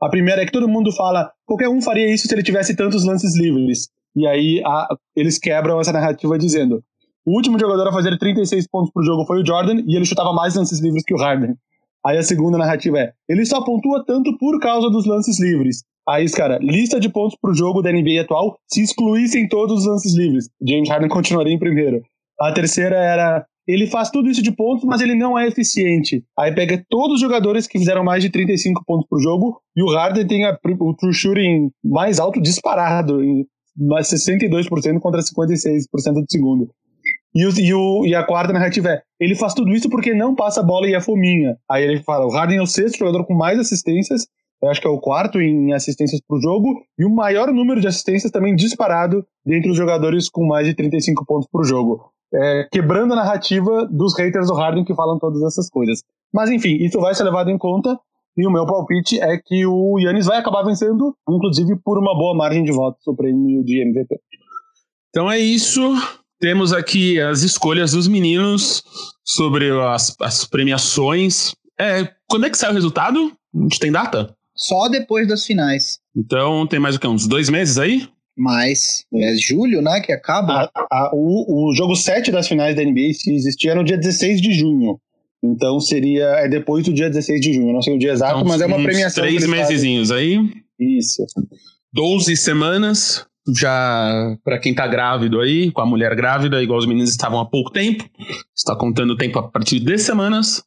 A 0.00 0.08
primeira 0.08 0.42
é 0.42 0.46
que 0.46 0.52
todo 0.52 0.68
mundo 0.68 0.92
fala, 0.92 1.30
qualquer 1.44 1.68
um 1.68 1.82
faria 1.82 2.12
isso 2.12 2.26
se 2.26 2.34
ele 2.34 2.42
tivesse 2.42 2.74
tantos 2.74 3.04
lances 3.04 3.36
livres. 3.36 3.88
E 4.16 4.26
aí 4.26 4.62
a, 4.64 4.88
eles 5.14 5.38
quebram 5.38 5.80
essa 5.80 5.92
narrativa 5.92 6.38
dizendo: 6.38 6.82
o 7.26 7.34
último 7.34 7.58
jogador 7.58 7.88
a 7.88 7.92
fazer 7.92 8.16
36 8.16 8.66
pontos 8.68 8.90
por 8.92 9.04
jogo 9.04 9.26
foi 9.26 9.42
o 9.42 9.46
Jordan 9.46 9.82
e 9.86 9.96
ele 9.96 10.06
chutava 10.06 10.32
mais 10.32 10.54
lances 10.54 10.80
livres 10.80 11.02
que 11.04 11.14
o 11.14 11.18
Harden. 11.18 11.54
Aí 12.04 12.16
a 12.16 12.22
segunda 12.22 12.58
narrativa 12.58 12.98
é: 12.98 13.12
ele 13.28 13.44
só 13.44 13.62
pontua 13.62 14.04
tanto 14.04 14.36
por 14.38 14.58
causa 14.60 14.90
dos 14.90 15.06
lances 15.06 15.40
livres. 15.40 15.82
Aí, 16.08 16.28
cara, 16.30 16.58
lista 16.60 16.98
de 16.98 17.08
pontos 17.08 17.36
pro 17.40 17.54
jogo 17.54 17.82
da 17.82 17.92
NBA 17.92 18.22
atual 18.22 18.58
se 18.66 18.82
excluíssem 18.82 19.48
todos 19.48 19.80
os 19.80 19.86
lances 19.86 20.16
livres. 20.16 20.48
James 20.66 20.88
Harden 20.88 21.08
continuaria 21.10 21.52
em 21.52 21.58
primeiro. 21.58 22.02
A 22.40 22.52
terceira 22.52 22.96
era: 22.96 23.44
ele 23.66 23.86
faz 23.86 24.10
tudo 24.10 24.28
isso 24.28 24.42
de 24.42 24.50
pontos, 24.50 24.84
mas 24.84 25.00
ele 25.00 25.14
não 25.14 25.38
é 25.38 25.46
eficiente. 25.46 26.24
Aí 26.38 26.52
pega 26.52 26.82
todos 26.88 27.16
os 27.16 27.20
jogadores 27.20 27.66
que 27.66 27.78
fizeram 27.78 28.02
mais 28.02 28.22
de 28.22 28.30
35 28.30 28.82
pontos 28.84 29.06
por 29.08 29.20
jogo 29.20 29.60
e 29.76 29.82
o 29.82 29.92
Harden 29.92 30.26
tem 30.26 30.44
a, 30.44 30.58
o 30.80 30.94
true 30.94 31.12
shooting 31.12 31.70
mais 31.84 32.18
alto 32.18 32.40
disparado, 32.40 33.22
em 33.22 33.46
62% 33.78 34.98
contra 34.98 35.20
56% 35.20 36.14
do 36.14 36.26
segundo. 36.28 36.70
E, 37.34 37.46
o, 37.46 37.50
e, 37.60 37.74
o, 37.74 38.06
e 38.06 38.14
a 38.14 38.24
quarta 38.24 38.52
narrativa 38.52 38.88
é: 38.88 39.02
ele 39.18 39.34
faz 39.34 39.54
tudo 39.54 39.72
isso 39.72 39.88
porque 39.88 40.14
não 40.14 40.34
passa 40.34 40.60
a 40.60 40.64
bola 40.64 40.88
e 40.88 40.94
é 40.94 41.00
fominha. 41.00 41.56
Aí 41.70 41.84
ele 41.84 42.02
fala: 42.02 42.26
o 42.26 42.30
Harden 42.30 42.58
é 42.58 42.62
o 42.62 42.66
sexto 42.66 42.98
jogador 42.98 43.24
com 43.24 43.34
mais 43.34 43.58
assistências, 43.58 44.26
eu 44.62 44.68
acho 44.68 44.80
que 44.80 44.86
é 44.86 44.90
o 44.90 44.98
quarto 44.98 45.40
em 45.40 45.72
assistências 45.72 46.20
por 46.20 46.40
jogo, 46.40 46.82
e 46.98 47.04
o 47.04 47.10
maior 47.10 47.52
número 47.52 47.80
de 47.80 47.86
assistências 47.86 48.30
também 48.30 48.54
disparado 48.54 49.24
dentre 49.44 49.70
os 49.70 49.76
jogadores 49.76 50.28
com 50.28 50.46
mais 50.46 50.66
de 50.66 50.74
35 50.74 51.24
pontos 51.24 51.48
por 51.50 51.64
jogo. 51.64 52.12
É, 52.32 52.68
quebrando 52.70 53.12
a 53.12 53.16
narrativa 53.16 53.88
dos 53.90 54.16
haters 54.16 54.46
do 54.48 54.54
Harden 54.54 54.84
que 54.84 54.94
falam 54.94 55.18
todas 55.18 55.42
essas 55.42 55.68
coisas. 55.68 56.02
Mas 56.32 56.50
enfim, 56.50 56.76
isso 56.76 57.00
vai 57.00 57.14
ser 57.14 57.24
levado 57.24 57.50
em 57.50 57.58
conta. 57.58 57.98
E 58.36 58.46
o 58.46 58.50
meu 58.50 58.64
palpite 58.64 59.20
é 59.20 59.36
que 59.38 59.66
o 59.66 59.98
Yannis 59.98 60.26
vai 60.26 60.38
acabar 60.38 60.62
vencendo, 60.62 61.16
inclusive 61.28 61.76
por 61.84 61.98
uma 61.98 62.16
boa 62.16 62.36
margem 62.36 62.62
de 62.62 62.70
votos 62.70 63.04
o 63.06 63.14
prêmio 63.14 63.64
de 63.64 63.82
MVP. 63.82 64.20
Então 65.08 65.30
é 65.30 65.38
isso. 65.38 65.80
Temos 66.40 66.72
aqui 66.72 67.20
as 67.20 67.42
escolhas 67.42 67.92
dos 67.92 68.08
meninos 68.08 68.82
sobre 69.22 69.70
as, 69.70 70.16
as 70.20 70.46
premiações. 70.46 71.52
É, 71.78 72.08
quando 72.26 72.46
é 72.46 72.50
que 72.50 72.56
sai 72.56 72.70
o 72.70 72.74
resultado? 72.74 73.30
A 73.54 73.62
gente 73.62 73.78
tem 73.78 73.92
data? 73.92 74.34
Só 74.56 74.88
depois 74.88 75.28
das 75.28 75.44
finais. 75.44 75.98
Então 76.16 76.66
tem 76.66 76.80
mais 76.80 76.96
o 76.96 76.98
que? 76.98 77.06
Uns 77.06 77.26
dois 77.26 77.50
meses 77.50 77.76
aí? 77.76 78.08
Mais. 78.34 79.04
É 79.14 79.34
julho, 79.36 79.82
né? 79.82 80.00
Que 80.00 80.12
acaba. 80.12 80.70
A, 80.74 80.80
a, 80.90 81.10
o, 81.12 81.68
o 81.68 81.74
jogo 81.74 81.94
7 81.94 82.30
das 82.32 82.48
finais 82.48 82.74
da 82.74 82.82
NBA, 82.82 83.12
se 83.12 83.34
existia, 83.34 83.74
no 83.74 83.84
dia 83.84 83.98
16 83.98 84.40
de 84.40 84.54
junho. 84.54 84.98
Então 85.44 85.78
seria. 85.78 86.24
É 86.24 86.48
depois 86.48 86.86
do 86.86 86.94
dia 86.94 87.10
16 87.10 87.38
de 87.38 87.52
junho. 87.52 87.74
Não 87.74 87.82
sei 87.82 87.94
o 87.94 87.98
dia 87.98 88.12
exato, 88.12 88.36
então, 88.36 88.48
mas 88.48 88.62
é 88.62 88.66
uma 88.66 88.82
premiação. 88.82 89.22
Três 89.24 89.46
mesezinhos 89.46 90.10
aí. 90.10 90.38
Isso. 90.78 91.22
12 91.92 92.34
semanas 92.34 93.26
já 93.56 94.36
para 94.44 94.58
quem 94.58 94.74
tá 94.74 94.86
grávido 94.86 95.40
aí, 95.40 95.70
com 95.70 95.80
a 95.80 95.86
mulher 95.86 96.14
grávida, 96.14 96.62
igual 96.62 96.78
os 96.78 96.86
meninos 96.86 97.10
estavam 97.10 97.40
há 97.40 97.46
pouco 97.46 97.70
tempo, 97.70 98.04
está 98.54 98.76
contando 98.76 99.12
o 99.12 99.16
tempo 99.16 99.38
a 99.38 99.48
partir 99.48 99.80
de 99.80 99.98
semanas. 99.98 100.62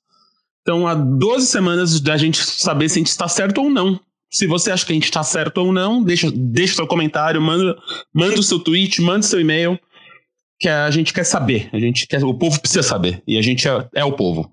Então, 0.62 0.88
há 0.88 0.94
12 0.94 1.48
semanas 1.48 2.00
da 2.00 2.18
gente 2.18 2.38
saber 2.38 2.90
se 2.90 2.98
a 2.98 3.00
gente 3.00 3.08
está 3.08 3.28
certo 3.28 3.62
ou 3.62 3.70
não. 3.70 4.00
Se 4.32 4.48
você 4.48 4.72
acha 4.72 4.86
que 4.86 4.92
a 4.92 4.96
gente 4.96 5.04
está 5.04 5.22
certo 5.22 5.58
ou 5.60 5.72
não, 5.72 6.02
deixa, 6.02 6.32
deixa 6.34 6.76
seu 6.76 6.88
comentário, 6.88 7.42
manda, 7.42 7.78
manda 8.14 8.40
o 8.40 8.44
seu 8.44 8.60
tweet, 8.60 9.02
manda 9.02 9.22
seu 9.22 9.40
e-mail, 9.40 9.78
que 10.60 10.68
a 10.68 10.90
gente 10.90 11.14
quer 11.14 11.26
saber. 11.26 11.70
A 11.74 11.80
gente 11.80 12.08
quer, 12.08 12.24
o 12.24 12.34
povo 12.34 12.60
precisa 12.60 12.82
saber. 12.82 13.22
E 13.28 13.38
a 13.38 13.42
gente 13.42 13.68
é, 13.68 13.88
é 13.94 14.06
o 14.06 14.14
povo. 14.14 14.50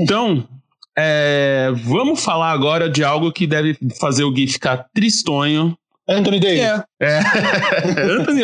Então, 0.00 0.48
é, 0.96 1.70
vamos 1.84 2.24
falar 2.24 2.50
agora 2.50 2.90
de 2.90 3.04
algo 3.04 3.30
que 3.30 3.46
deve 3.46 3.78
fazer 4.00 4.24
o 4.24 4.32
Gui 4.32 4.48
ficar 4.48 4.88
tristonho 4.92 5.78
Anthony 6.08 6.40
Davis. 6.40 6.60
É. 6.60 6.84
é. 7.00 7.20
Anthony, 8.18 8.42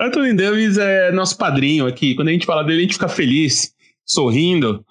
Anthony 0.00 0.34
Davis 0.34 0.76
é 0.76 1.12
nosso 1.12 1.36
padrinho 1.38 1.86
aqui. 1.86 2.14
Quando 2.14 2.28
a 2.28 2.32
gente 2.32 2.46
fala 2.46 2.64
dele, 2.64 2.80
a 2.80 2.82
gente 2.82 2.94
fica 2.94 3.08
feliz, 3.08 3.72
sorrindo. 4.04 4.84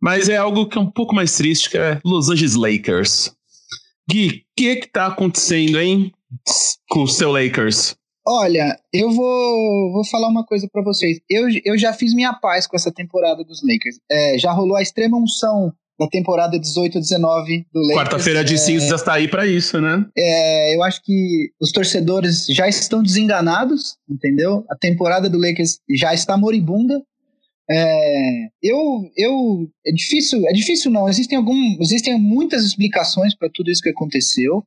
Mas 0.00 0.28
é 0.28 0.36
algo 0.36 0.66
que 0.66 0.78
é 0.78 0.80
um 0.80 0.90
pouco 0.90 1.14
mais 1.14 1.36
triste, 1.36 1.70
que 1.70 1.78
é 1.78 2.00
Los 2.04 2.30
Angeles 2.30 2.54
Lakers. 2.54 3.32
Gui, 4.10 4.28
o 4.28 4.32
que 4.56 4.76
que 4.76 4.90
tá 4.90 5.06
acontecendo, 5.06 5.78
hein? 5.78 6.12
Com 6.88 7.02
o 7.02 7.08
seu 7.08 7.30
Lakers? 7.30 7.94
Olha, 8.26 8.78
eu 8.92 9.10
vou, 9.10 9.92
vou 9.92 10.04
falar 10.06 10.28
uma 10.28 10.44
coisa 10.44 10.68
para 10.72 10.82
vocês. 10.82 11.20
Eu, 11.28 11.48
eu 11.64 11.76
já 11.76 11.92
fiz 11.92 12.14
minha 12.14 12.32
paz 12.32 12.66
com 12.66 12.76
essa 12.76 12.92
temporada 12.92 13.44
dos 13.44 13.60
Lakers. 13.62 13.98
É, 14.10 14.38
já 14.38 14.52
rolou 14.52 14.76
a 14.76 14.82
extrema 14.82 15.18
unção 15.18 15.72
da 16.02 16.08
temporada 16.08 16.58
18-19 16.58 17.66
do 17.72 17.80
Lakers. 17.80 17.98
Quarta-feira 17.98 18.44
de 18.44 18.54
é, 18.54 18.56
cinzas 18.56 19.00
está 19.00 19.14
aí 19.14 19.28
para 19.28 19.46
isso, 19.46 19.80
né? 19.80 20.04
É, 20.16 20.74
eu 20.74 20.82
acho 20.82 21.02
que 21.02 21.50
os 21.60 21.70
torcedores 21.70 22.46
já 22.46 22.68
estão 22.68 23.02
desenganados, 23.02 23.96
entendeu? 24.08 24.64
A 24.70 24.76
temporada 24.76 25.30
do 25.30 25.38
Lakers 25.38 25.78
já 25.96 26.12
está 26.12 26.36
moribunda. 26.36 27.00
É, 27.70 28.48
eu, 28.62 28.78
eu, 29.16 29.68
é 29.86 29.92
difícil, 29.92 30.46
é 30.46 30.52
difícil 30.52 30.90
não. 30.90 31.08
Existem 31.08 31.38
algum, 31.38 31.76
existem 31.80 32.18
muitas 32.18 32.64
explicações 32.64 33.34
para 33.34 33.48
tudo 33.52 33.70
isso 33.70 33.82
que 33.82 33.90
aconteceu. 33.90 34.64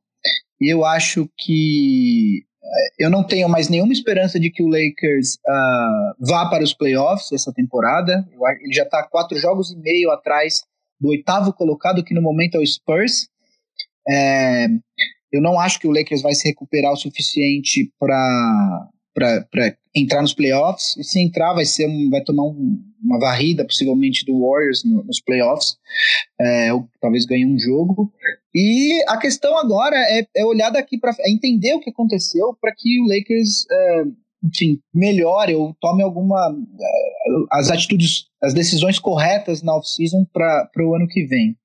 E 0.60 0.72
eu 0.72 0.84
acho 0.84 1.28
que 1.38 2.42
é, 2.64 3.04
eu 3.06 3.10
não 3.10 3.22
tenho 3.22 3.48
mais 3.48 3.68
nenhuma 3.68 3.92
esperança 3.92 4.40
de 4.40 4.50
que 4.50 4.62
o 4.62 4.68
Lakers 4.68 5.34
uh, 5.46 6.26
vá 6.26 6.48
para 6.48 6.64
os 6.64 6.72
playoffs 6.72 7.30
essa 7.32 7.52
temporada. 7.52 8.26
Ele 8.62 8.74
já 8.74 8.84
está 8.84 9.02
quatro 9.02 9.38
jogos 9.38 9.70
e 9.70 9.76
meio 9.76 10.10
atrás 10.10 10.62
do 11.00 11.08
oitavo 11.08 11.52
colocado, 11.52 12.04
que 12.04 12.14
no 12.14 12.22
momento 12.22 12.56
é 12.56 12.60
o 12.60 12.66
Spurs. 12.66 13.28
É, 14.08 14.66
eu 15.32 15.42
não 15.42 15.58
acho 15.58 15.78
que 15.78 15.86
o 15.86 15.92
Lakers 15.92 16.22
vai 16.22 16.34
se 16.34 16.48
recuperar 16.48 16.92
o 16.92 16.96
suficiente 16.96 17.92
para 17.98 18.88
entrar 19.94 20.22
nos 20.22 20.34
playoffs. 20.34 20.96
E 20.96 21.04
se 21.04 21.20
entrar, 21.20 21.52
vai 21.54 21.64
ser 21.64 21.86
um, 21.88 22.08
vai 22.10 22.22
tomar 22.22 22.44
um, 22.44 22.78
uma 23.02 23.18
varrida, 23.18 23.64
possivelmente, 23.64 24.24
do 24.24 24.40
Warriors 24.40 24.84
no, 24.84 25.02
nos 25.04 25.20
playoffs. 25.20 25.76
É, 26.40 26.72
ou 26.72 26.88
talvez 27.00 27.26
ganhe 27.26 27.44
um 27.44 27.58
jogo. 27.58 28.12
E 28.54 29.02
a 29.08 29.18
questão 29.18 29.58
agora 29.58 29.96
é, 29.96 30.26
é 30.36 30.44
olhar 30.44 30.70
daqui 30.70 30.98
para 30.98 31.14
é 31.20 31.30
entender 31.30 31.74
o 31.74 31.80
que 31.80 31.90
aconteceu 31.90 32.56
para 32.60 32.72
que 32.76 33.00
o 33.00 33.08
Lakers. 33.08 33.66
É, 33.70 34.04
enfim, 34.44 34.78
melhore 34.94 35.54
ou 35.54 35.74
tome 35.80 36.02
alguma 36.02 36.54
as 37.52 37.70
atitudes, 37.70 38.26
as 38.42 38.54
decisões 38.54 38.98
corretas 38.98 39.62
na 39.62 39.76
off-season 39.76 40.24
para 40.32 40.68
o 40.80 40.94
ano 40.94 41.06
que 41.08 41.24
vem. 41.24 41.56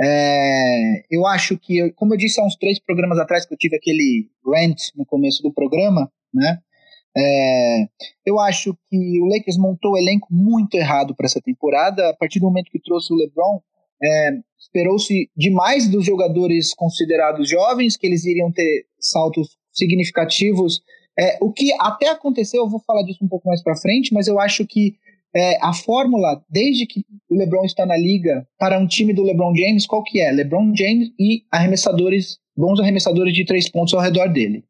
É, 0.00 1.04
eu 1.10 1.26
acho 1.26 1.56
que, 1.58 1.90
como 1.92 2.14
eu 2.14 2.18
disse 2.18 2.40
há 2.40 2.44
uns 2.44 2.56
três 2.56 2.78
programas 2.80 3.18
atrás, 3.18 3.46
que 3.46 3.54
eu 3.54 3.58
tive 3.58 3.76
aquele 3.76 4.28
rant 4.44 4.76
no 4.96 5.06
começo 5.06 5.42
do 5.42 5.52
programa, 5.52 6.10
né? 6.32 6.58
É, 7.16 7.84
eu 8.24 8.40
acho 8.40 8.74
que 8.88 9.20
o 9.20 9.26
Lakers 9.26 9.58
montou 9.58 9.92
o 9.92 9.98
elenco 9.98 10.28
muito 10.30 10.74
errado 10.76 11.14
para 11.14 11.26
essa 11.26 11.40
temporada. 11.40 12.08
A 12.08 12.16
partir 12.16 12.40
do 12.40 12.46
momento 12.46 12.70
que 12.70 12.80
trouxe 12.80 13.12
o 13.12 13.16
LeBron, 13.16 13.60
é, 14.02 14.30
esperou-se 14.58 15.30
demais 15.36 15.88
dos 15.88 16.04
jogadores 16.04 16.74
considerados 16.74 17.48
jovens, 17.48 17.96
que 17.96 18.06
eles 18.06 18.24
iriam 18.24 18.50
ter 18.50 18.86
saltos 18.98 19.56
significativos 19.72 20.80
É, 21.18 21.38
o 21.40 21.52
que 21.52 21.72
até 21.80 22.08
aconteceu, 22.08 22.62
eu 22.62 22.70
vou 22.70 22.80
falar 22.80 23.02
disso 23.02 23.24
um 23.24 23.28
pouco 23.28 23.48
mais 23.48 23.62
para 23.62 23.76
frente, 23.76 24.14
mas 24.14 24.26
eu 24.26 24.40
acho 24.40 24.66
que 24.66 24.94
é, 25.34 25.58
a 25.62 25.72
fórmula, 25.72 26.42
desde 26.48 26.86
que 26.86 27.04
o 27.30 27.34
LeBron 27.34 27.64
está 27.64 27.86
na 27.86 27.96
liga, 27.96 28.46
para 28.58 28.78
um 28.78 28.86
time 28.86 29.12
do 29.12 29.22
LeBron 29.22 29.54
James, 29.54 29.86
qual 29.86 30.02
que 30.02 30.20
é? 30.20 30.30
LeBron 30.30 30.74
James 30.76 31.10
e 31.18 31.42
arremessadores, 31.50 32.38
bons 32.56 32.80
arremessadores 32.80 33.34
de 33.34 33.44
três 33.44 33.68
pontos 33.68 33.94
ao 33.94 34.00
redor 34.00 34.28
dele. 34.28 34.64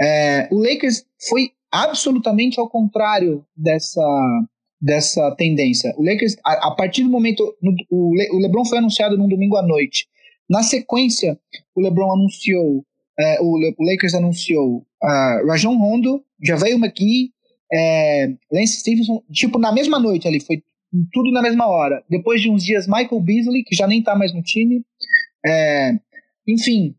É, 0.00 0.48
o 0.50 0.58
Lakers 0.58 1.04
foi 1.28 1.50
absolutamente 1.70 2.60
ao 2.60 2.68
contrário 2.68 3.44
dessa, 3.56 4.02
dessa 4.80 5.30
tendência. 5.36 5.94
O 5.96 6.04
Lakers, 6.04 6.36
a, 6.44 6.68
a 6.68 6.70
partir 6.74 7.04
do 7.04 7.10
momento, 7.10 7.56
no, 7.62 7.72
o, 7.90 8.14
Le, 8.14 8.28
o 8.32 8.38
LeBron 8.38 8.64
foi 8.64 8.78
anunciado 8.78 9.16
num 9.16 9.28
domingo 9.28 9.56
à 9.56 9.62
noite. 9.62 10.06
Na 10.48 10.62
sequência, 10.62 11.38
o 11.74 11.80
LeBron 11.80 12.12
anunciou, 12.12 12.84
é, 13.18 13.40
o, 13.40 13.54
o, 13.54 13.84
Lakers 13.90 14.14
anunciou 14.14 14.84
uh, 15.02 15.46
Rajon 15.46 15.76
Rondo, 15.76 16.22
Javel 16.42 16.78
McGee, 16.78 17.30
é, 17.72 18.26
Lance 18.52 18.80
Stevenson, 18.80 19.22
tipo, 19.32 19.58
na 19.58 19.72
mesma 19.72 19.98
noite 19.98 20.28
ali, 20.28 20.40
foi 20.40 20.62
tudo 21.12 21.30
na 21.32 21.40
mesma 21.40 21.66
hora. 21.66 22.02
Depois 22.08 22.40
de 22.40 22.50
uns 22.50 22.62
dias, 22.62 22.86
Michael 22.86 23.20
Beasley, 23.20 23.64
que 23.64 23.74
já 23.74 23.86
nem 23.86 24.02
tá 24.02 24.14
mais 24.14 24.34
no 24.34 24.42
time. 24.42 24.84
É, 25.44 25.92
enfim, 26.46 26.94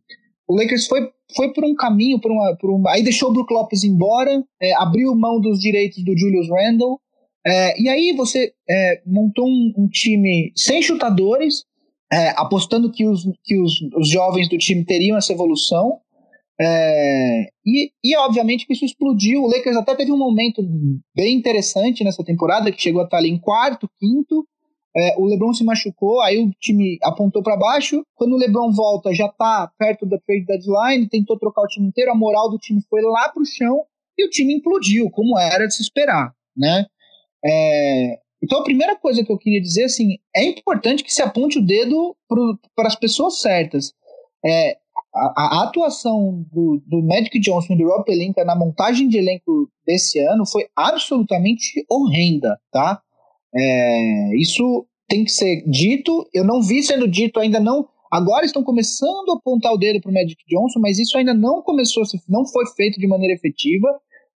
o 0.48 0.56
Lakers 0.56 0.88
foi, 0.88 1.10
foi 1.36 1.54
por 1.54 1.64
um 1.64 1.76
caminho, 1.76 2.20
por 2.20 2.32
uma, 2.32 2.56
por 2.56 2.72
uma, 2.72 2.92
aí 2.92 3.04
deixou 3.04 3.30
o 3.30 3.34
Brook 3.34 3.54
Lopes 3.54 3.84
embora, 3.84 4.44
é, 4.62 4.74
abriu 4.76 5.16
mão 5.16 5.40
dos 5.40 5.60
direitos 5.60 6.04
do 6.04 6.18
Julius 6.18 6.50
Randle, 6.50 7.00
é, 7.46 7.82
e 7.82 7.90
aí 7.90 8.14
você 8.14 8.54
é, 8.70 9.02
montou 9.06 9.46
um, 9.46 9.74
um, 9.78 9.88
time 9.88 10.52
sem 10.56 10.82
chutadores, 10.82 11.66
é, 12.12 12.30
apostando 12.38 12.92
que, 12.92 13.06
os, 13.06 13.24
que 13.44 13.60
os, 13.60 13.82
os 13.98 14.10
jovens 14.10 14.48
do 14.48 14.58
time 14.58 14.86
teriam 14.86 15.18
essa 15.18 15.34
evolução, 15.34 16.00
é, 16.60 17.50
e, 17.66 17.92
e, 18.04 18.18
obviamente 18.18 18.66
que 18.66 18.74
isso 18.74 18.86
explodiu. 18.86 19.44
O 19.44 19.48
Lakers 19.48 19.76
até 19.76 19.96
teve 19.96 20.12
um 20.12 20.18
momento 20.18 20.62
bem 21.16 21.36
interessante 21.36 22.04
nessa 22.04 22.24
temporada, 22.24 22.72
que 22.72 22.82
chegou 22.82 23.02
a 23.02 23.06
estar 23.06 23.18
ali 23.18 23.30
em 23.30 23.40
quarto, 23.40 23.90
quinto. 24.00 24.48
É, 24.96 25.16
o 25.18 25.26
LeBron 25.26 25.54
se 25.54 25.64
machucou, 25.64 26.22
aí 26.22 26.38
o 26.38 26.52
time 26.60 27.00
apontou 27.02 27.42
para 27.42 27.58
baixo. 27.58 28.04
Quando 28.14 28.34
o 28.34 28.38
LeBron 28.38 28.72
volta, 28.72 29.14
já 29.14 29.26
está 29.26 29.72
perto 29.78 30.06
da 30.06 30.20
trade 30.20 30.46
deadline, 30.46 31.10
tentou 31.10 31.40
trocar 31.40 31.64
o 31.64 31.68
time 31.68 31.88
inteiro, 31.88 32.12
a 32.12 32.16
moral 32.16 32.50
do 32.50 32.60
time 32.60 32.80
foi 32.88 33.02
lá 33.02 33.30
para 33.30 33.42
o 33.42 33.46
chão 33.46 33.84
e 34.16 34.26
o 34.26 34.30
time 34.30 34.54
implodiu, 34.54 35.10
como 35.10 35.38
era 35.40 35.66
de 35.66 35.76
se 35.76 35.82
esperar, 35.82 36.32
né? 36.56 36.86
É, 37.44 38.20
então 38.44 38.60
a 38.60 38.64
primeira 38.64 38.96
coisa 38.96 39.24
que 39.24 39.32
eu 39.32 39.38
queria 39.38 39.60
dizer 39.60 39.86
assim, 39.86 40.18
é 40.36 40.44
importante 40.44 41.04
que 41.04 41.12
se 41.12 41.24
aponte 41.24 41.58
o 41.58 41.66
dedo 41.66 42.16
para 42.76 42.88
as 42.88 42.96
pessoas 42.96 43.42
certas. 43.42 43.94
É, 44.46 44.78
a, 45.14 45.60
a, 45.60 45.64
atuação 45.64 46.46
do, 46.52 46.82
do 46.88 47.04
Magic 47.04 47.40
Johnson 47.40 47.74
e 47.74 47.78
do 47.78 47.88
Rob 47.88 48.04
Pelinka 48.04 48.44
na 48.44 48.56
montagem 48.56 49.08
de 49.08 49.18
elenco 49.18 49.70
desse 49.86 50.20
ano 50.20 50.46
foi 50.46 50.66
absolutamente 50.76 51.86
horrenda, 51.90 52.60
tá? 52.72 53.00
É, 53.56 54.38
isso 54.38 54.88
tem 55.08 55.24
que 55.24 55.32
ser 55.32 55.64
dito. 55.68 56.28
Eu 56.34 56.44
não 56.44 56.62
vi 56.62 56.82
sendo 56.82 57.08
dito 57.08 57.40
ainda 57.40 57.60
não. 57.60 57.88
Agora 58.12 58.46
estão 58.46 58.64
começando 58.64 59.30
a 59.30 59.36
apontar 59.36 59.74
o 59.74 59.78
dedo 59.78 60.02
para 60.02 60.10
o 60.10 60.14
Magic 60.14 60.38
Johnson, 60.48 60.80
mas 60.80 61.00
isso 61.00 61.18
ainda 61.18 61.34
não 61.34 61.62
começou, 61.62 62.04
não 62.28 62.46
foi 62.46 62.66
feito 62.76 63.00
de 63.00 63.08
maneira 63.08 63.34
efetiva. 63.34 63.88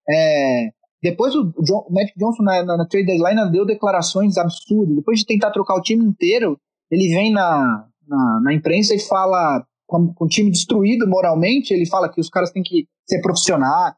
É, 0.10 0.70
depois 1.02 1.36
o, 1.36 1.54
John, 1.64 1.86
o 1.88 1.94
Magic 1.94 2.18
Johnson 2.18 2.44
na, 2.44 2.64
na, 2.64 2.78
na, 2.78 2.88
trade 2.88 3.08
deadline 3.08 3.52
deu 3.52 3.66
declarações 3.66 4.38
absurdas. 4.38 4.96
Depois 4.96 5.20
de 5.20 5.26
tentar 5.26 5.52
trocar 5.52 5.76
o 5.76 5.82
time 5.82 6.06
inteiro, 6.06 6.60
ele 6.92 7.08
vem 7.14 7.32
na, 7.32 7.88
na, 8.08 8.42
na 8.44 8.54
imprensa 8.54 8.96
e 8.96 9.00
fala 9.00 9.64
com, 9.88 10.14
o 10.20 10.28
time 10.28 10.52
destruído 10.52 11.08
moralmente, 11.08 11.74
ele 11.74 11.88
fala 11.88 12.12
que 12.12 12.20
os 12.20 12.30
caras 12.30 12.52
têm 12.52 12.62
que 12.62 12.86
ser 13.08 13.22
profissionais. 13.22 13.96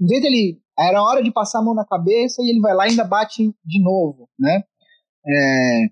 Em 0.00 0.06
vez 0.06 0.22
dele, 0.22 0.58
era 0.78 1.02
hora 1.02 1.22
de 1.22 1.32
passar 1.32 1.58
a 1.58 1.62
mão 1.62 1.74
na 1.74 1.84
cabeça 1.84 2.42
e 2.42 2.50
ele 2.50 2.60
vai 2.60 2.74
lá 2.74 2.86
e 2.86 2.90
ainda 2.90 3.04
bate 3.04 3.52
de 3.64 3.82
novo, 3.82 4.28
né? 4.38 4.62
É, 5.26 5.86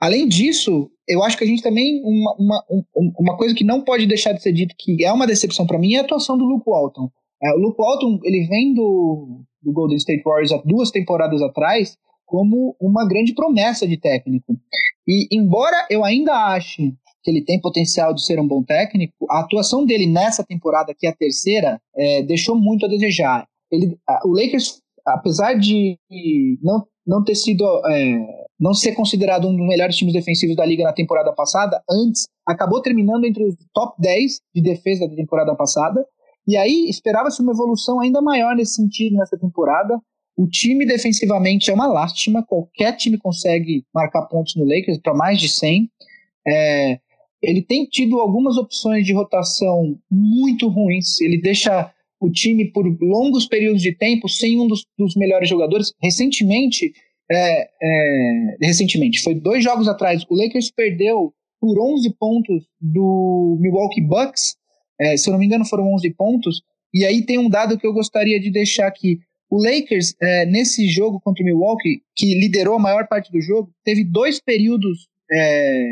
além 0.00 0.26
disso, 0.26 0.90
eu 1.06 1.22
acho 1.22 1.36
que 1.36 1.44
a 1.44 1.46
gente 1.46 1.62
também, 1.62 2.00
uma, 2.04 2.34
uma, 2.38 2.64
uma 3.18 3.36
coisa 3.36 3.54
que 3.54 3.64
não 3.64 3.82
pode 3.82 4.06
deixar 4.06 4.32
de 4.32 4.42
ser 4.42 4.52
dito, 4.52 4.74
que 4.78 5.04
é 5.04 5.12
uma 5.12 5.26
decepção 5.26 5.66
para 5.66 5.78
mim, 5.78 5.94
é 5.94 5.98
a 5.98 6.02
atuação 6.02 6.38
do 6.38 6.44
Luke 6.44 6.68
Walton. 6.68 7.10
É, 7.42 7.52
o 7.52 7.58
Luke 7.58 7.78
Walton, 7.78 8.20
ele 8.24 8.46
vem 8.46 8.74
do, 8.74 9.44
do 9.62 9.72
Golden 9.72 9.96
State 9.96 10.22
Warriors 10.24 10.52
há 10.52 10.62
duas 10.64 10.90
temporadas 10.90 11.42
atrás 11.42 11.96
como 12.24 12.74
uma 12.80 13.06
grande 13.06 13.34
promessa 13.34 13.86
de 13.86 13.96
técnico. 13.96 14.56
E 15.06 15.28
embora 15.30 15.86
eu 15.90 16.02
ainda 16.02 16.32
ache 16.32 16.94
que 17.24 17.30
ele 17.30 17.42
tem 17.42 17.58
potencial 17.60 18.12
de 18.12 18.24
ser 18.24 18.38
um 18.38 18.46
bom 18.46 18.62
técnico, 18.62 19.14
a 19.30 19.40
atuação 19.40 19.86
dele 19.86 20.06
nessa 20.06 20.44
temporada, 20.44 20.94
que 20.96 21.06
é 21.06 21.10
a 21.10 21.16
terceira, 21.16 21.80
é, 21.96 22.22
deixou 22.22 22.54
muito 22.54 22.84
a 22.84 22.88
desejar. 22.88 23.46
Ele, 23.72 23.96
a, 24.06 24.20
o 24.28 24.32
Lakers, 24.32 24.80
apesar 25.06 25.54
de 25.54 25.98
não, 26.62 26.84
não 27.06 27.24
ter 27.24 27.34
sido. 27.34 27.64
É, 27.90 28.44
não 28.60 28.72
ser 28.72 28.92
considerado 28.92 29.48
um 29.48 29.56
dos 29.56 29.66
melhores 29.66 29.96
times 29.96 30.14
defensivos 30.14 30.54
da 30.54 30.64
liga 30.64 30.84
na 30.84 30.92
temporada 30.92 31.32
passada, 31.32 31.82
antes 31.90 32.28
acabou 32.46 32.80
terminando 32.80 33.24
entre 33.24 33.44
os 33.44 33.56
top 33.72 34.00
10 34.00 34.40
de 34.54 34.62
defesa 34.62 35.08
da 35.08 35.14
temporada 35.14 35.54
passada. 35.56 36.06
E 36.46 36.56
aí 36.56 36.88
esperava-se 36.88 37.42
uma 37.42 37.52
evolução 37.52 38.00
ainda 38.00 38.22
maior 38.22 38.54
nesse 38.54 38.74
sentido 38.74 39.16
nessa 39.16 39.36
temporada. 39.36 39.98
O 40.36 40.46
time 40.46 40.86
defensivamente 40.86 41.70
é 41.70 41.74
uma 41.74 41.86
lástima, 41.86 42.44
qualquer 42.44 42.96
time 42.96 43.18
consegue 43.18 43.84
marcar 43.94 44.22
pontos 44.26 44.54
no 44.56 44.64
Lakers 44.64 44.98
para 44.98 45.14
mais 45.14 45.40
de 45.40 45.48
100. 45.48 45.90
É, 46.46 46.98
ele 47.44 47.62
tem 47.62 47.84
tido 47.86 48.20
algumas 48.20 48.56
opções 48.56 49.06
de 49.06 49.12
rotação 49.12 49.98
muito 50.10 50.68
ruins. 50.68 51.20
Ele 51.20 51.40
deixa 51.40 51.92
o 52.20 52.30
time 52.30 52.70
por 52.70 52.86
longos 53.00 53.46
períodos 53.46 53.82
de 53.82 53.92
tempo 53.92 54.28
sem 54.28 54.58
um 54.58 54.66
dos, 54.66 54.84
dos 54.98 55.14
melhores 55.14 55.48
jogadores. 55.48 55.92
Recentemente, 56.02 56.92
é, 57.30 57.68
é, 57.82 58.56
recentemente, 58.62 59.22
foi 59.22 59.34
dois 59.34 59.62
jogos 59.62 59.88
atrás, 59.88 60.24
o 60.28 60.34
Lakers 60.34 60.70
perdeu 60.70 61.32
por 61.60 61.78
11 61.78 62.14
pontos 62.18 62.66
do 62.80 63.56
Milwaukee 63.60 64.02
Bucks. 64.02 64.56
É, 65.00 65.16
se 65.16 65.28
eu 65.28 65.32
não 65.32 65.38
me 65.38 65.46
engano, 65.46 65.64
foram 65.64 65.92
11 65.94 66.10
pontos. 66.10 66.62
E 66.92 67.04
aí 67.04 67.24
tem 67.24 67.38
um 67.38 67.48
dado 67.48 67.78
que 67.78 67.86
eu 67.86 67.92
gostaria 67.92 68.38
de 68.38 68.50
deixar 68.50 68.86
aqui. 68.86 69.18
O 69.50 69.56
Lakers, 69.56 70.14
é, 70.20 70.46
nesse 70.46 70.86
jogo 70.88 71.20
contra 71.20 71.42
o 71.42 71.46
Milwaukee, 71.46 72.02
que 72.14 72.34
liderou 72.34 72.76
a 72.76 72.78
maior 72.78 73.06
parte 73.08 73.32
do 73.32 73.40
jogo, 73.40 73.70
teve 73.84 74.04
dois 74.04 74.40
períodos 74.40 75.08
é, 75.30 75.84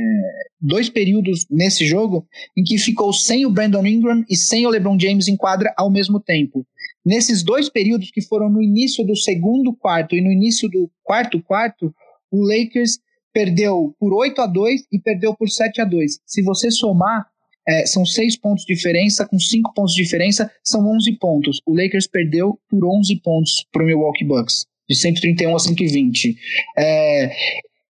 dois 0.61 0.89
períodos 0.89 1.47
nesse 1.51 1.87
jogo 1.87 2.27
em 2.57 2.63
que 2.63 2.79
ficou 2.79 3.13
sem 3.13 3.47
o 3.47 3.51
Brandon 3.51 3.87
Ingram 3.87 4.25
e 4.29 4.37
sem 4.37 4.67
o 4.67 4.71
LeBron 4.71 4.99
James 4.99 5.29
em 5.29 5.37
quadra 5.37 5.73
ao 5.77 5.91
mesmo 5.91 6.21
tempo. 6.21 6.67
Nesses 7.05 7.43
dois 7.43 7.69
períodos 7.69 8.11
que 8.11 8.23
foram 8.23 8.49
no 8.49 8.63
início 8.63 9.05
do 9.05 9.17
segundo 9.17 9.75
quarto 9.75 10.15
e 10.15 10.21
no 10.21 10.31
início 10.31 10.69
do 10.69 10.91
quarto 11.03 11.43
quarto, 11.43 11.93
o 12.31 12.43
Lakers 12.43 12.99
perdeu 13.33 13.95
por 13.99 14.13
8 14.15 14.41
a 14.41 14.47
2 14.47 14.87
e 14.93 14.99
perdeu 14.99 15.35
por 15.35 15.49
7 15.49 15.81
a 15.81 15.85
2. 15.85 16.21
Se 16.25 16.43
você 16.43 16.71
somar, 16.71 17.27
é, 17.67 17.87
são 17.87 18.05
6 18.05 18.37
pontos 18.37 18.65
de 18.65 18.75
diferença, 18.75 19.27
com 19.27 19.39
5 19.39 19.73
pontos 19.75 19.95
de 19.95 20.03
diferença, 20.03 20.51
são 20.63 20.87
11 20.87 21.13
pontos. 21.19 21.61
O 21.67 21.75
Lakers 21.75 22.07
perdeu 22.07 22.59
por 22.69 22.85
11 22.85 23.17
pontos 23.17 23.67
para 23.73 23.83
o 23.83 23.87
Milwaukee 23.87 24.25
Bucks, 24.25 24.67
de 24.89 24.97
131 24.97 25.55
a 25.55 25.59
120. 25.59 26.37
É, 26.77 27.31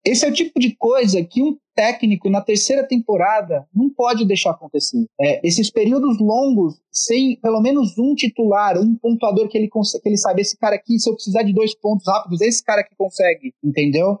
esse 0.04 0.24
é 0.24 0.28
o 0.28 0.32
tipo 0.32 0.58
de 0.58 0.74
coisa 0.76 1.22
que 1.24 1.42
um 1.42 1.56
técnico 1.74 2.28
na 2.28 2.40
terceira 2.40 2.86
temporada 2.86 3.66
não 3.74 3.88
pode 3.90 4.26
deixar 4.26 4.50
acontecer. 4.50 5.06
É, 5.20 5.46
esses 5.46 5.70
períodos 5.70 6.18
longos, 6.18 6.80
sem 6.90 7.36
pelo 7.40 7.60
menos 7.60 7.96
um 7.98 8.14
titular, 8.14 8.78
um 8.78 8.96
pontuador 8.96 9.48
que 9.48 9.56
ele, 9.56 9.68
que 9.68 10.08
ele 10.08 10.16
sabe, 10.16 10.42
esse 10.42 10.56
cara 10.56 10.76
aqui, 10.76 10.98
se 10.98 11.08
eu 11.08 11.14
precisar 11.14 11.42
de 11.42 11.52
dois 11.52 11.74
pontos 11.74 12.06
rápidos, 12.06 12.40
esse 12.40 12.64
cara 12.64 12.82
que 12.82 12.96
consegue, 12.96 13.54
entendeu? 13.62 14.18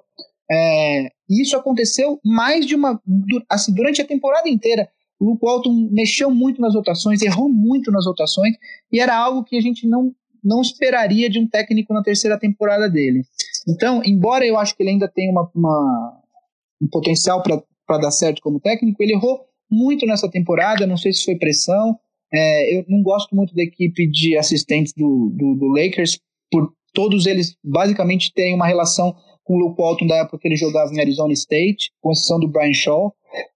É, 0.50 1.10
isso 1.28 1.56
aconteceu 1.56 2.18
mais 2.24 2.66
de 2.66 2.74
uma. 2.74 3.00
Assim, 3.48 3.72
durante 3.74 4.00
a 4.00 4.06
temporada 4.06 4.48
inteira. 4.48 4.88
O 5.20 5.24
Luke 5.24 5.44
Walton 5.44 5.88
mexeu 5.90 6.30
muito 6.30 6.60
nas 6.60 6.76
rotações, 6.76 7.22
errou 7.22 7.48
muito 7.48 7.90
nas 7.90 8.06
rotações, 8.06 8.54
e 8.92 9.00
era 9.00 9.16
algo 9.16 9.42
que 9.42 9.56
a 9.56 9.60
gente 9.60 9.84
não, 9.84 10.12
não 10.44 10.60
esperaria 10.60 11.28
de 11.28 11.40
um 11.40 11.48
técnico 11.48 11.92
na 11.92 12.04
terceira 12.04 12.38
temporada 12.38 12.88
dele. 12.88 13.24
Então, 13.68 14.00
embora 14.04 14.46
eu 14.46 14.58
acho 14.58 14.74
que 14.74 14.82
ele 14.82 14.90
ainda 14.90 15.08
tenha 15.08 15.30
uma, 15.30 15.50
uma 15.54 16.22
um 16.80 16.88
potencial 16.88 17.42
para 17.42 17.98
dar 17.98 18.10
certo 18.10 18.40
como 18.40 18.60
técnico, 18.60 19.02
ele 19.02 19.12
errou 19.12 19.40
muito 19.70 20.06
nessa 20.06 20.30
temporada, 20.30 20.86
não 20.86 20.96
sei 20.96 21.12
se 21.12 21.24
foi 21.24 21.36
pressão. 21.36 21.98
É, 22.32 22.78
eu 22.78 22.84
não 22.88 23.02
gosto 23.02 23.34
muito 23.34 23.54
da 23.54 23.62
equipe 23.62 24.06
de 24.06 24.36
assistentes 24.36 24.92
do, 24.94 25.30
do, 25.34 25.54
do, 25.54 25.66
Lakers, 25.68 26.18
por 26.50 26.72
todos 26.92 27.26
eles 27.26 27.56
basicamente 27.64 28.32
têm 28.32 28.54
uma 28.54 28.66
relação 28.66 29.14
com 29.44 29.54
o 29.54 29.58
Luke 29.58 29.80
Walton 29.80 30.06
da 30.06 30.16
época 30.16 30.38
que 30.38 30.48
ele 30.48 30.56
jogava 30.56 30.92
em 30.92 31.00
Arizona 31.00 31.32
State, 31.32 31.90
com 32.00 32.12
exceção 32.12 32.38
do 32.38 32.48
Brian 32.48 32.72
Shaw. 32.74 33.14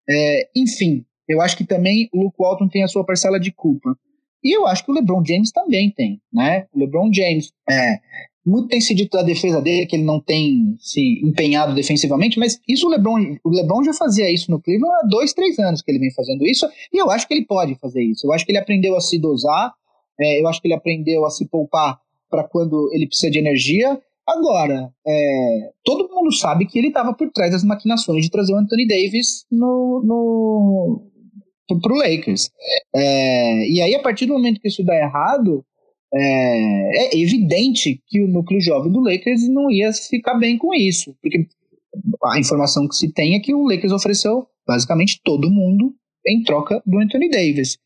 É, 0.09 0.49
enfim, 0.57 1.05
eu 1.29 1.41
acho 1.41 1.57
que 1.57 1.65
também 1.65 2.09
o 2.13 2.23
Luke 2.23 2.37
Walton 2.39 2.69
tem 2.69 2.83
a 2.83 2.89
sua 2.89 3.05
parcela 3.05 3.39
de 3.39 3.53
culpa. 3.53 3.95
E 4.43 4.57
eu 4.57 4.67
acho 4.67 4.85
que 4.85 4.91
o 4.91 4.95
LeBron 4.95 5.23
James 5.25 5.53
também 5.53 5.91
tem, 5.91 6.21
né? 6.33 6.67
O 6.73 6.79
LeBron 6.79 7.13
James 7.13 7.53
é, 7.71 8.01
muito 8.45 8.69
tem 8.69 8.81
se 8.81 8.95
dito 8.95 9.17
da 9.17 9.23
defesa 9.23 9.61
dele, 9.61 9.87
que 9.87 9.97
ele 9.97 10.05
não 10.05 10.21
tem 10.21 10.77
se 10.79 11.21
empenhado 11.23 11.75
defensivamente, 11.75 12.39
mas 12.39 12.61
isso 12.69 12.87
o 12.87 12.91
LeBron, 12.91 13.37
o 13.45 13.51
LeBron 13.51 13.85
já 13.85 13.93
fazia 13.93 14.31
isso 14.31 14.51
no 14.51 14.61
Cleveland 14.61 14.95
há 15.03 15.07
dois, 15.07 15.33
três 15.33 15.59
anos 15.59 15.81
que 15.81 15.91
ele 15.91 16.01
vem 16.01 16.13
fazendo 16.13 16.45
isso, 16.45 16.69
e 16.93 16.99
eu 16.99 17.11
acho 17.11 17.27
que 17.27 17.35
ele 17.35 17.47
pode 17.47 17.77
fazer 17.77 18.03
isso. 18.03 18.27
Eu 18.27 18.33
acho 18.33 18.45
que 18.45 18.53
ele 18.53 18.59
aprendeu 18.59 18.97
a 18.97 19.01
se 19.01 19.19
dosar. 19.19 19.73
É, 20.21 20.41
eu 20.41 20.49
acho 20.49 20.61
que 20.61 20.69
ele 20.69 20.75
aprendeu 20.75 21.25
a 21.25 21.31
se 21.31 21.47
poupar 21.49 21.99
para 22.31 22.45
quando 22.45 22.91
ele 22.93 23.07
precisa 23.07 23.31
de 23.31 23.39
energia. 23.39 24.01
Agora, 24.27 24.91
é, 25.07 25.71
todo 25.85 26.09
mundo 26.13 26.33
sabe 26.33 26.67
que 26.67 26.79
ele 26.79 26.89
estava 26.89 27.13
por 27.15 27.31
trás 27.31 27.53
das 27.53 27.65
maquinações 27.65 28.25
de 28.25 28.31
trazer 28.31 28.53
o 28.55 28.57
Anthony 28.57 28.87
Davis 28.87 29.45
no, 29.51 30.03
no, 30.05 31.81
pro 31.81 31.97
Lakers. 31.97 32.51
É, 32.95 33.69
e 33.69 33.81
aí, 33.81 33.95
a 33.95 34.03
partir 34.03 34.27
do 34.27 34.35
momento 34.35 34.61
que 34.61 34.69
isso 34.69 34.85
dá 34.85 34.97
errado, 34.97 35.65
é, 36.15 37.17
é, 37.17 37.21
evidente 37.21 38.01
que 38.07 38.21
o 38.21 38.29
núcleo 38.29 38.61
jovem 38.61 38.93
do 38.93 39.01
Lakers 39.01 39.49
não 39.49 39.71
ia 39.71 39.93
ficar 39.93 40.35
bem 40.35 40.59
com 40.59 40.75
isso. 40.75 41.17
Porque 41.23 41.47
a 42.25 42.39
informação 42.39 42.87
que 42.87 42.97
se 42.97 43.13
tem 43.13 43.35
é 43.35 43.41
que 43.41 43.55
o 43.55 43.67
Lakers 43.67 43.93
ofereceu 43.93 44.47
basicamente 44.67 45.21
todo 45.25 45.51
mundo 45.51 45.95
em 46.27 46.43
troca 46.43 46.83
do 46.87 46.99
Anthony 46.99 47.31
Davis. 47.31 47.79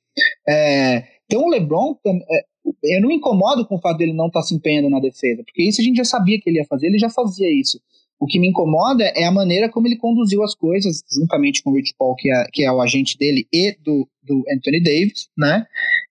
É, 0.49 1.05
então 1.27 1.45
o 1.45 1.49
LeBron, 1.49 1.97
é, 2.05 2.45
eu 2.83 3.01
não 3.01 3.09
me 3.09 3.17
incomodo 3.17 3.67
com 3.67 3.77
o 3.77 3.81
fato 3.81 3.99
dele 3.99 4.13
não 4.13 4.27
estar 4.27 4.41
tá 4.41 4.47
se 4.47 4.55
empenhando 4.55 4.91
na 4.91 5.01
defesa, 5.01 5.43
porque 5.45 5.63
isso 5.63 5.81
a 5.81 5.85
gente 5.85 5.97
já 5.97 6.05
sabia 6.05 6.39
que 6.41 6.51
ele 6.51 6.59
ia 6.59 6.67
fazer, 6.67 6.87
ele 6.87 6.99
já 6.99 7.11
fazia 7.11 7.49
isso. 7.53 7.81
O 8.19 8.27
que 8.27 8.39
me 8.39 8.49
incomoda 8.49 9.05
é 9.15 9.25
a 9.25 9.31
maneira 9.31 9.69
como 9.69 9.87
ele 9.87 9.97
conduziu 9.97 10.43
as 10.43 10.55
coisas, 10.55 11.03
juntamente 11.13 11.63
com 11.63 11.71
o 11.71 11.75
Rich 11.75 11.95
Paul, 11.99 12.15
que 12.17 12.31
é, 12.31 12.45
que 12.53 12.65
é 12.65 12.73
o 12.73 12.81
agente 12.81 13.19
dele, 13.19 13.47
e 13.53 13.77
do, 13.83 14.09
do 14.23 14.43
Anthony 14.51 14.83
Davis, 14.83 15.29
né? 15.37 15.67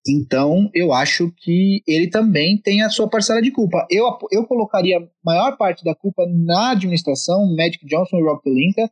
Então, 0.08 0.70
eu 0.74 0.94
acho 0.94 1.32
que 1.36 1.82
ele 1.88 2.08
também 2.08 2.58
tem 2.62 2.84
a 2.84 2.90
sua 2.90 3.10
parcela 3.10 3.42
de 3.42 3.52
culpa. 3.52 3.88
Eu, 3.90 4.06
eu 4.32 4.46
colocaria 4.46 5.00
a 5.00 5.04
maior 5.24 5.58
parte 5.58 5.84
da 5.84 5.96
culpa 5.96 6.28
na 6.28 6.72
administração, 6.72 7.56
Magic 7.56 7.84
Johnson 7.88 8.18
e 8.18 8.24
Rob 8.24 8.40
Pelinka. 8.44 8.90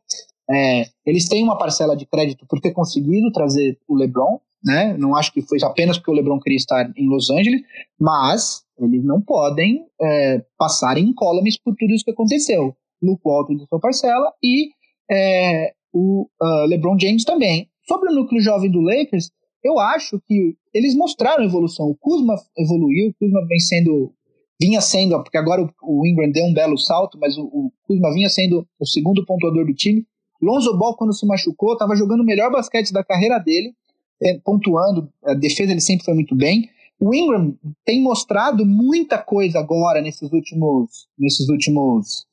É, 0.50 0.86
eles 1.06 1.28
têm 1.28 1.42
uma 1.42 1.56
parcela 1.56 1.96
de 1.96 2.06
crédito 2.06 2.44
por 2.46 2.60
ter 2.60 2.72
conseguido 2.72 3.30
trazer 3.30 3.78
o 3.88 3.94
LeBron, 3.94 4.40
né? 4.62 4.96
Não 4.98 5.14
acho 5.14 5.32
que 5.32 5.40
foi 5.40 5.58
apenas 5.62 5.98
porque 5.98 6.10
o 6.10 6.14
LeBron 6.14 6.40
queria 6.40 6.56
estar 6.56 6.90
em 6.96 7.08
Los 7.08 7.30
Angeles, 7.30 7.62
mas 7.98 8.64
eles 8.78 9.04
não 9.04 9.20
podem 9.20 9.86
é, 10.00 10.42
passar 10.58 10.98
em 10.98 11.12
columns 11.12 11.56
por 11.56 11.76
tudo 11.76 11.92
isso 11.92 12.04
que 12.04 12.10
aconteceu. 12.10 12.76
Luke 13.02 13.22
Walton 13.24 13.56
de 13.56 13.66
sua 13.66 13.80
parcela 13.80 14.32
e 14.42 14.70
é, 15.10 15.72
o 15.92 16.28
uh, 16.42 16.66
LeBron 16.66 16.98
James 16.98 17.24
também. 17.24 17.68
Sobre 17.86 18.10
o 18.10 18.14
núcleo 18.14 18.40
jovem 18.40 18.70
do 18.70 18.80
Lakers, 18.80 19.30
eu 19.62 19.78
acho 19.78 20.20
que 20.26 20.56
eles 20.72 20.94
mostraram 20.96 21.44
evolução. 21.44 21.86
O 21.86 21.96
Kuzma 21.96 22.34
evoluiu, 22.58 23.10
o 23.10 23.14
Kuzma 23.14 23.46
vem 23.46 23.60
sendo 23.60 24.12
vinha 24.60 24.80
sendo, 24.80 25.20
porque 25.22 25.36
agora 25.36 25.62
o, 25.62 25.70
o 25.82 26.06
Ingram 26.06 26.30
deu 26.30 26.44
um 26.44 26.54
belo 26.54 26.78
salto, 26.78 27.18
mas 27.20 27.36
o, 27.36 27.42
o 27.44 27.72
Kuzma 27.86 28.12
vinha 28.12 28.28
sendo 28.28 28.66
o 28.78 28.86
segundo 28.86 29.24
pontuador 29.24 29.66
do 29.66 29.74
time. 29.74 30.06
Lonzo 30.40 30.76
Ball, 30.76 30.96
quando 30.96 31.12
se 31.12 31.26
machucou, 31.26 31.72
estava 31.72 31.96
jogando 31.96 32.20
o 32.20 32.24
melhor 32.24 32.50
basquete 32.50 32.92
da 32.92 33.02
carreira 33.04 33.38
dele, 33.38 33.74
é, 34.22 34.38
pontuando, 34.44 35.08
a 35.24 35.34
defesa 35.34 35.72
ele 35.72 35.80
sempre 35.80 36.04
foi 36.04 36.14
muito 36.14 36.34
bem. 36.34 36.68
O 37.00 37.14
Ingram 37.14 37.56
tem 37.84 38.00
mostrado 38.00 38.64
muita 38.64 39.18
coisa 39.18 39.58
agora 39.58 40.00
nesses 40.00 40.30
últimos, 40.32 41.08
nesses 41.18 41.48
últimos 41.48 42.26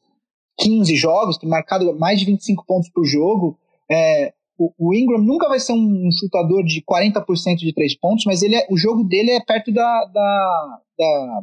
15 0.60 0.96
jogos, 0.96 1.38
tem 1.38 1.50
marcado 1.50 1.98
mais 1.98 2.20
de 2.20 2.26
25 2.26 2.66
pontos 2.66 2.90
por 2.90 3.06
jogo. 3.06 3.58
É, 3.90 4.34
o, 4.58 4.72
o, 4.78 4.94
Ingram 4.94 5.20
nunca 5.20 5.50
vai 5.50 5.60
ser 5.60 5.74
um, 5.74 6.10
chutador 6.12 6.64
de 6.64 6.84
40% 6.84 7.58
de 7.58 7.74
três 7.74 7.96
pontos, 7.98 8.26
mas 8.26 8.42
ele 8.42 8.56
é, 8.56 8.68
o 8.70 8.78
jogo 8.78 9.04
dele 9.04 9.32
é 9.32 9.44
perto 9.44 9.72
da, 9.72 10.06
da, 10.06 10.80
da, 10.98 11.42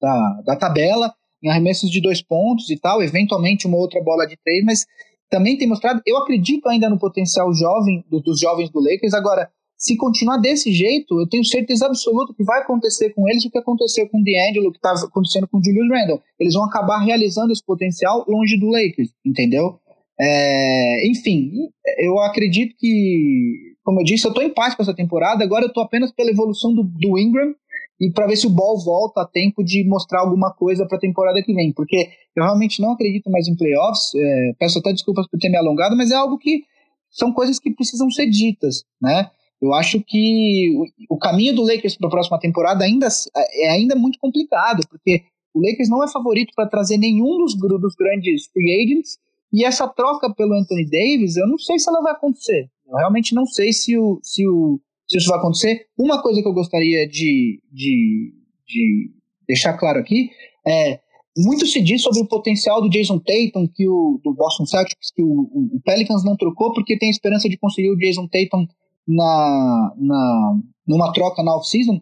da, 0.00 0.42
da 0.46 0.56
tabela, 0.56 1.12
em 1.42 1.48
arremessos 1.50 1.90
de 1.90 2.00
dois 2.00 2.22
pontos 2.22 2.70
e 2.70 2.78
tal, 2.78 3.02
eventualmente 3.02 3.66
uma 3.66 3.78
outra 3.78 4.02
bola 4.02 4.26
de 4.26 4.36
três, 4.44 4.64
mas 4.64 4.86
também 5.30 5.56
tem 5.56 5.68
mostrado, 5.68 6.02
eu 6.04 6.18
acredito 6.18 6.68
ainda 6.68 6.90
no 6.90 6.98
potencial 6.98 7.52
jovem 7.54 8.04
do, 8.10 8.20
dos 8.20 8.40
jovens 8.40 8.68
do 8.70 8.80
Lakers. 8.80 9.14
Agora, 9.14 9.50
se 9.80 9.96
continuar 9.96 10.36
desse 10.36 10.70
jeito, 10.70 11.18
eu 11.18 11.26
tenho 11.26 11.42
certeza 11.42 11.86
absoluta 11.86 12.34
que 12.34 12.44
vai 12.44 12.60
acontecer 12.60 13.14
com 13.14 13.26
eles 13.26 13.46
o 13.46 13.50
que 13.50 13.56
aconteceu 13.56 14.06
com 14.10 14.20
o 14.20 14.22
D'Angelo, 14.22 14.70
que 14.70 14.76
está 14.76 14.92
acontecendo 14.92 15.48
com 15.48 15.56
o 15.56 15.64
Julius 15.64 15.88
Randle. 15.88 16.22
Eles 16.38 16.52
vão 16.52 16.64
acabar 16.64 16.98
realizando 16.98 17.50
esse 17.50 17.64
potencial 17.64 18.26
longe 18.28 18.60
do 18.60 18.66
Lakers, 18.66 19.08
entendeu? 19.24 19.80
É, 20.20 21.08
enfim, 21.08 21.50
eu 21.98 22.18
acredito 22.20 22.76
que, 22.78 23.74
como 23.82 24.00
eu 24.00 24.04
disse, 24.04 24.26
eu 24.26 24.28
estou 24.28 24.44
em 24.44 24.52
paz 24.52 24.74
com 24.74 24.82
essa 24.82 24.92
temporada. 24.92 25.42
Agora 25.42 25.64
eu 25.64 25.68
estou 25.68 25.82
apenas 25.82 26.12
pela 26.12 26.30
evolução 26.30 26.74
do, 26.74 26.84
do 26.84 27.18
Ingram 27.18 27.54
e 27.98 28.10
para 28.10 28.26
ver 28.26 28.36
se 28.36 28.46
o 28.46 28.50
Ball 28.50 28.78
volta 28.84 29.22
a 29.22 29.26
tempo 29.26 29.64
de 29.64 29.82
mostrar 29.88 30.20
alguma 30.20 30.52
coisa 30.52 30.86
para 30.86 30.98
a 30.98 31.00
temporada 31.00 31.42
que 31.42 31.54
vem, 31.54 31.72
porque 31.72 32.10
eu 32.36 32.44
realmente 32.44 32.82
não 32.82 32.92
acredito 32.92 33.30
mais 33.30 33.48
em 33.48 33.56
playoffs. 33.56 34.14
É, 34.14 34.52
peço 34.58 34.78
até 34.78 34.92
desculpas 34.92 35.26
por 35.26 35.40
ter 35.40 35.48
me 35.48 35.56
alongado, 35.56 35.96
mas 35.96 36.10
é 36.10 36.16
algo 36.16 36.36
que 36.36 36.64
são 37.08 37.32
coisas 37.32 37.58
que 37.58 37.70
precisam 37.70 38.10
ser 38.10 38.26
ditas, 38.28 38.84
né? 39.00 39.30
Eu 39.60 39.74
acho 39.74 40.00
que 40.00 40.74
o, 41.08 41.18
caminho 41.18 41.54
do 41.54 41.62
Lakers 41.62 41.96
para 41.96 42.08
a 42.08 42.10
próxima 42.10 42.40
temporada 42.40 42.84
ainda 42.84 43.08
é 43.54 43.70
ainda 43.70 43.94
muito 43.94 44.18
complicado, 44.18 44.80
porque 44.88 45.22
o 45.52 45.60
Lakers 45.60 45.88
não 45.88 46.02
é 46.02 46.08
favorito 46.08 46.52
para 46.54 46.68
trazer 46.68 46.96
nenhum 46.96 47.36
dos, 47.38 47.54
dos 47.54 47.94
grandes 47.94 48.46
free 48.52 48.82
agents 48.82 49.18
e 49.52 49.64
essa 49.64 49.86
troca 49.86 50.32
pelo 50.32 50.54
Anthony 50.54 50.88
Davis, 50.88 51.36
eu 51.36 51.46
não 51.46 51.58
sei 51.58 51.78
se 51.78 51.90
ela 51.90 52.00
vai 52.00 52.12
acontecer. 52.12 52.70
Eu 52.88 52.96
realmente 52.96 53.34
não 53.34 53.44
sei 53.44 53.72
se 53.72 53.98
o, 53.98 54.18
se 54.22 54.48
o 54.48 54.80
se 55.10 55.18
isso 55.18 55.28
vai 55.28 55.38
acontecer. 55.38 55.86
Uma 55.98 56.22
coisa 56.22 56.40
que 56.40 56.46
eu 56.46 56.52
gostaria 56.52 57.06
de, 57.08 57.60
de, 57.72 58.32
de 58.66 59.10
deixar 59.46 59.76
claro 59.76 59.98
aqui 59.98 60.30
é 60.66 61.00
muito 61.36 61.66
se 61.66 61.82
diz 61.82 62.02
sobre 62.02 62.20
o 62.20 62.26
potencial 62.26 62.80
do 62.80 62.88
Jason 62.88 63.18
Tatum, 63.18 63.66
que 63.66 63.88
o, 63.88 64.20
do 64.22 64.32
Boston 64.34 64.66
Celtics, 64.66 65.10
que 65.14 65.22
o, 65.22 65.50
o, 65.52 65.80
Pelicans 65.84 66.24
não 66.24 66.36
trocou 66.36 66.72
porque 66.72 66.96
tem 66.96 67.10
esperança 67.10 67.48
de 67.48 67.56
conseguir 67.56 67.90
o 67.90 67.96
Jason 67.96 68.28
Tatum 68.28 68.66
na, 69.06 69.94
na, 69.96 70.58
numa 70.86 71.12
troca 71.12 71.42
na 71.42 71.56
off-season. 71.56 72.00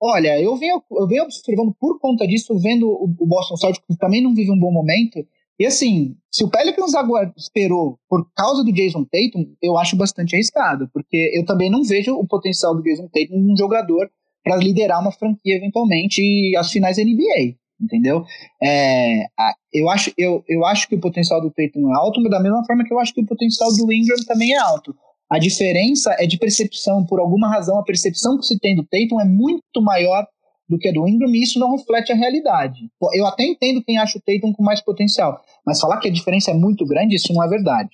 Olha, 0.00 0.40
eu 0.40 0.56
venho, 0.56 0.82
eu 0.92 1.06
venho 1.06 1.24
observando 1.24 1.74
por 1.80 1.98
conta 1.98 2.26
disso, 2.26 2.58
vendo 2.58 2.86
o, 2.88 3.14
o 3.18 3.26
Boston 3.26 3.56
Celtics 3.56 3.86
que 3.88 3.96
também 3.96 4.22
não 4.22 4.34
vive 4.34 4.50
um 4.50 4.58
bom 4.58 4.70
momento, 4.70 5.24
e 5.58 5.64
assim, 5.64 6.14
se 6.30 6.44
o 6.44 6.50
Pelicans 6.50 6.94
agora 6.94 7.32
esperou 7.36 7.98
por 8.08 8.30
causa 8.34 8.62
do 8.62 8.72
Jason 8.72 9.04
Tatum, 9.04 9.54
eu 9.62 9.78
acho 9.78 9.96
bastante 9.96 10.34
arriscado, 10.34 10.88
porque 10.92 11.32
eu 11.34 11.46
também 11.46 11.70
não 11.70 11.82
vejo 11.82 12.14
o 12.14 12.26
potencial 12.26 12.74
do 12.74 12.82
Jason 12.82 13.08
Tatum 13.08 13.36
um 13.36 13.56
jogador 13.56 14.10
para 14.44 14.56
liderar 14.56 15.00
uma 15.00 15.10
franquia 15.10 15.56
eventualmente 15.56 16.20
e 16.20 16.54
as 16.56 16.70
finais 16.70 16.98
da 16.98 17.04
NBA, 17.04 17.56
entendeu? 17.80 18.22
É, 18.62 19.24
eu, 19.72 19.88
acho, 19.88 20.12
eu, 20.18 20.44
eu 20.46 20.64
acho 20.66 20.86
que 20.88 20.94
o 20.94 21.00
potencial 21.00 21.40
do 21.40 21.50
Tatum 21.50 21.90
é 21.90 21.96
alto, 21.96 22.20
mas 22.20 22.30
da 22.30 22.40
mesma 22.40 22.62
forma 22.66 22.84
que 22.84 22.92
eu 22.92 22.98
acho 23.00 23.14
que 23.14 23.22
o 23.22 23.26
potencial 23.26 23.74
do 23.74 23.90
Ingram 23.90 24.16
também 24.26 24.52
é 24.52 24.58
alto. 24.58 24.94
A 25.30 25.38
diferença 25.38 26.14
é 26.18 26.26
de 26.26 26.38
percepção, 26.38 27.04
por 27.04 27.18
alguma 27.18 27.48
razão, 27.48 27.78
a 27.78 27.84
percepção 27.84 28.38
que 28.38 28.46
se 28.46 28.58
tem 28.58 28.76
do 28.76 28.84
Tatum 28.84 29.20
é 29.20 29.24
muito 29.24 29.82
maior 29.82 30.26
do 30.68 30.78
que 30.78 30.88
a 30.88 30.92
do 30.92 31.06
Ingram, 31.06 31.30
e 31.30 31.42
isso 31.42 31.58
não 31.58 31.76
reflete 31.76 32.12
a 32.12 32.16
realidade. 32.16 32.88
Eu 33.12 33.26
até 33.26 33.44
entendo 33.44 33.82
quem 33.84 33.98
acha 33.98 34.18
o 34.18 34.20
Tatum 34.20 34.52
com 34.52 34.62
mais 34.62 34.80
potencial, 34.80 35.40
mas 35.64 35.80
falar 35.80 35.98
que 35.98 36.08
a 36.08 36.12
diferença 36.12 36.50
é 36.50 36.54
muito 36.54 36.84
grande, 36.84 37.16
isso 37.16 37.32
não 37.32 37.42
é 37.42 37.48
verdade. 37.48 37.90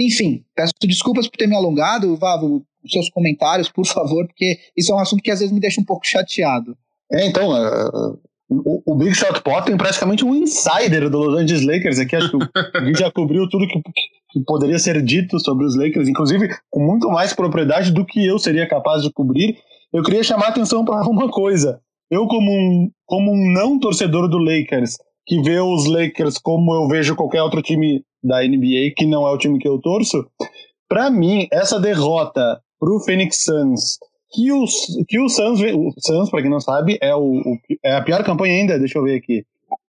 Enfim, 0.00 0.44
peço 0.54 0.72
desculpas 0.82 1.28
por 1.28 1.36
ter 1.36 1.48
me 1.48 1.56
alongado, 1.56 2.16
Vavo, 2.16 2.64
seus 2.86 3.10
comentários, 3.10 3.68
por 3.68 3.84
favor, 3.84 4.26
porque 4.26 4.58
isso 4.76 4.92
é 4.92 4.94
um 4.94 5.00
assunto 5.00 5.22
que 5.22 5.30
às 5.30 5.40
vezes 5.40 5.52
me 5.52 5.60
deixa 5.60 5.80
um 5.80 5.84
pouco 5.84 6.06
chateado. 6.06 6.76
É, 7.10 7.26
então, 7.26 7.50
uh, 7.50 8.18
o, 8.50 8.82
o, 8.92 8.96
Big 8.96 9.14
Shot 9.14 9.42
Pot 9.42 9.66
tem 9.66 9.76
praticamente 9.76 10.24
um 10.24 10.34
insider 10.34 11.10
do 11.10 11.18
Los 11.18 11.40
Angeles 11.40 11.64
Lakers 11.64 11.98
aqui, 11.98 12.16
acho 12.16 12.30
que 12.30 12.38
a 12.76 12.80
gente 12.86 12.98
já 12.98 13.10
cobriu 13.10 13.48
tudo 13.48 13.66
que, 13.68 13.80
que 14.30 14.40
poderia 14.46 14.78
ser 14.78 15.02
dito 15.02 15.38
sobre 15.38 15.66
os 15.66 15.76
Lakers, 15.76 16.08
inclusive 16.08 16.48
com 16.70 16.80
muito 16.80 17.08
mais 17.08 17.32
propriedade 17.34 17.92
do 17.92 18.06
que 18.06 18.26
eu 18.26 18.38
seria 18.38 18.66
capaz 18.66 19.02
de 19.02 19.12
cobrir. 19.12 19.58
Eu 19.92 20.02
queria 20.02 20.22
chamar 20.22 20.46
a 20.46 20.48
atenção 20.48 20.84
para 20.84 21.02
uma 21.06 21.30
coisa 21.30 21.80
eu 22.10 22.26
como 22.26 22.50
um, 22.50 22.90
como 23.06 23.32
um 23.32 23.52
não 23.52 23.78
torcedor 23.78 24.28
do 24.28 24.38
Lakers, 24.38 24.96
que 25.26 25.42
vê 25.42 25.60
os 25.60 25.86
Lakers 25.86 26.38
como 26.38 26.74
eu 26.74 26.88
vejo 26.88 27.14
qualquer 27.14 27.42
outro 27.42 27.62
time 27.62 28.02
da 28.22 28.42
NBA, 28.42 28.94
que 28.96 29.06
não 29.06 29.26
é 29.26 29.30
o 29.30 29.38
time 29.38 29.58
que 29.58 29.68
eu 29.68 29.78
torço, 29.78 30.26
para 30.88 31.10
mim, 31.10 31.46
essa 31.52 31.78
derrota 31.78 32.60
pro 32.80 33.00
Phoenix 33.00 33.44
Suns, 33.44 33.98
que 34.30 34.52
o, 34.52 34.64
que 35.06 35.20
o 35.20 35.28
Suns, 35.28 35.60
o 35.60 35.92
Suns, 35.98 36.30
pra 36.30 36.42
quem 36.42 36.50
não 36.50 36.60
sabe, 36.60 36.98
é, 37.00 37.14
o, 37.14 37.20
o, 37.20 37.58
é 37.84 37.96
a 37.96 38.02
pior 38.02 38.22
campanha 38.24 38.54
ainda, 38.54 38.78
deixa 38.78 38.98
eu 38.98 39.04
ver 39.04 39.16
aqui. 39.16 39.44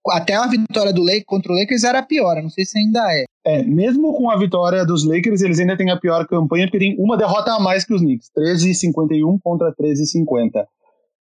Até 0.09 0.33
a 0.33 0.47
vitória 0.47 0.93
do 0.93 1.01
Lakers 1.01 1.25
contra 1.25 1.51
o 1.51 1.55
Lakers 1.55 1.83
era 1.83 1.99
a 1.99 2.03
pior, 2.03 2.41
não 2.41 2.49
sei 2.49 2.65
se 2.65 2.77
ainda 2.77 2.99
é. 3.11 3.25
É, 3.45 3.63
mesmo 3.63 4.13
com 4.13 4.29
a 4.29 4.37
vitória 4.37 4.85
dos 4.85 5.05
Lakers, 5.05 5.41
eles 5.41 5.59
ainda 5.59 5.77
têm 5.77 5.91
a 5.91 5.99
pior 5.99 6.25
campanha, 6.27 6.65
porque 6.65 6.79
tem 6.79 6.95
uma 6.99 7.17
derrota 7.17 7.53
a 7.53 7.59
mais 7.59 7.85
que 7.85 7.93
os 7.93 8.01
Knicks, 8.01 8.29
13-51 8.37 9.37
contra 9.41 9.73
13-50 9.73 10.65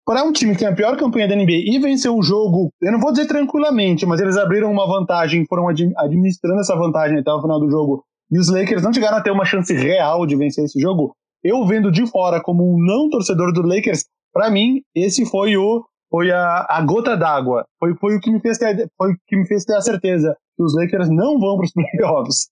para 0.08 0.24
um 0.24 0.32
time 0.32 0.54
que 0.54 0.60
tem 0.60 0.68
a 0.68 0.74
pior 0.74 0.96
campanha 0.96 1.28
da 1.28 1.36
NBA 1.36 1.66
e 1.66 1.78
venceu 1.78 2.16
o 2.16 2.22
jogo, 2.22 2.72
eu 2.80 2.90
não 2.90 2.98
vou 2.98 3.12
dizer 3.12 3.26
tranquilamente, 3.26 4.06
mas 4.06 4.18
eles 4.18 4.38
abriram 4.38 4.72
uma 4.72 4.86
vantagem, 4.86 5.44
foram 5.46 5.68
administrando 5.68 6.60
essa 6.60 6.74
vantagem 6.74 7.18
até 7.18 7.30
o 7.30 7.42
final 7.42 7.60
do 7.60 7.70
jogo, 7.70 8.02
e 8.30 8.38
os 8.38 8.48
Lakers 8.48 8.82
não 8.82 8.90
chegaram 8.90 9.18
a 9.18 9.20
ter 9.20 9.30
uma 9.30 9.44
chance 9.44 9.70
real 9.74 10.26
de 10.26 10.34
vencer 10.34 10.64
esse 10.64 10.80
jogo. 10.80 11.14
Eu 11.48 11.66
vendo 11.66 11.90
de 11.90 12.06
fora 12.06 12.42
como 12.42 12.62
um 12.62 12.78
não 12.78 13.08
torcedor 13.08 13.52
do 13.52 13.62
Lakers, 13.62 14.04
para 14.32 14.50
mim 14.50 14.82
esse 14.94 15.24
foi 15.26 15.56
o 15.56 15.84
foi 16.10 16.30
a, 16.30 16.66
a 16.70 16.82
gota 16.82 17.16
d'água, 17.16 17.66
foi, 17.78 17.94
foi 17.96 18.16
o 18.16 18.20
que 18.20 18.30
me 18.30 18.40
fez 18.40 18.56
ter, 18.56 18.88
foi 18.96 19.12
o 19.12 19.16
que 19.26 19.36
me 19.36 19.46
fez 19.46 19.64
ter 19.64 19.76
a 19.76 19.80
certeza 19.82 20.34
que 20.56 20.62
os 20.62 20.74
Lakers 20.74 21.10
não 21.10 21.38
vão 21.38 21.56
para 21.56 21.66
os 21.66 21.72
playoffs. 21.72 22.48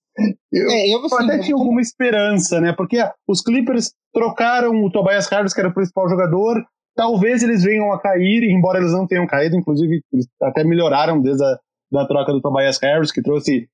Eu, 0.51 0.69
é, 0.69 0.93
eu, 0.93 1.05
assim, 1.05 1.25
até 1.25 1.39
tinha 1.39 1.55
alguma 1.55 1.81
esperança, 1.81 2.61
né? 2.61 2.73
Porque 2.73 2.97
os 3.27 3.41
Clippers 3.41 3.91
trocaram 4.13 4.83
o 4.83 4.91
Tobias 4.91 5.27
Harris, 5.27 5.53
que 5.53 5.59
era 5.59 5.69
o 5.69 5.73
principal 5.73 6.07
jogador, 6.07 6.63
talvez 6.95 7.41
eles 7.41 7.63
venham 7.63 7.91
a 7.91 7.99
cair, 7.99 8.43
embora 8.43 8.79
eles 8.79 8.91
não 8.91 9.07
tenham 9.07 9.25
caído, 9.25 9.55
inclusive 9.55 10.01
eles 10.13 10.27
até 10.41 10.63
melhoraram 10.63 11.19
desde 11.19 11.43
a 11.43 11.57
da 11.91 12.05
troca 12.05 12.31
do 12.31 12.41
Tobias 12.41 12.79
Harris, 12.81 13.11
que 13.11 13.21
trouxe 13.21 13.67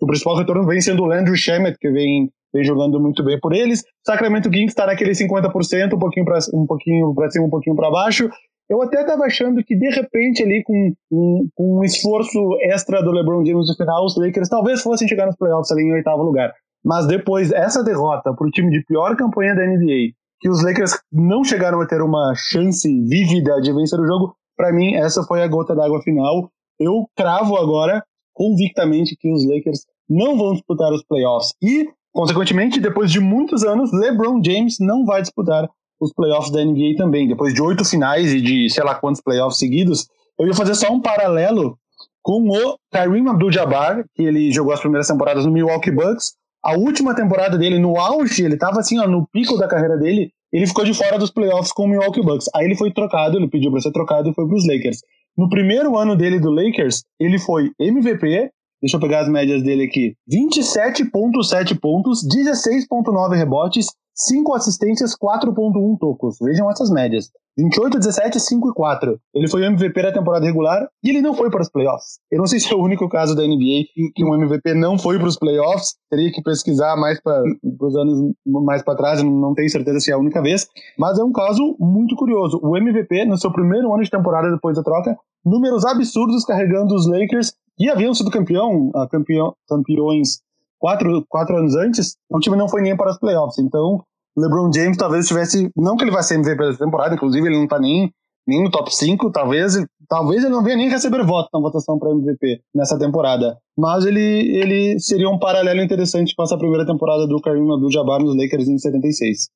o 0.00 0.06
principal 0.06 0.36
retorno 0.36 0.66
vem 0.66 0.80
sendo 0.80 1.02
o 1.02 1.06
Landry 1.06 1.36
Shamet, 1.36 1.76
que 1.78 1.90
vem, 1.90 2.30
vem 2.52 2.64
jogando 2.64 3.00
muito 3.00 3.24
bem 3.24 3.38
por 3.38 3.52
eles. 3.52 3.82
Sacramento 4.06 4.50
Kings 4.50 4.72
está 4.72 4.86
naquele 4.86 5.12
50%, 5.12 5.94
um 5.94 5.98
pouquinho 5.98 6.24
para 6.24 6.38
um 6.54 6.66
pouquinho 6.66 7.14
para 7.14 7.30
cima, 7.30 7.46
um 7.46 7.50
pouquinho 7.50 7.76
para 7.76 7.90
baixo. 7.90 8.28
Eu 8.68 8.80
até 8.82 9.00
estava 9.00 9.24
achando 9.24 9.64
que, 9.64 9.76
de 9.76 9.90
repente, 9.90 10.44
ali 10.44 10.62
com 10.62 10.92
um, 11.10 11.48
um, 11.58 11.84
esforço 11.84 12.38
extra 12.62 13.02
do 13.02 13.10
LeBron 13.10 13.44
James 13.44 13.68
no 13.68 13.74
final, 13.74 14.04
os 14.04 14.16
Lakers 14.16 14.48
talvez 14.48 14.80
fossem 14.80 15.08
chegar 15.08 15.26
nos 15.26 15.34
playoffs 15.34 15.72
ali 15.72 15.82
em 15.82 15.92
oitavo 15.92 16.22
lugar. 16.22 16.52
Mas 16.84 17.06
depois, 17.06 17.50
essa 17.50 17.82
derrota 17.82 18.32
para 18.32 18.46
o 18.46 18.50
time 18.50 18.70
de 18.70 18.84
pior 18.84 19.16
campanha 19.16 19.56
da 19.56 19.66
NBA, 19.66 20.14
que 20.40 20.48
os 20.48 20.62
Lakers 20.62 20.92
não 21.12 21.42
chegaram 21.42 21.80
a 21.80 21.86
ter 21.86 22.00
uma 22.00 22.32
chance 22.36 22.88
vívida 22.88 23.60
de 23.60 23.72
vencer 23.72 23.98
o 23.98 24.06
jogo, 24.06 24.34
para 24.56 24.72
mim, 24.72 24.94
essa 24.94 25.24
foi 25.24 25.42
a 25.42 25.48
gota 25.48 25.74
d'água 25.74 26.00
final. 26.02 26.48
Eu 26.78 27.06
cravo 27.16 27.56
agora, 27.56 28.04
convictamente, 28.32 29.16
que 29.18 29.32
os 29.32 29.44
Lakers 29.46 29.80
não 30.08 30.38
vão 30.38 30.52
disputar 30.52 30.92
os 30.92 31.04
playoffs. 31.04 31.52
E, 31.62 31.88
consequentemente, 32.12 32.80
depois 32.80 33.10
de 33.10 33.20
muitos 33.20 33.64
anos, 33.64 33.92
LeBron 33.92 34.42
James 34.44 34.76
não 34.80 35.04
vai 35.04 35.22
disputar 35.22 35.68
os 36.00 36.12
playoffs 36.12 36.50
da 36.50 36.64
NBA 36.64 36.96
também. 36.96 37.28
Depois 37.28 37.52
de 37.52 37.62
oito 37.62 37.84
finais 37.84 38.32
e 38.32 38.40
de 38.40 38.70
sei 38.70 38.82
lá 38.82 38.94
quantos 38.94 39.20
playoffs 39.20 39.58
seguidos, 39.58 40.08
eu 40.38 40.46
ia 40.46 40.54
fazer 40.54 40.74
só 40.74 40.90
um 40.90 41.00
paralelo 41.00 41.78
com 42.22 42.48
o 42.48 42.76
Kareem 42.92 43.28
Abdul-Jabbar, 43.28 44.04
que 44.14 44.22
ele 44.22 44.52
jogou 44.52 44.72
as 44.72 44.80
primeiras 44.80 45.06
temporadas 45.06 45.44
no 45.44 45.52
Milwaukee 45.52 45.90
Bucks. 45.90 46.34
A 46.62 46.76
última 46.76 47.14
temporada 47.14 47.56
dele, 47.56 47.78
no 47.78 47.98
auge, 47.98 48.44
ele 48.44 48.54
estava 48.54 48.80
assim, 48.80 48.98
ó, 48.98 49.06
no 49.06 49.26
pico 49.32 49.56
da 49.56 49.66
carreira 49.66 49.96
dele, 49.96 50.30
ele 50.52 50.66
ficou 50.66 50.84
de 50.84 50.92
fora 50.92 51.18
dos 51.18 51.30
playoffs 51.30 51.72
com 51.72 51.84
o 51.84 51.88
Milwaukee 51.88 52.22
Bucks. 52.22 52.46
Aí 52.54 52.66
ele 52.66 52.76
foi 52.76 52.92
trocado, 52.92 53.36
ele 53.36 53.48
pediu 53.48 53.70
para 53.70 53.80
ser 53.80 53.92
trocado 53.92 54.28
e 54.28 54.34
foi 54.34 54.46
para 54.46 54.56
os 54.56 54.66
Lakers. 54.66 55.00
No 55.36 55.48
primeiro 55.48 55.96
ano 55.96 56.16
dele 56.16 56.38
do 56.38 56.50
Lakers, 56.50 57.04
ele 57.18 57.38
foi 57.38 57.70
MVP, 57.78 58.50
deixa 58.82 58.96
eu 58.96 59.00
pegar 59.00 59.20
as 59.20 59.28
médias 59.28 59.62
dele 59.62 59.84
aqui, 59.84 60.14
27.7 60.30 61.78
pontos, 61.80 62.26
16.9 62.26 63.36
rebotes, 63.36 63.86
5 64.14 64.54
assistências, 64.54 65.16
4.1 65.16 65.98
tocos. 65.98 66.36
Vejam 66.42 66.70
essas 66.70 66.90
médias. 66.90 67.30
28, 67.58 67.98
17, 67.98 68.40
5 68.40 68.70
e 68.70 68.74
4. 68.74 69.18
Ele 69.34 69.48
foi 69.48 69.64
MVP 69.64 70.02
da 70.02 70.12
temporada 70.12 70.46
regular 70.46 70.88
e 71.02 71.10
ele 71.10 71.20
não 71.20 71.34
foi 71.34 71.50
para 71.50 71.62
os 71.62 71.70
playoffs. 71.70 72.18
Eu 72.30 72.38
não 72.38 72.46
sei 72.46 72.60
se 72.60 72.72
é 72.72 72.76
o 72.76 72.82
único 72.82 73.08
caso 73.08 73.34
da 73.34 73.42
NBA 73.42 73.84
que 74.14 74.24
um 74.24 74.34
MVP 74.34 74.74
não 74.74 74.98
foi 74.98 75.18
para 75.18 75.28
os 75.28 75.36
playoffs. 75.36 75.94
Teria 76.10 76.30
que 76.32 76.42
pesquisar 76.42 76.96
mais 76.96 77.20
para 77.20 77.42
os 77.80 77.96
anos 77.96 78.32
mais 78.46 78.82
para 78.82 78.96
trás, 78.96 79.22
não 79.22 79.54
tenho 79.54 79.68
certeza 79.68 80.00
se 80.00 80.10
é 80.10 80.14
a 80.14 80.18
única 80.18 80.40
vez. 80.40 80.68
Mas 80.98 81.18
é 81.18 81.24
um 81.24 81.32
caso 81.32 81.76
muito 81.78 82.14
curioso. 82.14 82.60
O 82.62 82.76
MVP, 82.76 83.24
no 83.26 83.38
seu 83.38 83.52
primeiro 83.52 83.92
ano 83.92 84.02
de 84.02 84.10
temporada 84.10 84.50
depois 84.50 84.76
da 84.76 84.82
troca, 84.82 85.16
números 85.44 85.84
absurdos 85.84 86.44
carregando 86.44 86.94
os 86.94 87.06
Lakers, 87.06 87.54
que 87.80 87.88
haviam 87.88 88.14
sido 88.14 88.30
campeão, 88.30 88.90
campeão 89.10 89.54
campeões 89.66 90.42
quatro, 90.78 91.24
quatro 91.26 91.56
anos 91.56 91.74
antes, 91.74 92.14
o 92.30 92.38
time 92.38 92.54
não 92.54 92.68
foi 92.68 92.82
nem 92.82 92.94
para 92.94 93.10
os 93.10 93.18
playoffs. 93.18 93.58
Então, 93.58 94.04
LeBron 94.36 94.70
James 94.70 94.98
talvez 94.98 95.26
tivesse. 95.26 95.70
Não 95.74 95.96
que 95.96 96.04
ele 96.04 96.10
vai 96.10 96.22
ser 96.22 96.34
MVP 96.34 96.62
da 96.62 96.76
temporada, 96.76 97.14
inclusive 97.14 97.48
ele 97.48 97.58
não 97.58 97.66
tá 97.66 97.78
nem, 97.78 98.12
nem 98.46 98.62
no 98.62 98.70
top 98.70 98.94
5, 98.94 99.32
talvez, 99.32 99.82
talvez 100.06 100.44
ele 100.44 100.52
não 100.52 100.62
venha 100.62 100.76
nem 100.76 100.90
receber 100.90 101.24
voto 101.24 101.48
na 101.54 101.60
votação 101.60 101.98
para 101.98 102.10
MVP 102.10 102.60
nessa 102.74 102.98
temporada. 102.98 103.56
Mas 103.78 104.04
ele, 104.04 104.20
ele 104.20 105.00
seria 105.00 105.30
um 105.30 105.38
paralelo 105.38 105.80
interessante 105.80 106.36
com 106.36 106.42
essa 106.42 106.58
primeira 106.58 106.84
temporada 106.84 107.26
do 107.26 107.40
Kareem 107.40 107.62
Abdul-Jabbar 107.62 108.20
nos 108.20 108.36
Lakers 108.36 108.68
em 108.68 108.76
76. 108.76 109.48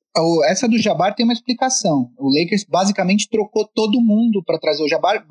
Essa 0.49 0.67
do 0.67 0.79
Jabbar 0.79 1.13
tem 1.13 1.25
uma 1.25 1.33
explicação. 1.33 2.09
O 2.17 2.27
Lakers 2.35 2.65
basicamente 2.67 3.29
trocou 3.29 3.69
todo 3.71 4.01
mundo 4.01 4.41
para 4.43 4.57
trazer 4.57 4.83
o 4.83 4.87
Jabbar, 4.87 5.23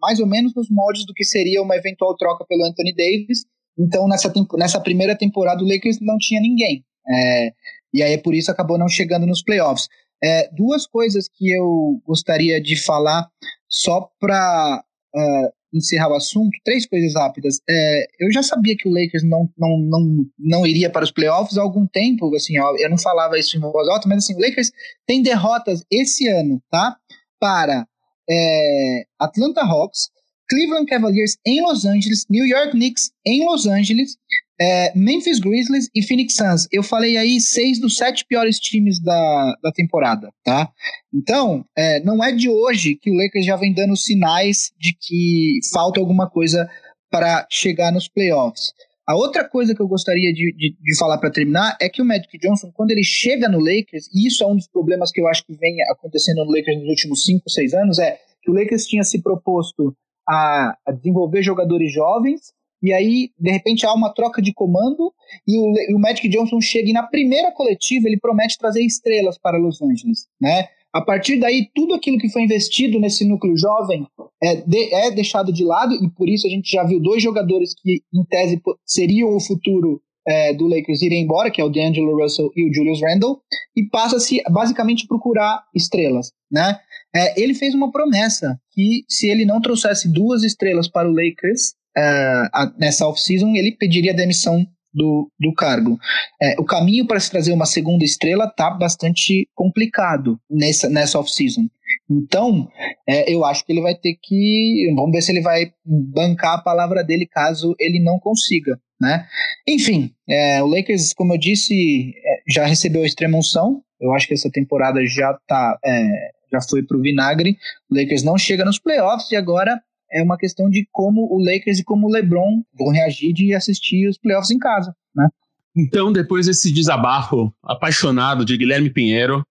mais 0.00 0.20
ou 0.20 0.26
menos 0.26 0.54
nos 0.54 0.68
moldes 0.70 1.04
do 1.06 1.14
que 1.14 1.24
seria 1.24 1.62
uma 1.62 1.76
eventual 1.76 2.16
troca 2.16 2.44
pelo 2.46 2.64
Anthony 2.64 2.94
Davis. 2.94 3.44
Então, 3.78 4.08
nessa, 4.08 4.32
nessa 4.56 4.80
primeira 4.80 5.16
temporada, 5.16 5.62
o 5.62 5.68
Lakers 5.68 5.98
não 6.00 6.16
tinha 6.18 6.40
ninguém. 6.40 6.84
É, 7.08 7.52
e 7.94 8.02
aí, 8.02 8.18
por 8.18 8.34
isso, 8.34 8.50
acabou 8.50 8.78
não 8.78 8.88
chegando 8.88 9.26
nos 9.26 9.42
playoffs. 9.42 9.88
É, 10.22 10.50
duas 10.52 10.86
coisas 10.86 11.28
que 11.28 11.50
eu 11.50 12.00
gostaria 12.04 12.60
de 12.60 12.76
falar 12.76 13.28
só 13.68 14.10
para 14.18 14.82
uh, 15.14 15.20
é, 15.20 15.50
encerrar 15.72 16.10
o 16.10 16.14
assunto, 16.14 16.50
três 16.64 16.86
coisas 16.86 17.14
rápidas. 17.14 17.60
É, 17.68 18.06
eu 18.20 18.32
já 18.32 18.42
sabia 18.42 18.76
que 18.76 18.88
o 18.88 18.92
Lakers 18.92 19.22
não, 19.22 19.48
não, 19.56 19.78
não, 19.78 20.26
não 20.38 20.66
iria 20.66 20.90
para 20.90 21.04
os 21.04 21.12
playoffs 21.12 21.56
há 21.56 21.62
algum 21.62 21.86
tempo, 21.86 22.34
assim, 22.34 22.58
ó, 22.58 22.74
eu 22.78 22.90
não 22.90 22.98
falava 22.98 23.38
isso 23.38 23.56
em 23.56 23.60
voz 23.60 23.88
alta, 23.88 24.08
mas 24.08 24.24
assim, 24.24 24.34
o 24.34 24.40
Lakers 24.40 24.70
tem 25.06 25.22
derrotas 25.22 25.84
esse 25.90 26.26
ano, 26.28 26.60
tá? 26.70 26.96
Para 27.38 27.86
é, 28.28 29.04
Atlanta 29.18 29.62
Hawks, 29.62 30.10
Cleveland 30.48 30.86
Cavaliers 30.86 31.36
em 31.46 31.60
Los 31.62 31.84
Angeles, 31.84 32.24
New 32.30 32.46
York 32.46 32.72
Knicks 32.72 33.10
em 33.26 33.44
Los 33.44 33.66
Angeles, 33.66 34.16
é, 34.60 34.92
Memphis 34.96 35.38
Grizzlies 35.38 35.88
e 35.94 36.02
Phoenix 36.02 36.34
Suns. 36.34 36.66
Eu 36.72 36.82
falei 36.82 37.16
aí 37.16 37.40
seis 37.40 37.78
dos 37.78 37.96
sete 37.96 38.24
piores 38.26 38.58
times 38.58 39.00
da, 39.00 39.54
da 39.62 39.72
temporada, 39.72 40.30
tá? 40.42 40.68
Então, 41.14 41.64
é, 41.76 42.00
não 42.00 42.22
é 42.24 42.32
de 42.32 42.48
hoje 42.48 42.96
que 42.96 43.10
o 43.10 43.14
Lakers 43.14 43.46
já 43.46 43.56
vem 43.56 43.72
dando 43.72 43.96
sinais 43.96 44.72
de 44.78 44.96
que 45.00 45.60
falta 45.72 46.00
alguma 46.00 46.28
coisa 46.28 46.68
para 47.10 47.46
chegar 47.50 47.92
nos 47.92 48.08
playoffs. 48.08 48.72
A 49.08 49.16
outra 49.16 49.48
coisa 49.48 49.74
que 49.74 49.80
eu 49.80 49.88
gostaria 49.88 50.30
de, 50.34 50.52
de, 50.54 50.76
de 50.78 50.98
falar 50.98 51.16
para 51.16 51.32
terminar 51.32 51.78
é 51.80 51.88
que 51.88 52.02
o 52.02 52.04
Magic 52.04 52.36
Johnson, 52.36 52.70
quando 52.74 52.90
ele 52.90 53.02
chega 53.02 53.48
no 53.48 53.58
Lakers, 53.58 54.06
e 54.12 54.26
isso 54.26 54.44
é 54.44 54.46
um 54.46 54.54
dos 54.54 54.68
problemas 54.68 55.10
que 55.10 55.18
eu 55.18 55.26
acho 55.26 55.46
que 55.46 55.54
vem 55.54 55.76
acontecendo 55.90 56.44
no 56.44 56.52
Lakers 56.54 56.78
nos 56.78 56.90
últimos 56.90 57.24
5, 57.24 57.48
6 57.48 57.72
anos, 57.72 57.98
é 57.98 58.18
que 58.42 58.50
o 58.50 58.54
Lakers 58.54 58.84
tinha 58.84 59.02
se 59.02 59.22
proposto 59.22 59.96
a, 60.28 60.76
a 60.86 60.92
desenvolver 60.92 61.42
jogadores 61.42 61.90
jovens, 61.90 62.52
e 62.82 62.92
aí, 62.92 63.30
de 63.40 63.50
repente, 63.50 63.86
há 63.86 63.94
uma 63.94 64.12
troca 64.12 64.42
de 64.42 64.52
comando 64.52 65.12
e 65.46 65.58
o, 65.58 65.72
e 65.90 65.94
o, 65.94 65.98
Magic 65.98 66.28
Johnson 66.28 66.60
chega 66.60 66.90
e 66.90 66.92
na 66.92 67.02
primeira 67.02 67.50
coletiva 67.50 68.06
ele 68.06 68.20
promete 68.20 68.58
trazer 68.58 68.82
estrelas 68.82 69.38
para 69.38 69.58
Los 69.58 69.80
Angeles, 69.82 70.28
né? 70.40 70.68
A 70.94 71.02
partir 71.02 71.38
daí, 71.38 71.68
tudo 71.74 71.94
aquilo 71.94 72.18
que 72.18 72.30
foi 72.30 72.42
investido 72.42 72.98
nesse 72.98 73.26
núcleo 73.26 73.56
jovem 73.56 74.06
é, 74.42 74.56
de, 74.56 74.94
é 74.94 75.10
deixado 75.10 75.52
de 75.52 75.64
lado 75.64 75.94
e 75.94 76.10
por 76.10 76.28
isso 76.28 76.46
a 76.46 76.50
gente 76.50 76.70
já 76.70 76.82
viu 76.84 77.00
dois 77.00 77.22
jogadores 77.22 77.74
que, 77.74 78.00
em 78.12 78.24
tese, 78.24 78.60
seriam 78.86 79.34
o 79.34 79.40
futuro 79.40 80.00
é, 80.26 80.52
do 80.52 80.66
Lakers 80.66 81.02
irem 81.02 81.22
embora, 81.22 81.50
que 81.50 81.60
é 81.60 81.64
o 81.64 81.68
D'Angelo 81.68 82.20
Russell 82.22 82.50
e 82.54 82.68
o 82.68 82.72
Julius 82.72 83.00
Randle, 83.00 83.40
e 83.76 83.84
passa-se 83.88 84.42
basicamente 84.50 85.06
procurar 85.06 85.62
estrelas, 85.74 86.32
né? 86.50 86.78
É, 87.14 87.40
ele 87.40 87.54
fez 87.54 87.74
uma 87.74 87.90
promessa 87.90 88.58
que 88.72 89.04
se 89.08 89.28
ele 89.28 89.46
não 89.46 89.60
trouxesse 89.60 90.12
duas 90.12 90.44
estrelas 90.44 90.86
para 90.88 91.08
o 91.08 91.12
Lakers 91.12 91.74
é, 91.96 92.42
nessa 92.78 93.06
off-season, 93.06 93.54
ele 93.54 93.72
pediria 93.72 94.12
demissão 94.12 94.66
do, 94.92 95.30
do 95.38 95.52
cargo. 95.52 95.98
É, 96.40 96.54
o 96.58 96.64
caminho 96.64 97.06
para 97.06 97.20
se 97.20 97.30
trazer 97.30 97.52
uma 97.52 97.66
segunda 97.66 98.04
estrela 98.04 98.48
tá 98.48 98.70
bastante 98.70 99.48
complicado 99.54 100.40
nessa, 100.50 100.88
nessa 100.88 101.18
off-season. 101.18 101.68
Então, 102.10 102.68
é, 103.06 103.32
eu 103.32 103.44
acho 103.44 103.64
que 103.64 103.72
ele 103.72 103.82
vai 103.82 103.94
ter 103.94 104.16
que. 104.22 104.92
Vamos 104.94 105.12
ver 105.12 105.22
se 105.22 105.32
ele 105.32 105.40
vai 105.40 105.72
bancar 105.84 106.54
a 106.54 106.62
palavra 106.62 107.02
dele 107.04 107.26
caso 107.26 107.74
ele 107.78 108.00
não 108.00 108.18
consiga. 108.18 108.78
Né? 109.00 109.26
Enfim, 109.66 110.10
é, 110.28 110.62
o 110.62 110.66
Lakers, 110.66 111.12
como 111.12 111.34
eu 111.34 111.38
disse, 111.38 112.12
é, 112.16 112.52
já 112.52 112.66
recebeu 112.66 113.02
a 113.02 113.06
extrema 113.06 113.38
unção. 113.38 113.82
Eu 114.00 114.12
acho 114.12 114.26
que 114.26 114.34
essa 114.34 114.50
temporada 114.50 115.04
já 115.06 115.38
tá, 115.46 115.78
é, 115.84 116.30
já 116.52 116.60
foi 116.62 116.82
pro 116.82 117.00
vinagre. 117.00 117.56
O 117.90 117.94
Lakers 117.96 118.22
não 118.22 118.36
chega 118.36 118.64
nos 118.64 118.78
playoffs 118.78 119.30
e 119.30 119.36
agora 119.36 119.80
é 120.10 120.22
uma 120.22 120.36
questão 120.36 120.68
de 120.68 120.86
como 120.92 121.28
o 121.30 121.38
Lakers 121.38 121.78
e 121.78 121.84
como 121.84 122.06
o 122.06 122.10
LeBron 122.10 122.62
vão 122.78 122.88
reagir 122.88 123.32
de 123.32 123.54
assistir 123.54 124.08
os 124.08 124.18
playoffs 124.18 124.50
em 124.50 124.58
casa, 124.58 124.94
né? 125.14 125.28
Então, 125.76 126.12
depois 126.12 126.46
desse 126.46 126.72
desabafo 126.72 127.52
apaixonado 127.62 128.44
de 128.44 128.56
Guilherme 128.56 128.90
Pinheiro, 128.90 129.44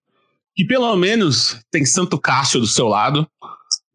que 0.55 0.66
pelo 0.66 0.93
menos 0.95 1.62
tem 1.72 1.86
Santo 1.86 2.20
Cássio 2.20 2.60
do 2.60 2.68
seu 2.68 2.88
lado, 2.88 3.28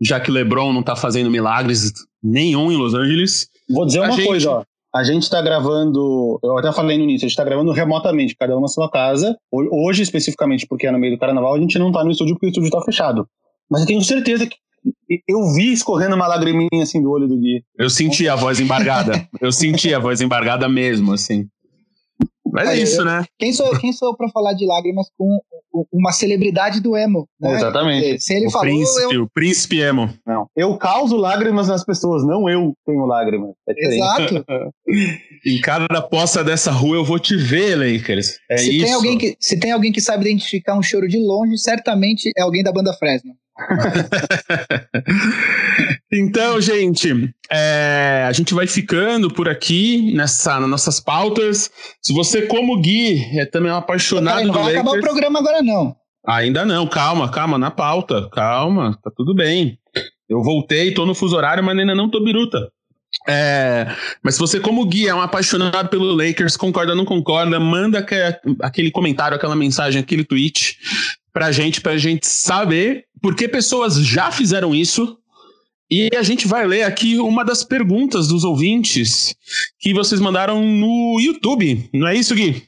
já 0.01 0.19
que 0.21 0.31
LeBron 0.31 0.73
não 0.73 0.81
está 0.81 0.97
fazendo 0.97 1.31
milagres 1.31 1.93
nenhum 2.23 2.71
em 2.71 2.77
Los 2.77 2.95
Angeles. 2.95 3.49
Vou 3.69 3.85
dizer 3.85 4.01
uma 4.01 4.13
gente... 4.13 4.27
coisa, 4.27 4.51
ó. 4.51 4.65
A 4.95 5.05
gente 5.05 5.23
está 5.23 5.41
gravando, 5.41 6.39
eu 6.43 6.59
até 6.59 6.71
falei 6.71 6.99
no 6.99 7.05
início, 7.05 7.25
a 7.25 7.29
gente 7.29 7.33
está 7.33 7.45
gravando 7.45 7.73
remotamente, 7.73 8.37
cada 8.37 8.57
um 8.57 8.61
na 8.61 8.69
sua 8.69 8.91
casa. 8.91 9.35
Hoje, 9.51 10.03
especificamente, 10.03 10.67
porque 10.67 10.87
é 10.87 10.93
no 10.93 10.99
meio 10.99 11.15
do 11.15 11.19
carnaval, 11.19 11.55
a 11.55 11.59
gente 11.59 11.79
não 11.79 11.89
está 11.89 12.05
no 12.05 12.11
estúdio 12.11 12.35
porque 12.35 12.47
o 12.47 12.51
estúdio 12.51 12.67
está 12.67 12.83
fechado. 12.83 13.27
Mas 13.71 13.81
eu 13.81 13.87
tenho 13.87 14.03
certeza 14.03 14.47
que 14.47 14.57
eu 15.29 15.53
vi 15.55 15.73
escorrendo 15.73 16.17
uma 16.17 16.27
lagriminha 16.27 16.83
assim 16.83 17.03
do 17.03 17.11
olho 17.11 17.29
do 17.29 17.39
Gui. 17.39 17.63
Eu 17.79 17.91
senti 17.91 18.29
a 18.29 18.35
voz 18.35 18.61
embargada. 18.61 19.29
eu 19.41 19.53
senti 19.53 19.93
a 19.95 19.99
voz 19.99 20.21
embargada 20.21 20.69
mesmo, 20.69 21.13
assim. 21.13 21.49
Mas 22.53 22.69
é 22.69 22.77
isso, 22.77 23.03
né? 23.03 23.25
Quem 23.39 23.51
sou, 23.53 23.79
quem 23.79 23.93
sou 23.95 24.15
pra 24.15 24.29
falar 24.29 24.53
de 24.53 24.67
lágrimas 24.67 25.07
com 25.17 25.41
uma 25.91 26.13
celebridade 26.13 26.81
do 26.81 26.95
emo? 26.95 27.27
Né? 27.41 27.55
Exatamente. 27.55 28.21
Se 28.21 28.35
ele 28.35 28.47
o 28.47 28.51
falou. 28.51 28.67
Príncipe, 28.67 29.15
eu... 29.15 29.23
O 29.23 29.31
príncipe 29.31 29.81
emo. 29.81 30.13
Não. 30.27 30.47
Eu 30.55 30.77
causo 30.77 31.17
lágrimas 31.17 31.69
nas 31.69 31.83
pessoas, 31.83 32.27
não 32.27 32.51
eu 32.51 32.75
tenho 32.85 33.07
lágrimas. 33.07 33.53
É 33.67 33.73
Exato. 33.75 34.45
em 35.47 35.61
cada 35.63 36.03
poça 36.03 36.45
dessa 36.45 36.71
rua 36.71 36.97
eu 36.97 37.05
vou 37.05 37.19
te 37.19 37.37
ver, 37.37 37.75
Lakers. 37.75 38.39
É 38.51 38.59
se 38.59 38.77
isso. 38.77 38.85
Tem 38.85 38.95
alguém 38.95 39.19
que, 39.19 39.37
se 39.41 39.59
tem 39.59 39.73
alguém 39.73 39.91
que 39.91 40.01
sabe 40.03 40.29
identificar 40.29 40.77
um 40.77 40.83
choro 40.83 41.09
de 41.09 41.19
longe, 41.19 41.57
certamente 41.57 42.31
é 42.37 42.43
alguém 42.43 42.63
da 42.63 42.73
banda 42.73 42.93
Fresno. 42.93 43.33
então, 46.13 46.61
gente, 46.61 47.33
é, 47.51 48.25
a 48.27 48.33
gente 48.33 48.55
vai 48.55 48.67
ficando 48.67 49.33
por 49.33 49.49
aqui 49.49 50.13
nessa, 50.15 50.59
nas 50.61 50.69
nossas 50.69 51.01
pautas. 51.01 51.71
Se 52.01 52.13
você, 52.13 52.43
como 52.43 52.81
Gui, 52.81 53.39
é 53.39 53.47
também 53.47 53.71
um 53.71 53.77
apaixonado 53.77 54.47
não 54.47 54.55
vai 54.55 54.75
acabar 54.75 54.99
o 54.99 55.01
programa 55.01 55.39
agora, 55.39 55.63
não. 55.63 55.95
Ainda 56.27 56.65
não, 56.65 56.87
calma, 56.87 57.31
calma, 57.31 57.59
na 57.59 57.71
pauta, 57.71 58.29
calma, 58.31 58.99
tá 59.03 59.11
tudo 59.15 59.35
bem. 59.35 59.79
Eu 60.29 60.43
voltei, 60.43 60.95
tô 60.95 61.05
no 61.05 61.15
fuso 61.15 61.37
horário, 61.37 61.63
mas 61.63 61.77
ainda 61.77 61.95
não 61.95 62.09
tô 62.09 62.23
biruta. 62.23 62.71
É, 63.29 63.87
mas 64.23 64.35
se 64.35 64.41
você, 64.41 64.59
como 64.59 64.87
guia, 64.87 65.11
é 65.11 65.15
um 65.15 65.21
apaixonado 65.21 65.89
pelo 65.89 66.15
Lakers, 66.15 66.57
concorda 66.57 66.93
ou 66.93 66.97
não 66.97 67.05
concorda, 67.05 67.61
manda 67.61 68.05
aquele 68.63 68.91
comentário, 68.91 69.37
aquela 69.37 69.55
mensagem, 69.55 70.01
aquele 70.01 70.25
tweet 70.25 70.79
pra 71.33 71.51
gente, 71.53 71.81
pra 71.81 71.97
gente 71.97 72.27
saber 72.27 73.07
porque 73.21 73.49
pessoas 73.49 73.95
já 73.95 74.31
fizeram 74.31 74.75
isso. 74.75 75.17
E 75.91 76.09
a 76.17 76.23
gente 76.23 76.49
vai 76.49 76.67
ler 76.67 76.85
aqui 76.85 77.19
uma 77.19 77.45
das 77.45 77.63
perguntas 77.63 78.27
dos 78.27 78.45
ouvintes 78.45 79.35
que 79.79 79.93
vocês 79.93 80.21
mandaram 80.21 80.65
no 80.65 81.21
YouTube. 81.21 81.89
Não 81.93 82.09
é 82.09 82.15
isso, 82.17 82.35
Gui? 82.35 82.63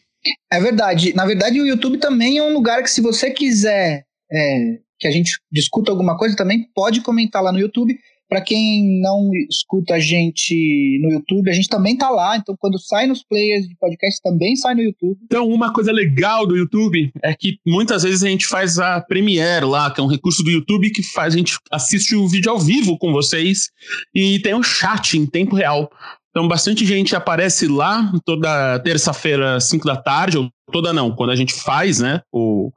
É 0.53 0.61
verdade. 0.61 1.15
Na 1.15 1.25
verdade, 1.25 1.61
o 1.61 1.67
YouTube 1.67 1.99
também 1.99 2.37
é 2.39 2.43
um 2.43 2.53
lugar 2.53 2.83
que, 2.83 2.91
se 2.91 3.01
você 3.01 3.31
quiser 3.31 4.05
é, 4.31 4.79
que 4.99 5.09
a 5.09 5.11
gente 5.11 5.33
discuta 5.51 5.91
alguma 5.91 6.19
coisa, 6.19 6.37
também 6.37 6.67
pode 6.75 7.01
comentar 7.01 7.43
lá 7.43 7.51
no 7.51 7.59
YouTube. 7.59 7.99
Para 8.29 8.41
quem 8.41 9.01
não 9.01 9.31
escuta 9.51 9.95
a 9.95 10.01
gente 10.01 10.99
no 11.03 11.13
YouTube, 11.13 11.51
a 11.51 11.55
gente 11.55 11.69
também 11.69 11.97
tá 11.97 12.09
lá. 12.09 12.37
Então, 12.37 12.57
quando 12.59 12.79
sai 12.79 13.07
nos 13.07 13.23
players 13.23 13.69
de 13.69 13.77
podcast, 13.77 14.21
também 14.23 14.57
sai 14.57 14.75
no 14.75 14.83
YouTube. 14.83 15.19
Então, 15.25 15.47
uma 15.47 15.73
coisa 15.73 15.93
legal 15.93 16.47
do 16.47 16.57
YouTube 16.57 17.13
é 17.23 17.35
que 17.35 17.59
muitas 17.67 18.03
vezes 18.03 18.23
a 18.23 18.29
gente 18.29 18.47
faz 18.47 18.79
a 18.79 19.01
Premiere 19.01 19.67
lá, 19.67 19.91
que 19.91 20.01
é 20.01 20.05
um 20.05 20.09
recurso 20.09 20.43
do 20.43 20.51
YouTube 20.51 20.91
que 20.91 21.03
faz 21.03 21.35
a 21.35 21.39
gente 21.39 21.59
assiste 21.71 22.15
o 22.15 22.29
vídeo 22.29 22.51
ao 22.51 22.59
vivo 22.59 22.97
com 22.99 23.13
vocês 23.13 23.71
e 24.15 24.39
tem 24.41 24.55
um 24.55 24.63
chat 24.63 25.19
em 25.19 25.27
tempo 25.27 25.57
real. 25.57 25.91
Então, 26.31 26.49
bastante 26.49 26.85
gente 26.85 27.15
aparece 27.15 27.69
lá 27.69 28.13
toda 28.25 28.81
terça-feira, 28.81 29.61
5 29.61 29.87
da 29.87 29.97
tarde, 29.97 30.39
ou 30.39 30.51
toda 30.73 30.93
não, 30.93 31.15
quando 31.15 31.31
a 31.31 31.37
gente 31.37 31.55
faz, 31.55 32.01
né, 32.01 32.21
o, 32.33 32.73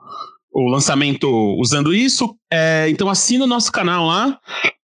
o 0.53 0.69
lançamento 0.69 1.27
usando 1.59 1.93
isso. 1.93 2.35
É, 2.53 2.87
então, 2.89 3.09
assina 3.09 3.45
o 3.45 3.47
nosso 3.47 3.71
canal 3.71 4.05
lá 4.05 4.39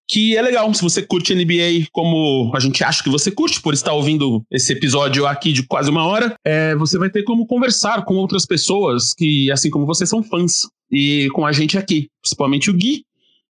que 0.08 0.36
é 0.38 0.42
legal. 0.42 0.74
Se 0.74 0.82
você 0.82 1.02
curte 1.02 1.34
NBA 1.34 1.88
como 1.92 2.52
a 2.56 2.60
gente 2.60 2.84
acha 2.84 3.04
que 3.04 3.10
você 3.10 3.32
curte, 3.32 3.62
por 3.62 3.74
estar 3.74 3.94
ouvindo 3.94 4.44
esse 4.52 4.74
episódio 4.74 5.26
aqui 5.26 5.52
de 5.52 5.66
quase 5.66 5.90
uma 5.90 6.06
hora, 6.06 6.36
é, 6.46 6.76
você 6.76 6.98
vai 6.98 7.10
ter 7.10 7.24
como 7.24 7.46
conversar 7.46 8.04
com 8.06 8.16
outras 8.16 8.46
pessoas 8.46 9.14
que, 9.14 9.52
assim 9.52 9.70
como 9.70 9.86
você, 9.86 10.06
são 10.06 10.24
fãs. 10.24 10.68
E 10.92 11.28
com 11.34 11.46
a 11.46 11.52
gente 11.52 11.78
aqui, 11.78 12.08
principalmente 12.22 12.70
o 12.70 12.74
Gui 12.74 13.04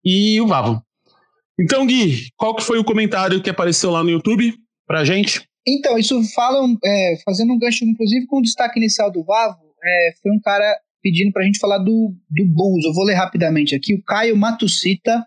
e 0.03 0.39
o 0.41 0.47
Vavo. 0.47 0.81
Então, 1.59 1.85
Gui, 1.85 2.27
qual 2.37 2.55
que 2.55 2.63
foi 2.63 2.79
o 2.79 2.83
comentário 2.83 3.41
que 3.41 3.49
apareceu 3.49 3.91
lá 3.91 4.03
no 4.03 4.09
YouTube 4.09 4.53
pra 4.87 5.05
gente? 5.05 5.43
Então, 5.67 5.97
isso 5.97 6.21
falam, 6.33 6.77
é, 6.83 7.15
fazendo 7.23 7.53
um 7.53 7.59
gancho, 7.59 7.85
inclusive, 7.85 8.25
com 8.27 8.39
o 8.39 8.41
destaque 8.41 8.79
inicial 8.79 9.11
do 9.11 9.23
Vavo, 9.23 9.59
é, 9.83 10.11
foi 10.21 10.31
um 10.31 10.39
cara 10.39 10.65
pedindo 11.01 11.31
pra 11.31 11.43
gente 11.43 11.59
falar 11.59 11.77
do, 11.79 12.13
do 12.29 12.45
Bulls. 12.45 12.85
Eu 12.85 12.93
vou 12.93 13.05
ler 13.05 13.15
rapidamente 13.15 13.75
aqui. 13.75 13.93
O 13.93 14.03
Caio 14.03 14.35
Matucita 14.35 15.25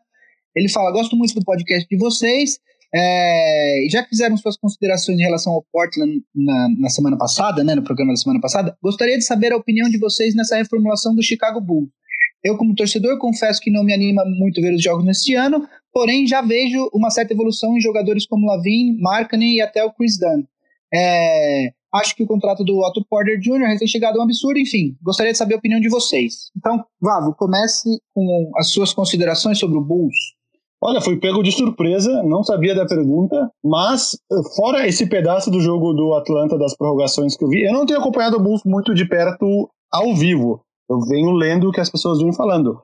ele 0.55 0.69
fala: 0.69 0.93
Gosto 0.93 1.17
muito 1.17 1.35
do 1.35 1.45
podcast 1.45 1.87
de 1.89 1.97
vocês. 1.97 2.59
É, 2.95 3.87
já 3.89 4.05
fizeram 4.05 4.37
suas 4.37 4.57
considerações 4.57 5.19
em 5.19 5.23
relação 5.23 5.55
ao 5.55 5.65
Portland 5.73 6.23
na, 6.35 6.69
na, 6.79 6.91
semana 6.91 7.17
passada, 7.17 7.65
né, 7.65 7.75
no 7.75 7.83
programa 7.83 8.13
da 8.13 8.19
semana 8.19 8.39
passada, 8.39 8.77
gostaria 8.83 9.17
de 9.17 9.25
saber 9.25 9.51
a 9.51 9.57
opinião 9.57 9.89
de 9.89 9.97
vocês 9.99 10.35
nessa 10.35 10.57
reformulação 10.57 11.15
do 11.15 11.23
Chicago 11.23 11.59
Bulls. 11.59 11.89
Eu, 12.45 12.59
como 12.59 12.75
torcedor, 12.75 13.19
confesso 13.19 13.61
que 13.61 13.71
não 13.71 13.85
me 13.85 13.95
anima 13.95 14.25
muito 14.27 14.61
ver 14.61 14.75
os 14.75 14.83
jogos 14.83 15.07
neste 15.07 15.35
ano, 15.35 15.67
porém 15.93 16.27
já 16.27 16.43
vejo 16.43 16.91
uma 16.93 17.09
certa 17.09 17.33
evolução 17.33 17.77
em 17.77 17.81
jogadores 17.81 18.27
como 18.27 18.47
Lavin, 18.47 18.99
Markkanen 19.01 19.57
e 19.57 19.61
até 19.63 19.83
o 19.85 19.93
Chris 19.93 20.19
Dunn. 20.19 20.43
É, 20.93 21.73
acho 21.95 22.15
que 22.15 22.23
o 22.23 22.27
contrato 22.27 22.65
do 22.65 22.81
Otto 22.81 23.05
Porter 23.09 23.39
Jr. 23.39 23.69
recém-chegado 23.69 24.19
é 24.19 24.21
um 24.21 24.25
absurdo, 24.25 24.59
enfim, 24.59 24.97
gostaria 25.01 25.33
de 25.33 25.39
saber 25.39 25.55
a 25.55 25.59
opinião 25.59 25.81
de 25.81 25.89
vocês. 25.89 26.51
Então, 26.57 26.85
Vavo, 27.01 27.35
comece 27.35 27.89
com 28.13 28.51
as 28.57 28.71
suas 28.71 28.93
considerações 28.93 29.59
sobre 29.59 29.79
o 29.79 29.85
Bulls. 29.85 30.17
Olha, 30.85 31.01
fui 31.01 31.17
pego 31.17 31.45
de 31.45 31.53
surpresa, 31.53 32.25
não 32.25 32.43
sabia 32.43 32.75
da 32.75 32.85
pergunta, 32.85 33.49
mas 33.65 34.19
fora 34.57 34.85
esse 34.89 35.07
pedaço 35.07 35.49
do 35.49 35.61
jogo 35.61 35.93
do 35.93 36.13
Atlanta 36.15 36.59
das 36.59 36.77
prorrogações 36.77 37.37
que 37.37 37.45
eu 37.45 37.49
vi, 37.49 37.63
eu 37.63 37.73
não 37.73 37.87
tenho 37.87 38.01
acompanhado 38.01 38.37
o 38.37 38.41
Bulls 38.41 38.63
muito 38.67 38.93
de 38.93 39.05
perto 39.05 39.71
ao 39.93 40.13
vivo. 40.17 40.61
Eu 40.91 40.99
venho 41.03 41.31
lendo 41.31 41.69
o 41.69 41.73
que 41.73 41.81
as 41.81 41.89
pessoas 41.89 42.21
vêm 42.21 42.33
falando. 42.33 42.81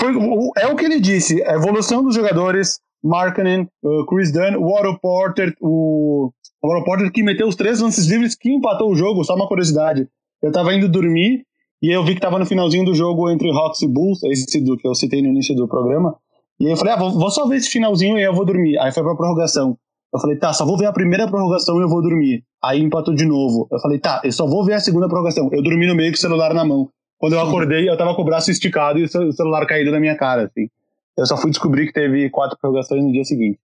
Foi, 0.00 0.12
é 0.58 0.66
o 0.66 0.74
que 0.74 0.84
ele 0.84 0.98
disse, 0.98 1.40
a 1.44 1.54
evolução 1.54 2.02
dos 2.02 2.16
jogadores, 2.16 2.80
Markkanen, 3.00 3.68
uh, 3.84 4.04
Chris 4.06 4.32
Dunn, 4.32 4.56
o 4.58 4.66
Otto 4.66 4.98
Porter, 5.00 5.54
o, 5.60 6.32
o 6.60 6.68
Otto 6.68 6.84
Porter 6.84 7.12
que 7.12 7.22
meteu 7.22 7.46
os 7.46 7.54
três 7.54 7.80
lances 7.80 8.08
livres 8.08 8.34
que 8.34 8.50
empatou 8.50 8.90
o 8.90 8.96
jogo, 8.96 9.22
só 9.22 9.36
uma 9.36 9.46
curiosidade. 9.46 10.08
Eu 10.42 10.50
tava 10.50 10.74
indo 10.74 10.88
dormir 10.88 11.44
e 11.80 11.94
eu 11.94 12.02
vi 12.02 12.16
que 12.16 12.20
tava 12.20 12.40
no 12.40 12.46
finalzinho 12.46 12.84
do 12.84 12.94
jogo 12.94 13.30
entre 13.30 13.50
Hawks 13.50 13.82
e 13.82 13.86
Bulls, 13.86 14.20
esse 14.24 14.60
do 14.60 14.76
que 14.76 14.88
eu 14.88 14.96
citei 14.96 15.22
no 15.22 15.28
início 15.28 15.54
do 15.54 15.68
programa, 15.68 16.16
e 16.60 16.66
aí 16.66 16.72
eu 16.72 16.76
falei, 16.76 16.92
ah, 16.92 16.96
vou, 16.96 17.10
vou 17.10 17.30
só 17.30 17.46
ver 17.46 17.56
esse 17.56 17.70
finalzinho 17.70 18.18
e 18.18 18.22
eu 18.22 18.34
vou 18.34 18.44
dormir. 18.44 18.78
Aí 18.78 18.92
foi 18.92 19.02
pra 19.02 19.16
prorrogação. 19.16 19.78
Eu 20.12 20.20
falei, 20.20 20.36
tá, 20.36 20.52
só 20.52 20.66
vou 20.66 20.76
ver 20.76 20.86
a 20.86 20.92
primeira 20.92 21.26
prorrogação 21.26 21.78
e 21.78 21.82
eu 21.82 21.88
vou 21.88 22.02
dormir. 22.02 22.44
Aí 22.62 22.82
empatou 22.82 23.14
de 23.14 23.24
novo. 23.24 23.66
Eu 23.72 23.80
falei, 23.80 23.98
tá, 23.98 24.20
eu 24.22 24.32
só 24.32 24.46
vou 24.46 24.64
ver 24.64 24.74
a 24.74 24.80
segunda 24.80 25.08
prorrogação. 25.08 25.48
Eu 25.52 25.62
dormi 25.62 25.86
no 25.86 25.94
meio 25.94 26.10
com 26.12 26.16
o 26.18 26.20
celular 26.20 26.52
na 26.52 26.64
mão. 26.64 26.88
Quando 27.18 27.32
eu 27.32 27.40
acordei, 27.40 27.88
eu 27.88 27.96
tava 27.96 28.14
com 28.14 28.22
o 28.22 28.24
braço 28.24 28.50
esticado 28.50 28.98
e 28.98 29.04
o 29.04 29.32
celular 29.32 29.66
caído 29.66 29.90
na 29.90 30.00
minha 30.00 30.16
cara, 30.16 30.44
assim. 30.44 30.68
Eu 31.16 31.26
só 31.26 31.36
fui 31.36 31.50
descobrir 31.50 31.86
que 31.86 31.92
teve 31.92 32.28
quatro 32.30 32.58
prorrogações 32.60 33.02
no 33.02 33.12
dia 33.12 33.24
seguinte. 33.24 33.58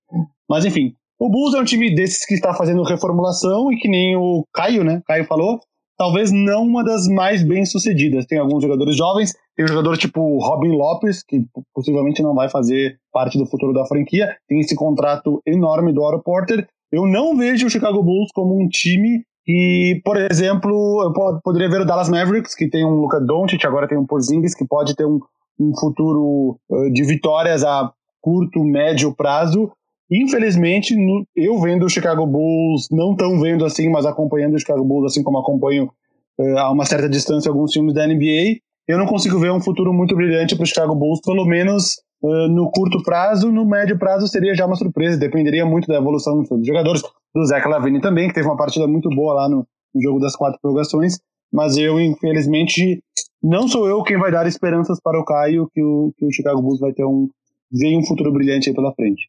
Mas 0.48 0.64
enfim, 0.64 0.94
o 1.18 1.28
Bulls 1.28 1.54
é 1.54 1.60
um 1.60 1.64
time 1.64 1.94
desses 1.94 2.24
que 2.24 2.34
está 2.34 2.54
fazendo 2.54 2.82
reformulação 2.82 3.72
e 3.72 3.78
que 3.78 3.88
nem 3.88 4.16
o 4.16 4.44
Caio, 4.52 4.84
né? 4.84 5.02
Caio 5.06 5.24
falou, 5.24 5.60
talvez 5.96 6.30
não 6.30 6.62
uma 6.64 6.84
das 6.84 7.08
mais 7.08 7.42
bem 7.42 7.64
sucedidas. 7.64 8.26
Tem 8.26 8.38
alguns 8.38 8.62
jogadores 8.62 8.96
jovens, 8.96 9.34
tem 9.56 9.64
um 9.64 9.68
jogador 9.68 9.96
tipo 9.96 10.38
Robin 10.38 10.76
Lopes, 10.76 11.22
que 11.22 11.44
possivelmente 11.74 12.22
não 12.22 12.34
vai 12.34 12.48
fazer 12.48 12.98
parte 13.12 13.38
do 13.38 13.46
futuro 13.46 13.72
da 13.72 13.86
franquia, 13.86 14.36
tem 14.48 14.60
esse 14.60 14.74
contrato 14.74 15.40
enorme 15.46 15.92
do 15.92 16.02
Oro 16.02 16.22
Porter. 16.22 16.66
Eu 16.92 17.06
não 17.06 17.36
vejo 17.36 17.66
o 17.66 17.70
Chicago 17.70 18.02
Bulls 18.02 18.30
como 18.32 18.60
um 18.60 18.68
time 18.68 19.24
e, 19.46 20.00
por 20.04 20.16
exemplo, 20.16 21.02
eu 21.02 21.40
poderia 21.40 21.68
ver 21.68 21.82
o 21.82 21.84
Dallas 21.84 22.08
Mavericks, 22.08 22.54
que 22.54 22.68
tem 22.68 22.84
um 22.84 23.00
Luka 23.00 23.20
Doncic, 23.20 23.64
agora 23.64 23.86
tem 23.86 23.96
um 23.96 24.06
Porzingis, 24.06 24.54
que 24.54 24.66
pode 24.66 24.96
ter 24.96 25.06
um, 25.06 25.20
um 25.58 25.72
futuro 25.78 26.58
uh, 26.68 26.92
de 26.92 27.04
vitórias 27.04 27.62
a 27.62 27.92
curto, 28.20 28.64
médio 28.64 29.14
prazo, 29.14 29.70
Infelizmente, 30.10 30.94
eu 31.34 31.60
vendo 31.60 31.84
o 31.84 31.88
Chicago 31.88 32.26
Bulls, 32.26 32.86
não 32.90 33.16
tão 33.16 33.40
vendo 33.40 33.64
assim, 33.64 33.90
mas 33.90 34.06
acompanhando 34.06 34.54
o 34.54 34.58
Chicago 34.58 34.84
Bulls, 34.84 35.12
assim 35.12 35.22
como 35.22 35.38
acompanho 35.38 35.90
uh, 36.38 36.58
a 36.58 36.70
uma 36.70 36.84
certa 36.84 37.08
distância 37.08 37.50
alguns 37.50 37.72
times 37.72 37.92
da 37.92 38.06
NBA, 38.06 38.60
eu 38.88 38.98
não 38.98 39.06
consigo 39.06 39.38
ver 39.40 39.50
um 39.50 39.60
futuro 39.60 39.92
muito 39.92 40.14
brilhante 40.14 40.54
para 40.54 40.62
o 40.62 40.66
Chicago 40.66 40.94
Bulls, 40.94 41.20
pelo 41.20 41.44
menos 41.44 41.96
uh, 42.22 42.48
no 42.48 42.70
curto 42.70 43.02
prazo. 43.02 43.50
No 43.50 43.66
médio 43.66 43.98
prazo 43.98 44.28
seria 44.28 44.54
já 44.54 44.64
uma 44.64 44.76
surpresa, 44.76 45.18
dependeria 45.18 45.66
muito 45.66 45.88
da 45.88 45.96
evolução 45.96 46.40
dos 46.42 46.66
jogadores. 46.66 47.02
Do 47.34 47.44
Zach 47.44 47.66
Lavine 47.68 48.00
também, 48.00 48.28
que 48.28 48.34
teve 48.34 48.46
uma 48.46 48.56
partida 48.56 48.86
muito 48.86 49.10
boa 49.10 49.34
lá 49.34 49.48
no, 49.48 49.66
no 49.94 50.00
jogo 50.00 50.20
das 50.20 50.36
quatro 50.36 50.58
prorrogações. 50.62 51.18
Mas 51.52 51.76
eu, 51.76 52.00
infelizmente, 52.00 53.02
não 53.42 53.68
sou 53.68 53.88
eu 53.88 54.02
quem 54.02 54.18
vai 54.18 54.30
dar 54.30 54.46
esperanças 54.46 55.00
para 55.00 55.20
o 55.20 55.24
Caio 55.24 55.68
que 55.72 55.82
o, 55.82 56.12
que 56.16 56.24
o 56.24 56.32
Chicago 56.32 56.62
Bulls 56.62 56.80
vai 56.80 56.92
ter 56.92 57.04
um, 57.04 57.28
ver 57.70 57.96
um 57.96 58.04
futuro 58.04 58.32
brilhante 58.32 58.70
aí 58.70 58.74
pela 58.74 58.94
frente. 58.94 59.28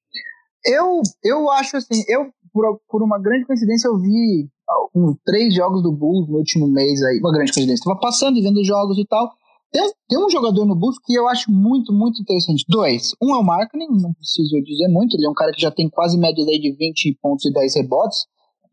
Eu, 0.65 1.01
eu 1.23 1.51
acho 1.51 1.77
assim, 1.77 2.03
eu, 2.07 2.29
por, 2.51 2.79
por 2.89 3.03
uma 3.03 3.19
grande 3.19 3.45
coincidência, 3.45 3.87
eu 3.87 3.97
vi 3.97 4.49
uns 4.95 5.15
três 5.25 5.53
jogos 5.53 5.81
do 5.81 5.91
Bulls 5.91 6.27
no 6.27 6.37
último 6.37 6.67
mês 6.67 7.01
aí. 7.03 7.19
Uma 7.19 7.31
grande 7.31 7.53
coincidência. 7.53 7.85
Tava 7.85 7.99
passando 7.99 8.37
e 8.37 8.41
vendo 8.41 8.63
jogos 8.63 8.97
e 8.97 9.05
tal. 9.05 9.31
Tem, 9.71 9.91
tem 10.07 10.17
um 10.17 10.29
jogador 10.29 10.65
no 10.65 10.75
Bulls 10.75 10.97
que 11.03 11.13
eu 11.13 11.27
acho 11.27 11.51
muito, 11.51 11.93
muito 11.93 12.21
interessante. 12.21 12.65
Dois. 12.67 13.11
Um 13.21 13.35
é 13.35 13.37
o 13.37 13.43
Marketing, 13.43 13.87
não 13.89 14.13
preciso 14.13 14.61
dizer 14.63 14.87
muito. 14.87 15.15
Ele 15.15 15.25
é 15.25 15.29
um 15.29 15.33
cara 15.33 15.51
que 15.51 15.61
já 15.61 15.71
tem 15.71 15.89
quase 15.89 16.17
médias 16.17 16.47
aí 16.47 16.59
de 16.59 16.71
20 16.71 17.17
pontos 17.21 17.45
e 17.45 17.51
10 17.51 17.75
rebotes. 17.75 18.25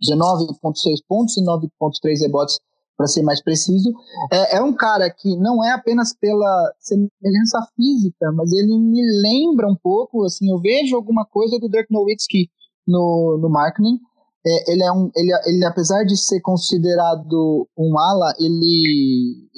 19,6 0.02 0.98
pontos 1.08 1.36
e 1.36 1.44
9,3 1.44 2.20
rebotes 2.22 2.58
para 2.96 3.06
ser 3.06 3.22
mais 3.22 3.42
preciso. 3.42 3.92
É, 4.32 4.56
é, 4.56 4.62
um 4.62 4.72
cara 4.72 5.10
que 5.10 5.36
não 5.36 5.64
é 5.64 5.72
apenas 5.72 6.14
pela 6.14 6.72
semelhança 6.78 7.66
física, 7.76 8.32
mas 8.32 8.52
ele 8.52 8.78
me 8.78 9.02
lembra 9.22 9.68
um 9.68 9.76
pouco, 9.76 10.24
assim, 10.24 10.50
eu 10.50 10.60
vejo 10.60 10.96
alguma 10.96 11.24
coisa 11.24 11.58
do 11.58 11.68
Dirk 11.68 11.92
Nowitzki 11.92 12.48
no, 12.86 13.38
no 13.40 13.50
marketing. 13.50 13.98
É, 14.46 14.72
ele 14.72 14.82
é 14.82 14.92
um, 14.92 15.10
ele, 15.16 15.32
ele 15.46 15.64
apesar 15.64 16.04
de 16.04 16.16
ser 16.16 16.40
considerado 16.40 17.68
um 17.76 17.98
ala, 17.98 18.32
ele, 18.38 19.48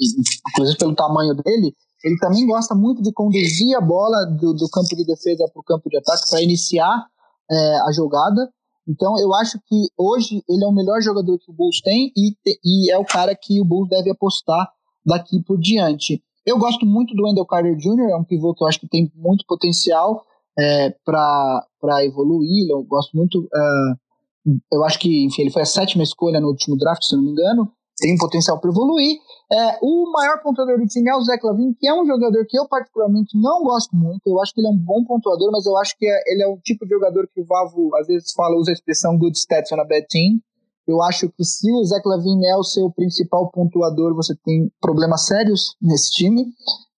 inclusive 0.49 0.77
pelo 0.77 0.95
tamanho 0.95 1.35
dele, 1.35 1.73
ele 2.03 2.17
também 2.19 2.45
gosta 2.45 2.73
muito 2.73 3.01
de 3.01 3.11
conduzir 3.11 3.75
a 3.75 3.81
bola 3.81 4.25
do, 4.25 4.53
do 4.53 4.69
campo 4.69 4.95
de 4.95 5.05
defesa 5.05 5.45
para 5.51 5.59
o 5.59 5.63
campo 5.63 5.89
de 5.89 5.97
ataque 5.97 6.29
para 6.29 6.41
iniciar 6.41 7.05
é, 7.51 7.79
a 7.81 7.91
jogada. 7.91 8.49
Então, 8.87 9.19
eu 9.19 9.33
acho 9.33 9.59
que 9.65 9.87
hoje 9.97 10.43
ele 10.47 10.63
é 10.63 10.67
o 10.67 10.71
melhor 10.71 11.01
jogador 11.01 11.37
que 11.37 11.51
o 11.51 11.53
Bulls 11.53 11.81
tem 11.81 12.11
e, 12.15 12.35
e 12.63 12.91
é 12.91 12.97
o 12.97 13.05
cara 13.05 13.35
que 13.35 13.59
o 13.59 13.65
Bulls 13.65 13.89
deve 13.89 14.09
apostar 14.09 14.67
daqui 15.05 15.41
por 15.43 15.59
diante. 15.59 16.23
Eu 16.45 16.57
gosto 16.57 16.85
muito 16.85 17.13
do 17.13 17.25
Wendell 17.25 17.45
Carter 17.45 17.75
Jr., 17.75 18.09
é 18.09 18.15
um 18.15 18.23
pivô 18.23 18.53
que 18.53 18.63
eu 18.63 18.67
acho 18.67 18.79
que 18.79 18.87
tem 18.87 19.11
muito 19.13 19.43
potencial 19.45 20.25
é, 20.57 20.95
para 21.03 22.05
evoluir. 22.05 22.69
Eu 22.69 22.83
gosto 22.83 23.15
muito. 23.15 23.41
Uh, 23.41 24.55
eu 24.71 24.85
acho 24.85 24.97
que, 24.97 25.25
enfim, 25.25 25.41
ele 25.41 25.51
foi 25.51 25.63
a 25.63 25.65
sétima 25.65 26.03
escolha 26.03 26.39
no 26.39 26.47
último 26.47 26.77
draft, 26.77 27.03
se 27.03 27.15
não 27.15 27.23
me 27.23 27.31
engano. 27.31 27.69
Tem 27.99 28.15
potencial 28.17 28.59
para 28.59 28.69
evoluir. 28.69 29.17
É, 29.51 29.79
o 29.81 30.11
maior 30.11 30.41
pontuador 30.43 30.77
do 30.77 30.85
time 30.85 31.09
é 31.09 31.15
o 31.15 31.21
Zé 31.21 31.37
Clavin, 31.37 31.73
que 31.73 31.87
é 31.87 31.93
um 31.93 32.05
jogador 32.05 32.45
que 32.47 32.57
eu 32.57 32.67
particularmente 32.67 33.39
não 33.39 33.63
gosto 33.63 33.95
muito. 33.95 34.21
Eu 34.27 34.39
acho 34.41 34.53
que 34.53 34.61
ele 34.61 34.67
é 34.67 34.71
um 34.71 34.77
bom 34.77 35.03
pontuador, 35.03 35.51
mas 35.51 35.65
eu 35.65 35.75
acho 35.77 35.97
que 35.97 36.05
é, 36.05 36.33
ele 36.33 36.43
é 36.43 36.47
o 36.47 36.59
tipo 36.59 36.85
de 36.85 36.91
jogador 36.91 37.27
que 37.33 37.41
o 37.41 37.45
Vavo 37.45 37.95
às 37.95 38.07
vezes 38.07 38.33
fala, 38.33 38.55
usa 38.55 38.71
a 38.71 38.73
expressão 38.73 39.17
good 39.17 39.37
stats 39.37 39.71
on 39.71 39.81
a 39.81 39.85
bad 39.85 40.05
team. 40.09 40.39
Eu 40.87 41.01
acho 41.01 41.27
que 41.29 41.43
se 41.43 41.71
o 41.71 41.83
Zé 41.83 41.99
Clavin 42.01 42.45
é 42.45 42.55
o 42.55 42.63
seu 42.63 42.89
principal 42.91 43.49
pontuador, 43.51 44.15
você 44.15 44.33
tem 44.45 44.71
problemas 44.79 45.25
sérios 45.25 45.75
nesse 45.81 46.11
time. 46.11 46.45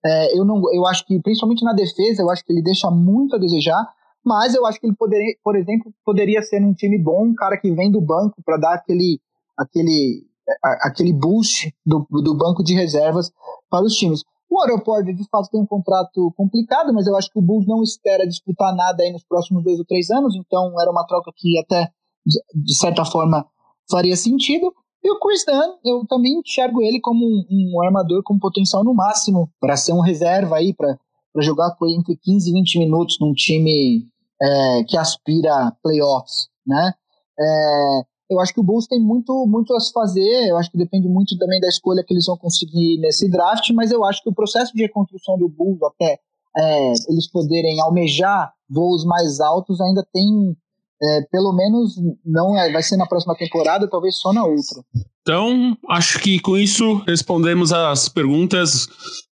É, 0.05 0.37
eu, 0.37 0.45
não, 0.45 0.61
eu 0.73 0.85
acho 0.85 1.05
que, 1.05 1.19
principalmente 1.21 1.63
na 1.63 1.73
defesa, 1.73 2.21
eu 2.21 2.29
acho 2.29 2.45
que 2.45 2.53
ele 2.53 2.61
deixa 2.61 2.91
muito 2.91 3.35
a 3.35 3.39
desejar. 3.39 3.83
Mas 4.23 4.53
eu 4.53 4.65
acho 4.65 4.79
que 4.79 4.85
ele 4.85 4.95
poderia, 4.95 5.33
por 5.43 5.55
exemplo, 5.55 5.93
poderia 6.05 6.41
ser 6.41 6.61
um 6.63 6.73
time 6.73 7.01
bom, 7.01 7.27
um 7.27 7.33
cara 7.33 7.57
que 7.57 7.71
vem 7.71 7.89
do 7.89 8.01
banco 8.01 8.41
para 8.43 8.57
dar 8.57 8.73
aquele, 8.75 9.19
aquele, 9.57 10.23
aquele 10.61 11.13
boost 11.13 11.73
do, 11.85 12.05
do 12.09 12.35
banco 12.35 12.63
de 12.63 12.73
reservas 12.73 13.31
para 13.69 13.85
os 13.85 13.93
times. 13.95 14.23
O 14.49 14.59
aeroporto 14.61 15.13
de 15.13 15.23
fato 15.29 15.49
tem 15.51 15.61
um 15.61 15.65
contrato 15.65 16.33
complicado, 16.35 16.91
mas 16.91 17.05
eu 17.05 17.15
acho 17.15 17.29
que 17.31 17.37
o 17.37 17.41
Bulls 17.41 17.67
não 17.67 17.83
espera 17.83 18.27
disputar 18.27 18.75
nada 18.75 19.03
aí 19.03 19.11
nos 19.11 19.23
próximos 19.23 19.63
dois 19.63 19.77
ou 19.77 19.85
três 19.85 20.09
anos, 20.09 20.35
então 20.35 20.73
era 20.81 20.89
uma 20.89 21.05
troca 21.05 21.31
que 21.35 21.59
até, 21.59 21.91
de 22.25 22.75
certa 22.75 23.05
forma, 23.05 23.45
faria 23.89 24.15
sentido. 24.15 24.73
E 25.03 25.11
o 25.11 25.19
Chris 25.19 25.45
Dunn, 25.45 25.77
eu 25.85 26.05
também 26.07 26.39
enxergo 26.39 26.81
ele 26.81 26.99
como 26.99 27.23
um, 27.23 27.45
um 27.75 27.81
armador 27.81 28.23
com 28.23 28.39
potencial 28.39 28.83
no 28.83 28.93
máximo 28.93 29.49
para 29.59 29.77
ser 29.77 29.93
um 29.93 30.01
reserva 30.01 30.57
aí, 30.57 30.73
para 30.73 30.97
jogar 31.37 31.75
entre 31.83 32.17
15 32.17 32.49
e 32.49 32.53
20 32.53 32.79
minutos 32.79 33.17
num 33.21 33.33
time 33.33 34.07
é, 34.41 34.83
que 34.83 34.97
aspira 34.97 35.71
playoffs, 35.83 36.49
né? 36.65 36.93
É, 37.39 38.01
eu 38.29 38.39
acho 38.39 38.53
que 38.53 38.59
o 38.59 38.63
Bulls 38.63 38.87
tem 38.87 39.01
muito, 39.01 39.45
muito 39.47 39.73
a 39.73 39.79
se 39.79 39.91
fazer, 39.91 40.49
eu 40.49 40.57
acho 40.57 40.69
que 40.71 40.77
depende 40.77 41.07
muito 41.07 41.37
também 41.37 41.59
da 41.59 41.67
escolha 41.67 42.03
que 42.05 42.13
eles 42.13 42.25
vão 42.25 42.37
conseguir 42.37 42.99
nesse 42.99 43.29
draft, 43.29 43.69
mas 43.71 43.91
eu 43.91 44.03
acho 44.05 44.21
que 44.21 44.29
o 44.29 44.33
processo 44.33 44.71
de 44.73 44.83
reconstrução 44.83 45.37
do 45.37 45.49
Bulls 45.49 45.81
até 45.83 46.19
é, 46.57 46.93
eles 47.09 47.29
poderem 47.31 47.81
almejar 47.81 48.51
voos 48.69 49.03
mais 49.05 49.39
altos 49.39 49.81
ainda 49.81 50.05
tem 50.13 50.55
é, 51.01 51.21
pelo 51.31 51.53
menos 51.53 51.95
não 52.25 52.57
é, 52.57 52.71
vai 52.71 52.83
ser 52.83 52.97
na 52.97 53.07
próxima 53.07 53.35
temporada, 53.35 53.89
talvez 53.89 54.17
só 54.17 54.33
na 54.33 54.43
outra. 54.43 54.83
Então, 55.21 55.77
acho 55.89 56.19
que 56.19 56.39
com 56.39 56.57
isso 56.57 56.95
respondemos 57.07 57.71
as 57.71 58.09
perguntas 58.09 58.87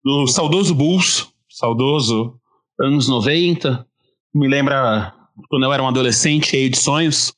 do 0.04 0.28
saudoso 0.28 0.76
Bulls, 0.76 1.28
saudoso 1.50 2.40
anos 2.80 3.08
90. 3.08 3.86
Me 4.34 4.48
lembra 4.48 5.14
quando 5.50 5.66
eu 5.66 5.74
era 5.74 5.82
um 5.82 5.88
adolescente 5.88 6.48
cheio 6.48 6.70
de 6.70 6.78
sonhos. 6.78 7.34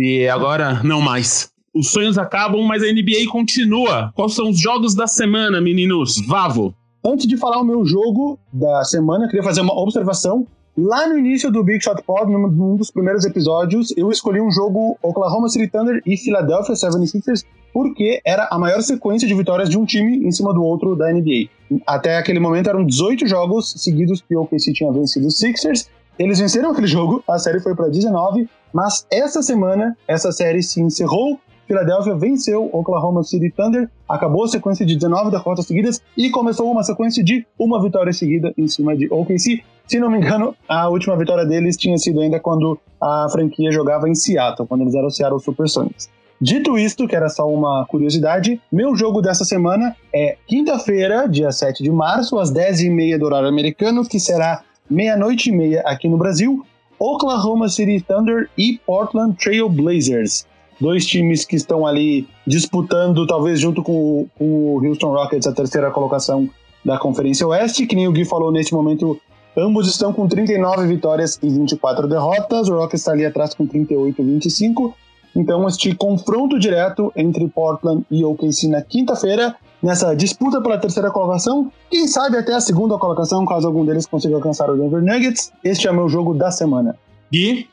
E 0.00 0.28
agora, 0.28 0.80
não 0.84 1.00
mais. 1.00 1.50
Os 1.74 1.90
sonhos 1.90 2.16
acabam, 2.16 2.62
mas 2.62 2.82
a 2.82 2.86
NBA 2.86 3.30
continua. 3.30 4.12
Quais 4.14 4.34
são 4.34 4.50
os 4.50 4.60
jogos 4.60 4.94
da 4.94 5.06
semana, 5.06 5.60
meninos? 5.60 6.24
Vavo. 6.26 6.74
Antes 7.04 7.26
de 7.26 7.36
falar 7.36 7.58
o 7.60 7.64
meu 7.64 7.84
jogo 7.84 8.38
da 8.52 8.84
semana, 8.84 9.26
queria 9.26 9.42
fazer 9.42 9.60
uma 9.60 9.76
observação 9.76 10.46
Lá 10.80 11.08
no 11.08 11.18
início 11.18 11.50
do 11.50 11.64
Big 11.64 11.82
Shot 11.82 12.00
Pod, 12.04 12.30
num 12.30 12.76
dos 12.76 12.88
primeiros 12.88 13.24
episódios, 13.24 13.92
eu 13.96 14.12
escolhi 14.12 14.40
um 14.40 14.48
jogo 14.48 14.96
Oklahoma 15.02 15.48
City 15.48 15.66
Thunder 15.66 16.00
e 16.06 16.16
Philadelphia 16.16 16.72
76ers 16.72 17.44
porque 17.72 18.20
era 18.24 18.46
a 18.48 18.56
maior 18.60 18.80
sequência 18.80 19.26
de 19.26 19.34
vitórias 19.34 19.68
de 19.68 19.76
um 19.76 19.84
time 19.84 20.24
em 20.24 20.30
cima 20.30 20.54
do 20.54 20.62
outro 20.62 20.94
da 20.94 21.12
NBA. 21.12 21.48
Até 21.84 22.16
aquele 22.16 22.38
momento 22.38 22.70
eram 22.70 22.86
18 22.86 23.26
jogos 23.26 23.74
seguidos 23.76 24.22
que 24.22 24.36
o 24.36 24.42
OKC 24.42 24.72
tinha 24.72 24.92
vencido 24.92 25.26
os 25.26 25.38
Sixers. 25.38 25.90
Eles 26.18 26.38
venceram 26.38 26.70
aquele 26.70 26.86
jogo, 26.86 27.22
a 27.28 27.38
série 27.38 27.60
foi 27.60 27.74
para 27.74 27.88
19, 27.88 28.48
mas 28.72 29.06
essa 29.10 29.42
semana 29.42 29.96
essa 30.06 30.32
série 30.32 30.62
se 30.62 30.80
encerrou 30.80 31.38
Philadelphia 31.68 32.16
venceu 32.16 32.70
Oklahoma 32.72 33.22
City 33.22 33.50
Thunder, 33.50 33.90
acabou 34.08 34.44
a 34.44 34.48
sequência 34.48 34.86
de 34.86 34.94
19 34.94 35.30
derrotas 35.30 35.66
seguidas 35.66 36.00
e 36.16 36.30
começou 36.30 36.70
uma 36.72 36.82
sequência 36.82 37.22
de 37.22 37.46
uma 37.58 37.80
vitória 37.80 38.12
seguida 38.12 38.54
em 38.56 38.66
cima 38.66 38.96
de 38.96 39.06
OKC. 39.12 39.62
Se 39.86 40.00
não 40.00 40.10
me 40.10 40.16
engano, 40.16 40.56
a 40.66 40.88
última 40.88 41.14
vitória 41.16 41.44
deles 41.44 41.76
tinha 41.76 41.98
sido 41.98 42.20
ainda 42.20 42.40
quando 42.40 42.80
a 42.98 43.28
franquia 43.30 43.70
jogava 43.70 44.08
em 44.08 44.14
Seattle, 44.14 44.66
quando 44.66 44.80
eles 44.80 44.94
eram 44.94 45.08
o 45.08 45.10
Seattle 45.10 45.40
Supersonics. 45.40 46.08
Dito 46.40 46.78
isto, 46.78 47.06
que 47.06 47.16
era 47.16 47.28
só 47.28 47.46
uma 47.52 47.84
curiosidade, 47.86 48.60
meu 48.72 48.94
jogo 48.94 49.20
dessa 49.20 49.44
semana 49.44 49.94
é 50.14 50.36
quinta-feira, 50.46 51.28
dia 51.28 51.50
7 51.50 51.82
de 51.82 51.90
março, 51.90 52.38
às 52.38 52.50
10h30 52.50 53.18
do 53.18 53.26
horário 53.26 53.48
americano, 53.48 54.06
que 54.08 54.20
será 54.20 54.62
meia-noite 54.90 55.50
e 55.50 55.52
meia 55.52 55.82
aqui 55.82 56.08
no 56.08 56.16
Brasil, 56.16 56.64
Oklahoma 56.98 57.68
City 57.68 58.00
Thunder 58.00 58.48
e 58.56 58.78
Portland 58.84 59.36
Trail 59.36 59.68
Blazers 59.68 60.46
dois 60.80 61.04
times 61.04 61.44
que 61.44 61.56
estão 61.56 61.86
ali 61.86 62.26
disputando, 62.46 63.26
talvez 63.26 63.60
junto 63.60 63.82
com 63.82 64.26
o, 64.38 64.80
Houston 64.84 65.12
Rockets, 65.12 65.46
a 65.46 65.52
terceira 65.52 65.90
colocação 65.90 66.48
da 66.84 66.98
Conferência 66.98 67.46
Oeste, 67.46 67.86
que 67.86 67.96
nem 67.96 68.06
o 68.06 68.12
Gui 68.12 68.24
falou 68.24 68.52
nesse 68.52 68.72
momento. 68.72 69.20
Ambos 69.56 69.88
estão 69.88 70.12
com 70.12 70.28
39 70.28 70.86
vitórias 70.86 71.38
e 71.42 71.48
24 71.48 72.06
derrotas. 72.06 72.68
O 72.68 72.74
Rockets 72.74 73.00
está 73.00 73.12
ali 73.12 73.26
atrás 73.26 73.54
com 73.54 73.66
38 73.66 74.22
e 74.22 74.24
25. 74.24 74.94
Então, 75.34 75.66
este 75.66 75.94
confronto 75.94 76.58
direto 76.58 77.12
entre 77.16 77.46
Portland 77.48 78.04
e 78.08 78.24
OKC 78.24 78.68
na 78.68 78.82
quinta-feira, 78.82 79.56
nessa 79.82 80.14
disputa 80.14 80.60
pela 80.60 80.78
terceira 80.78 81.10
colocação, 81.10 81.70
quem 81.90 82.06
sabe 82.08 82.36
até 82.36 82.54
a 82.54 82.60
segunda 82.60 82.98
colocação, 82.98 83.44
caso 83.46 83.66
algum 83.66 83.84
deles 83.84 84.06
consiga 84.06 84.34
alcançar 84.34 84.70
o 84.70 84.76
Denver 84.76 85.02
Nuggets. 85.02 85.52
Este 85.62 85.88
é 85.88 85.90
o 85.90 85.94
meu 85.94 86.08
jogo 86.08 86.34
da 86.34 86.50
semana. 86.50 86.96
E 87.32 87.66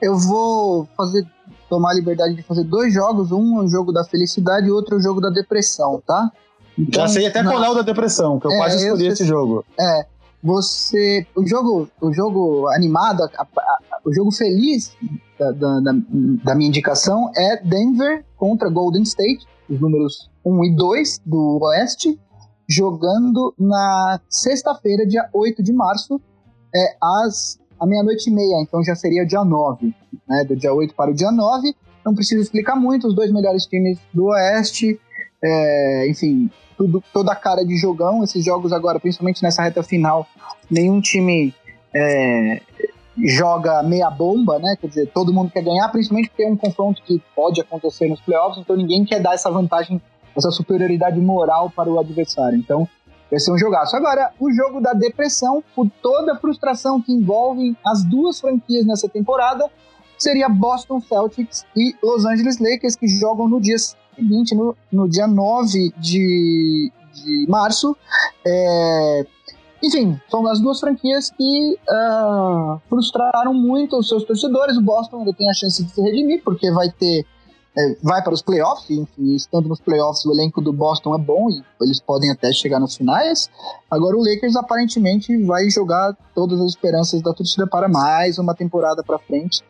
eu 0.00 0.16
vou 0.18 0.88
fazer 0.96 1.26
tomar 1.68 1.90
a 1.90 1.94
liberdade 1.94 2.34
de 2.34 2.42
fazer 2.42 2.64
dois 2.64 2.92
jogos, 2.92 3.32
um 3.32 3.60
é 3.60 3.64
o 3.64 3.68
jogo 3.68 3.92
da 3.92 4.04
felicidade 4.04 4.66
e 4.66 4.70
outro 4.70 4.96
é 4.96 4.98
o 4.98 5.00
jogo 5.00 5.20
da 5.20 5.30
depressão, 5.30 6.02
tá? 6.06 6.30
Então, 6.78 7.02
Já 7.02 7.08
sei 7.08 7.26
até 7.26 7.42
qual 7.42 7.62
é 7.62 7.70
o 7.70 7.74
da 7.74 7.82
depressão, 7.82 8.38
que 8.38 8.46
eu 8.46 8.50
é, 8.50 8.56
quase 8.56 8.84
escolhi 8.84 9.06
eu, 9.06 9.12
esse 9.12 9.24
jogo. 9.24 9.64
É, 9.78 10.06
você, 10.42 11.26
o 11.34 11.46
jogo, 11.46 11.88
o 12.00 12.12
jogo 12.12 12.68
animado, 12.68 13.22
a, 13.22 13.28
a, 13.42 13.78
o 14.04 14.12
jogo 14.12 14.30
feliz 14.30 14.92
da, 15.38 15.52
da, 15.52 15.80
da, 16.44 16.54
minha 16.54 16.68
indicação 16.68 17.30
é 17.34 17.56
Denver 17.62 18.24
contra 18.36 18.68
Golden 18.68 19.02
State, 19.04 19.46
os 19.68 19.80
números 19.80 20.30
1 20.44 20.64
e 20.64 20.76
2 20.76 21.20
do 21.24 21.58
Oeste, 21.62 22.18
jogando 22.68 23.54
na 23.58 24.20
sexta-feira, 24.28 25.06
dia 25.06 25.28
8 25.32 25.62
de 25.62 25.72
março, 25.72 26.20
é, 26.74 26.96
às 27.00 27.58
meia-noite 27.86 28.30
e 28.30 28.32
meia, 28.32 28.62
então 28.62 28.82
já 28.82 28.94
seria 28.94 29.22
o 29.22 29.26
dia 29.26 29.44
9, 29.44 29.94
né? 30.26 30.44
Do 30.44 30.56
dia 30.56 30.72
8 30.72 30.94
para 30.94 31.10
o 31.10 31.14
dia 31.14 31.30
9. 31.30 31.74
Não 32.04 32.14
preciso 32.14 32.42
explicar 32.42 32.76
muito, 32.76 33.06
os 33.06 33.14
dois 33.14 33.30
melhores 33.32 33.66
times 33.66 33.98
do 34.12 34.26
Oeste, 34.26 34.98
é, 35.42 36.08
enfim, 36.08 36.50
tudo, 36.76 37.02
toda 37.12 37.32
a 37.32 37.36
cara 37.36 37.64
de 37.64 37.76
jogão. 37.76 38.22
Esses 38.22 38.44
jogos 38.44 38.72
agora, 38.72 39.00
principalmente 39.00 39.42
nessa 39.42 39.62
reta 39.62 39.82
final, 39.82 40.26
nenhum 40.70 41.00
time 41.00 41.54
é, 41.94 42.60
joga 43.16 43.82
meia 43.82 44.10
bomba, 44.10 44.58
né? 44.58 44.76
Quer 44.80 44.88
dizer, 44.88 45.06
todo 45.12 45.32
mundo 45.32 45.50
quer 45.50 45.62
ganhar, 45.62 45.88
principalmente 45.88 46.30
porque 46.30 46.44
é 46.44 46.48
um 46.50 46.56
confronto 46.56 47.02
que 47.02 47.22
pode 47.34 47.60
acontecer 47.60 48.08
nos 48.08 48.20
playoffs, 48.20 48.58
então 48.58 48.76
ninguém 48.76 49.04
quer 49.04 49.20
dar 49.20 49.34
essa 49.34 49.50
vantagem, 49.50 50.00
essa 50.36 50.50
superioridade 50.50 51.20
moral 51.20 51.70
para 51.70 51.90
o 51.90 51.98
adversário. 51.98 52.58
Então, 52.58 52.88
Vai 53.30 53.40
ser 53.40 53.52
um 53.52 53.58
jogaço. 53.58 53.96
Agora, 53.96 54.30
o 54.38 54.52
jogo 54.52 54.80
da 54.80 54.92
depressão, 54.92 55.62
por 55.74 55.90
toda 56.00 56.34
a 56.34 56.38
frustração 56.38 57.02
que 57.02 57.12
envolve 57.12 57.76
as 57.84 58.04
duas 58.04 58.40
franquias 58.40 58.86
nessa 58.86 59.08
temporada, 59.08 59.68
seria 60.16 60.48
Boston 60.48 61.00
Celtics 61.00 61.64
e 61.76 61.96
Los 62.02 62.24
Angeles 62.24 62.58
Lakers, 62.60 62.94
que 62.94 63.08
jogam 63.08 63.48
no 63.48 63.60
dia 63.60 63.76
seguinte, 63.78 64.54
no, 64.54 64.76
no 64.92 65.08
dia 65.08 65.26
9 65.26 65.92
de, 65.98 66.92
de 67.12 67.46
março. 67.48 67.96
É, 68.46 69.26
enfim, 69.84 70.18
são 70.30 70.46
as 70.46 70.60
duas 70.60 70.80
franquias 70.80 71.30
que 71.30 71.78
uh, 71.88 72.80
frustraram 72.88 73.52
muito 73.52 73.98
os 73.98 74.08
seus 74.08 74.24
torcedores. 74.24 74.76
O 74.76 74.82
Boston 74.82 75.18
ainda 75.18 75.32
tem 75.34 75.48
a 75.48 75.54
chance 75.54 75.84
de 75.84 75.90
se 75.90 76.00
redimir, 76.00 76.42
porque 76.42 76.70
vai 76.70 76.90
ter 76.90 77.26
é, 77.76 77.96
vai 78.02 78.22
para 78.22 78.32
os 78.32 78.40
playoffs, 78.40 78.88
enfim, 78.96 79.34
estando 79.34 79.68
nos 79.68 79.80
playoffs, 79.80 80.24
o 80.24 80.32
elenco 80.32 80.60
do 80.60 80.72
Boston 80.72 81.12
é 81.14 81.18
bom 81.18 81.50
e 81.50 81.60
eles 81.82 82.00
podem 82.00 82.30
até 82.30 82.52
chegar 82.52 82.78
nos 82.78 82.96
finais. 82.96 83.50
Agora 83.90 84.16
o 84.16 84.20
Lakers 84.20 84.54
aparentemente 84.54 85.36
vai 85.42 85.68
jogar 85.68 86.16
todas 86.34 86.60
as 86.60 86.68
esperanças 86.68 87.20
da 87.20 87.32
torcida 87.34 87.66
para 87.66 87.88
mais 87.88 88.38
uma 88.38 88.54
temporada 88.54 89.02
para 89.02 89.18
frente. 89.18 89.60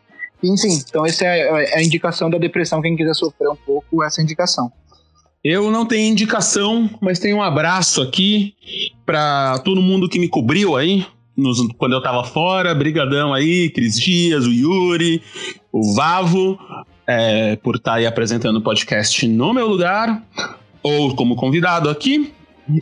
Enfim, 0.42 0.84
então 0.86 1.06
essa 1.06 1.24
é, 1.24 1.72
é 1.72 1.78
a 1.78 1.82
indicação 1.82 2.28
da 2.28 2.36
depressão. 2.36 2.82
Quem 2.82 2.94
quiser 2.94 3.14
sofrer 3.14 3.48
um 3.48 3.56
pouco, 3.56 4.04
essa 4.04 4.20
é 4.20 4.22
a 4.22 4.24
indicação. 4.24 4.70
Eu 5.44 5.70
não 5.70 5.84
tenho 5.84 6.10
indicação, 6.10 6.88
mas 7.02 7.18
tenho 7.18 7.36
um 7.36 7.42
abraço 7.42 8.00
aqui 8.00 8.54
para 9.04 9.58
todo 9.58 9.82
mundo 9.82 10.08
que 10.08 10.18
me 10.18 10.26
cobriu 10.26 10.74
aí, 10.74 11.06
nos, 11.36 11.58
quando 11.76 11.92
eu 11.92 12.02
tava 12.02 12.24
fora, 12.24 12.74
brigadão 12.74 13.34
aí, 13.34 13.68
Cris 13.68 14.00
Dias, 14.00 14.46
o 14.46 14.52
Yuri, 14.52 15.20
o 15.70 15.94
Vavo 15.94 16.58
é, 17.06 17.56
por 17.56 17.76
estar 17.76 17.92
tá 17.92 17.96
aí 17.98 18.06
apresentando 18.06 18.56
o 18.56 18.62
podcast 18.62 19.26
no 19.28 19.52
meu 19.52 19.68
lugar, 19.68 20.22
ou 20.82 21.14
como 21.14 21.36
convidado 21.36 21.90
aqui. 21.90 22.32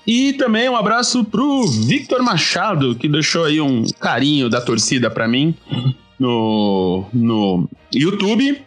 E 0.07 0.35
também 0.35 0.69
um 0.69 0.77
abraço 0.77 1.25
pro 1.25 1.67
Victor 1.67 2.23
Machado, 2.23 2.95
que 2.95 3.09
deixou 3.09 3.45
aí 3.45 3.61
um 3.61 3.85
carinho 3.99 4.49
da 4.49 4.61
torcida 4.61 5.11
para 5.11 5.27
mim 5.27 5.53
no, 6.17 7.05
no 7.13 7.69
YouTube, 7.93 8.63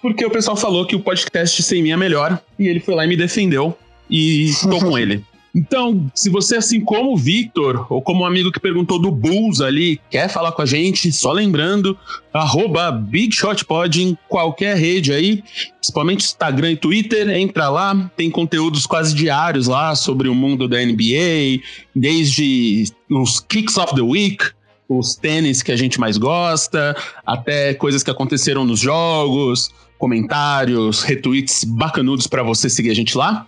porque 0.00 0.24
o 0.24 0.30
pessoal 0.30 0.56
falou 0.56 0.86
que 0.86 0.96
o 0.96 1.00
podcast 1.00 1.62
sem 1.62 1.82
mim 1.82 1.90
é 1.90 1.96
melhor, 1.96 2.40
e 2.58 2.68
ele 2.68 2.80
foi 2.80 2.94
lá 2.94 3.04
e 3.04 3.08
me 3.08 3.16
defendeu, 3.16 3.76
e 4.08 4.44
estou 4.44 4.78
com 4.80 4.96
ele. 4.98 5.24
Então, 5.56 6.10
se 6.14 6.28
você, 6.28 6.56
assim 6.56 6.80
como 6.80 7.14
o 7.14 7.16
Victor, 7.16 7.86
ou 7.88 8.02
como 8.02 8.24
um 8.24 8.26
amigo 8.26 8.52
que 8.52 8.60
perguntou 8.60 8.98
do 8.98 9.10
Bulls 9.10 9.62
ali, 9.62 9.98
quer 10.10 10.28
falar 10.28 10.52
com 10.52 10.60
a 10.60 10.66
gente, 10.66 11.10
só 11.10 11.32
lembrando, 11.32 11.96
arroba 12.30 12.92
BigShotPod 12.92 14.02
em 14.02 14.18
qualquer 14.28 14.76
rede 14.76 15.14
aí, 15.14 15.42
principalmente 15.80 16.26
Instagram 16.26 16.72
e 16.72 16.76
Twitter, 16.76 17.30
entra 17.30 17.70
lá, 17.70 18.10
tem 18.14 18.30
conteúdos 18.30 18.84
quase 18.84 19.14
diários 19.14 19.66
lá 19.66 19.94
sobre 19.94 20.28
o 20.28 20.34
mundo 20.34 20.68
da 20.68 20.76
NBA, 20.76 21.62
desde 21.94 22.92
os 23.08 23.40
Kicks 23.40 23.78
of 23.78 23.94
the 23.94 24.02
Week, 24.02 24.44
os 24.88 25.16
tênis 25.16 25.62
que 25.62 25.72
a 25.72 25.76
gente 25.76 26.00
mais 26.00 26.16
gosta, 26.16 26.96
até 27.24 27.74
coisas 27.74 28.02
que 28.02 28.10
aconteceram 28.10 28.64
nos 28.64 28.80
jogos, 28.80 29.70
comentários, 29.98 31.02
retweets 31.02 31.64
bacanudos 31.64 32.26
para 32.26 32.42
você 32.42 32.68
seguir 32.68 32.90
a 32.90 32.94
gente 32.94 33.16
lá. 33.16 33.46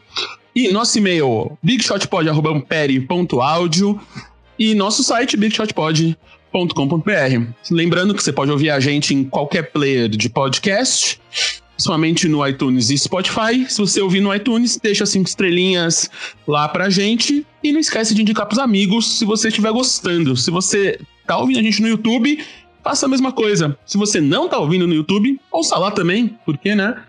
E 0.55 0.73
nosso 0.73 0.97
e-mail, 0.99 1.59
bigshotpod.ampere.audio 1.63 4.01
e 4.59 4.75
nosso 4.75 5.05
site, 5.05 5.37
bigshotpod.com.br. 5.37 6.17
Lembrando 7.71 8.15
que 8.15 8.23
você 8.23 8.33
pode 8.33 8.51
ouvir 8.51 8.71
a 8.71 8.81
gente 8.81 9.15
em 9.15 9.23
qualquer 9.23 9.71
player 9.71 10.09
de 10.09 10.29
podcast, 10.29 11.21
principalmente 11.79 12.29
no 12.29 12.45
iTunes 12.45 12.91
e 12.91 12.99
Spotify. 12.99 13.65
Se 13.69 13.79
você 13.79 14.01
ouvir 14.01 14.21
no 14.21 14.35
iTunes, 14.35 14.77
deixa 14.83 15.07
cinco 15.07 15.29
estrelinhas 15.29 16.11
lá 16.47 16.69
pra 16.69 16.91
gente. 16.91 17.47
E 17.63 17.73
não 17.73 17.79
esquece 17.79 18.17
de 18.17 18.21
indicar 18.21 18.47
pros 18.47 18.59
amigos 18.59 19.19
se 19.19 19.25
você 19.25 19.47
estiver 19.47 19.71
gostando. 19.71 20.37
Se 20.37 20.51
você 20.51 20.99
tá 21.25 21.39
ouvindo 21.39 21.61
a 21.61 21.63
gente 21.63 21.81
no 21.81 21.87
YouTube, 21.87 22.45
faça 22.83 23.07
a 23.07 23.09
mesma 23.09 23.31
coisa. 23.31 23.79
Se 23.87 23.97
você 23.97 24.21
não 24.21 24.49
tá 24.49 24.59
ouvindo 24.59 24.89
no 24.89 24.95
YouTube, 24.95 25.41
ouça 25.53 25.79
lá 25.79 25.93
também, 25.93 26.37
porque, 26.45 26.75
né? 26.75 27.01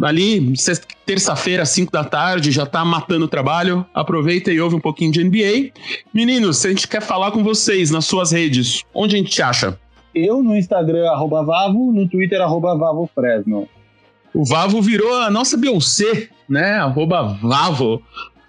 ali, 0.00 0.52
terça-feira, 1.06 1.64
5 1.64 1.92
da 1.92 2.02
tarde, 2.02 2.50
já 2.50 2.66
tá 2.66 2.84
matando 2.84 3.24
o 3.24 3.28
trabalho. 3.28 3.84
Aproveita 3.92 4.52
e 4.52 4.60
ouve 4.60 4.76
um 4.76 4.80
pouquinho 4.80 5.12
de 5.12 5.22
NBA. 5.22 5.72
Meninos, 6.14 6.58
se 6.58 6.68
a 6.68 6.70
gente 6.70 6.88
quer 6.88 7.02
falar 7.02 7.32
com 7.32 7.42
vocês 7.42 7.90
nas 7.90 8.04
suas 8.04 8.32
redes, 8.32 8.82
onde 8.94 9.16
a 9.16 9.18
gente 9.18 9.30
te 9.30 9.42
acha? 9.42 9.78
Eu 10.14 10.42
no 10.42 10.56
Instagram, 10.56 11.08
arroba 11.08 11.44
Vavo, 11.44 11.92
no 11.92 12.08
Twitter, 12.08 12.40
arroba 12.40 12.76
Vavo 12.76 13.08
Fresno. 13.14 13.68
O 14.34 14.44
Vavo 14.44 14.80
virou 14.80 15.14
a 15.14 15.30
nossa 15.30 15.56
Beyoncé, 15.56 16.28
né? 16.48 16.74
Arroba 16.74 17.38
Vavo. 17.40 18.02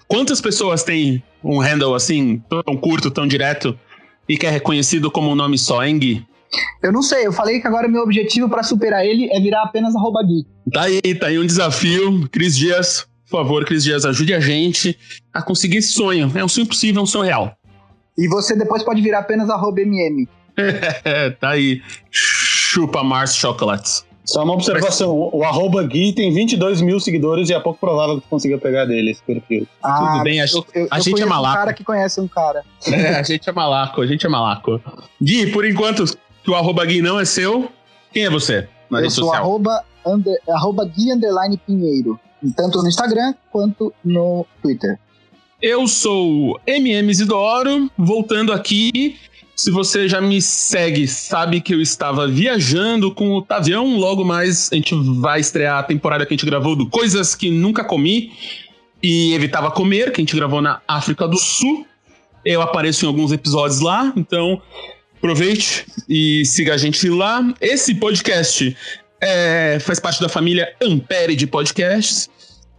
Quantas 0.08 0.40
pessoas 0.40 0.84
têm 0.84 1.22
um 1.44 1.60
handle 1.60 1.94
assim, 1.94 2.42
tão 2.50 2.78
curto, 2.78 3.12
tão 3.12 3.28
direto, 3.28 3.78
e 4.28 4.38
que 4.38 4.46
é 4.46 4.50
reconhecido 4.50 5.12
como 5.12 5.30
um 5.30 5.36
nome 5.36 5.58
só, 5.58 5.84
hein, 5.84 6.00
Gui? 6.00 6.26
Eu 6.82 6.92
não 6.92 7.02
sei, 7.02 7.26
eu 7.26 7.34
falei 7.34 7.60
que 7.60 7.68
agora 7.68 7.88
meu 7.88 8.02
objetivo 8.04 8.48
para 8.48 8.64
superar 8.64 9.06
ele 9.06 9.28
é 9.32 9.40
virar 9.40 9.64
apenas 9.64 9.96
arroba 9.96 10.22
Gui. 10.24 10.46
Tá 10.72 10.84
aí, 10.84 11.02
tá 11.16 11.28
aí 11.28 11.40
um 11.40 11.46
desafio. 11.46 12.30
Cris 12.30 12.56
Dias, 12.56 13.08
por 13.30 13.38
favor, 13.38 13.66
Cris 13.66 13.84
Dias, 13.84 14.06
ajude 14.06 14.34
a 14.34 14.40
gente 14.40 14.98
a 15.34 15.42
conseguir 15.42 15.78
esse 15.78 15.94
sonho. 15.94 16.32
É 16.36 16.46
um 16.46 16.48
sonho 16.48 16.68
possível, 16.68 17.02
é 17.02 17.04
um 17.04 17.08
sonho 17.08 17.26
real. 17.26 17.58
E 18.18 18.28
você 18.28 18.56
depois 18.56 18.84
pode 18.84 19.02
virar 19.02 19.20
apenas 19.20 19.50
arroba 19.50 19.82
MM. 19.82 20.28
tá 21.40 21.50
aí. 21.50 21.82
Chupa 22.12 23.04
Mars 23.04 23.36
Chocolates. 23.36 24.06
Só 24.26 24.44
uma 24.44 24.54
observação, 24.54 25.30
o 25.34 25.44
arroba 25.44 25.84
Gui 25.84 26.14
tem 26.14 26.34
22 26.34 26.80
mil 26.82 27.00
seguidores 27.00 27.50
e 27.50 27.54
é 27.54 27.60
pouco 27.60 27.80
provável 27.80 28.22
que 28.22 28.28
consiga 28.28 28.58
pegar 28.58 28.86
dele 28.86 29.12
esse 29.12 29.22
perfil. 29.22 29.68
Ah, 29.82 30.14
Tudo 30.14 30.24
bem, 30.24 30.42
a, 30.42 30.46
eu, 30.46 30.66
eu, 30.74 30.88
a 30.90 31.00
gente 31.00 31.22
é 31.22 31.26
malaco. 31.26 31.54
um 31.56 31.60
cara 31.60 31.74
que 31.74 31.84
conhece 31.84 32.22
um 32.22 32.28
cara. 32.28 32.64
É, 32.88 33.16
a 33.16 33.24
gente 33.24 33.50
é 33.50 33.52
malaco, 33.52 34.02
a 34.02 34.08
gente 34.08 34.26
é 34.26 34.30
malaco. 34.30 34.82
Gui, 35.22 35.48
por 35.52 35.66
enquanto, 35.66 36.06
que 36.42 36.50
o 36.50 36.56
arroba 36.56 36.86
Gui 36.86 37.02
não 37.02 37.20
é 37.20 37.26
seu, 37.26 37.70
quem 38.14 38.26
é 38.26 38.30
você 38.30 38.68
na 38.90 39.00
eu 39.00 39.04
rede 39.04 39.14
sou 39.14 39.26
social? 39.26 39.44
Arroba, 39.44 39.84
under, 40.06 40.38
arroba 40.50 40.86
Gui 40.86 41.12
Underline 41.12 41.58
Pinheiro, 41.58 42.18
tanto 42.56 42.82
no 42.82 42.88
Instagram 42.88 43.34
quanto 43.52 43.94
no 44.06 44.46
Twitter. 44.62 44.98
Eu 45.62 45.88
sou 45.88 46.60
MM 46.66 47.10
Isidoro, 47.10 47.90
voltando 47.98 48.52
aqui. 48.54 49.18
Se 49.56 49.70
você 49.72 50.08
já 50.10 50.20
me 50.20 50.42
segue, 50.42 51.08
sabe 51.08 51.62
que 51.62 51.74
eu 51.74 51.82
estava 51.82 52.28
viajando 52.28 53.14
com 53.14 53.32
o 53.32 53.42
Tavião. 53.42 53.98
Logo 53.98 54.26
mais 54.26 54.70
a 54.72 54.76
gente 54.76 54.96
vai 55.20 55.40
estrear 55.40 55.80
a 55.80 55.84
temporada 55.84 56.26
que 56.26 56.34
a 56.34 56.38
gente 56.38 56.46
gravou 56.46 56.76
do 56.76 56.90
Coisas 56.90 57.36
que 57.36 57.52
Nunca 57.52 57.84
Comi 57.84 58.32
e 59.02 59.34
Evitava 59.34 59.70
Comer, 59.70 60.12
que 60.12 60.22
a 60.22 60.24
gente 60.24 60.36
gravou 60.36 60.62
na 60.62 60.82
África 60.88 61.28
do 61.28 61.38
Sul. 61.38 61.86
Eu 62.44 62.62
apareço 62.62 63.06
em 63.06 63.08
alguns 63.08 63.32
episódios 63.32 63.80
lá, 63.80 64.12
então 64.18 64.62
Aproveite 65.24 65.86
e 66.10 66.44
siga 66.46 66.74
a 66.74 66.78
gente 66.78 67.08
lá. 67.08 67.42
Esse 67.62 67.96
podcast 67.96 68.76
é, 69.22 69.78
faz 69.80 69.98
parte 69.98 70.20
da 70.20 70.28
família 70.28 70.76
Ampere 70.84 71.34
de 71.34 71.48
podcasts, 71.48 72.30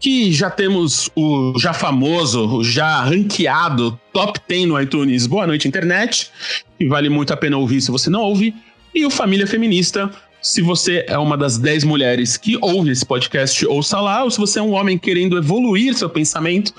que 0.05 0.31
já 0.31 0.51
temos 0.51 1.11
o 1.17 1.59
já 1.59 1.73
famoso, 1.73 2.59
o 2.59 2.63
já 2.63 3.01
ranqueado 3.01 3.99
top 4.13 4.39
10 4.47 4.67
no 4.67 4.79
iTunes 4.79 5.27
Boa 5.27 5.47
Noite 5.47 5.67
Internet, 5.67 6.31
que 6.79 6.87
vale 6.87 7.09
muito 7.09 7.33
a 7.33 7.37
pena 7.39 7.57
ouvir 7.57 7.81
se 7.81 7.91
você 7.91 8.11
não 8.11 8.21
ouve, 8.21 8.55
e 8.95 9.07
o 9.07 9.11
Família 9.11 9.47
Feminista, 9.47 10.11
se 10.43 10.61
você 10.61 11.07
é 11.09 11.17
uma 11.17 11.39
das 11.39 11.57
10 11.57 11.85
mulheres 11.85 12.37
que 12.37 12.59
ouve 12.61 12.91
esse 12.91 13.07
podcast, 13.07 13.67
ouça 13.67 13.99
lá, 13.99 14.25
ou 14.25 14.31
se 14.31 14.37
você 14.39 14.59
é 14.59 14.63
um 14.63 14.73
homem 14.75 14.99
querendo 14.99 15.39
evoluir 15.39 15.95
seu 15.95 16.11
pensamento, 16.11 16.75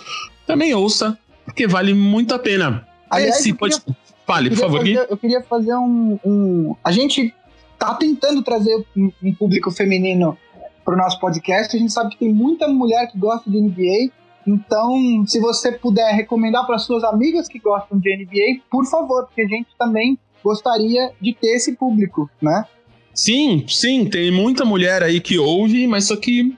também 0.45 0.75
ouça, 0.75 1.17
porque 1.45 1.65
vale 1.65 1.95
muito 1.95 2.31
a 2.31 2.37
pena. 2.37 2.87
Aliás, 3.09 3.39
esse 3.39 3.53
podcast... 3.55 3.91
Fale, 4.27 4.51
por 4.51 4.59
favor. 4.59 4.79
Fazer, 4.81 5.07
eu 5.09 5.17
queria 5.17 5.41
fazer 5.41 5.73
um, 5.73 6.19
um, 6.23 6.75
A 6.83 6.91
gente 6.91 7.33
tá 7.79 7.95
tentando 7.95 8.43
trazer 8.43 8.85
um 8.95 9.33
público 9.33 9.71
feminino 9.71 10.37
para 10.85 10.93
o 10.93 10.97
nosso 10.97 11.19
podcast. 11.19 11.75
A 11.75 11.79
gente 11.79 11.91
sabe 11.91 12.11
que 12.11 12.19
tem 12.19 12.31
muita 12.31 12.67
mulher 12.67 13.07
que 13.11 13.17
gosta 13.17 13.49
de 13.49 13.59
NBA. 13.59 14.13
Então, 14.47 15.25
se 15.25 15.39
você 15.39 15.71
puder 15.71 16.13
recomendar 16.13 16.65
para 16.67 16.77
suas 16.77 17.03
amigas 17.03 17.47
que 17.47 17.57
gostam 17.57 17.97
de 17.97 18.15
NBA, 18.15 18.61
por 18.69 18.85
favor, 18.85 19.25
porque 19.25 19.41
a 19.41 19.47
gente 19.47 19.67
também 19.77 20.17
gostaria 20.43 21.11
de 21.19 21.33
ter 21.33 21.55
esse 21.55 21.75
público, 21.75 22.29
né? 22.39 22.65
Sim, 23.11 23.65
sim, 23.67 24.05
tem 24.05 24.29
muita 24.29 24.63
mulher 24.63 25.01
aí 25.01 25.19
que 25.19 25.39
ouve, 25.39 25.87
mas 25.87 26.05
só 26.05 26.15
que 26.15 26.55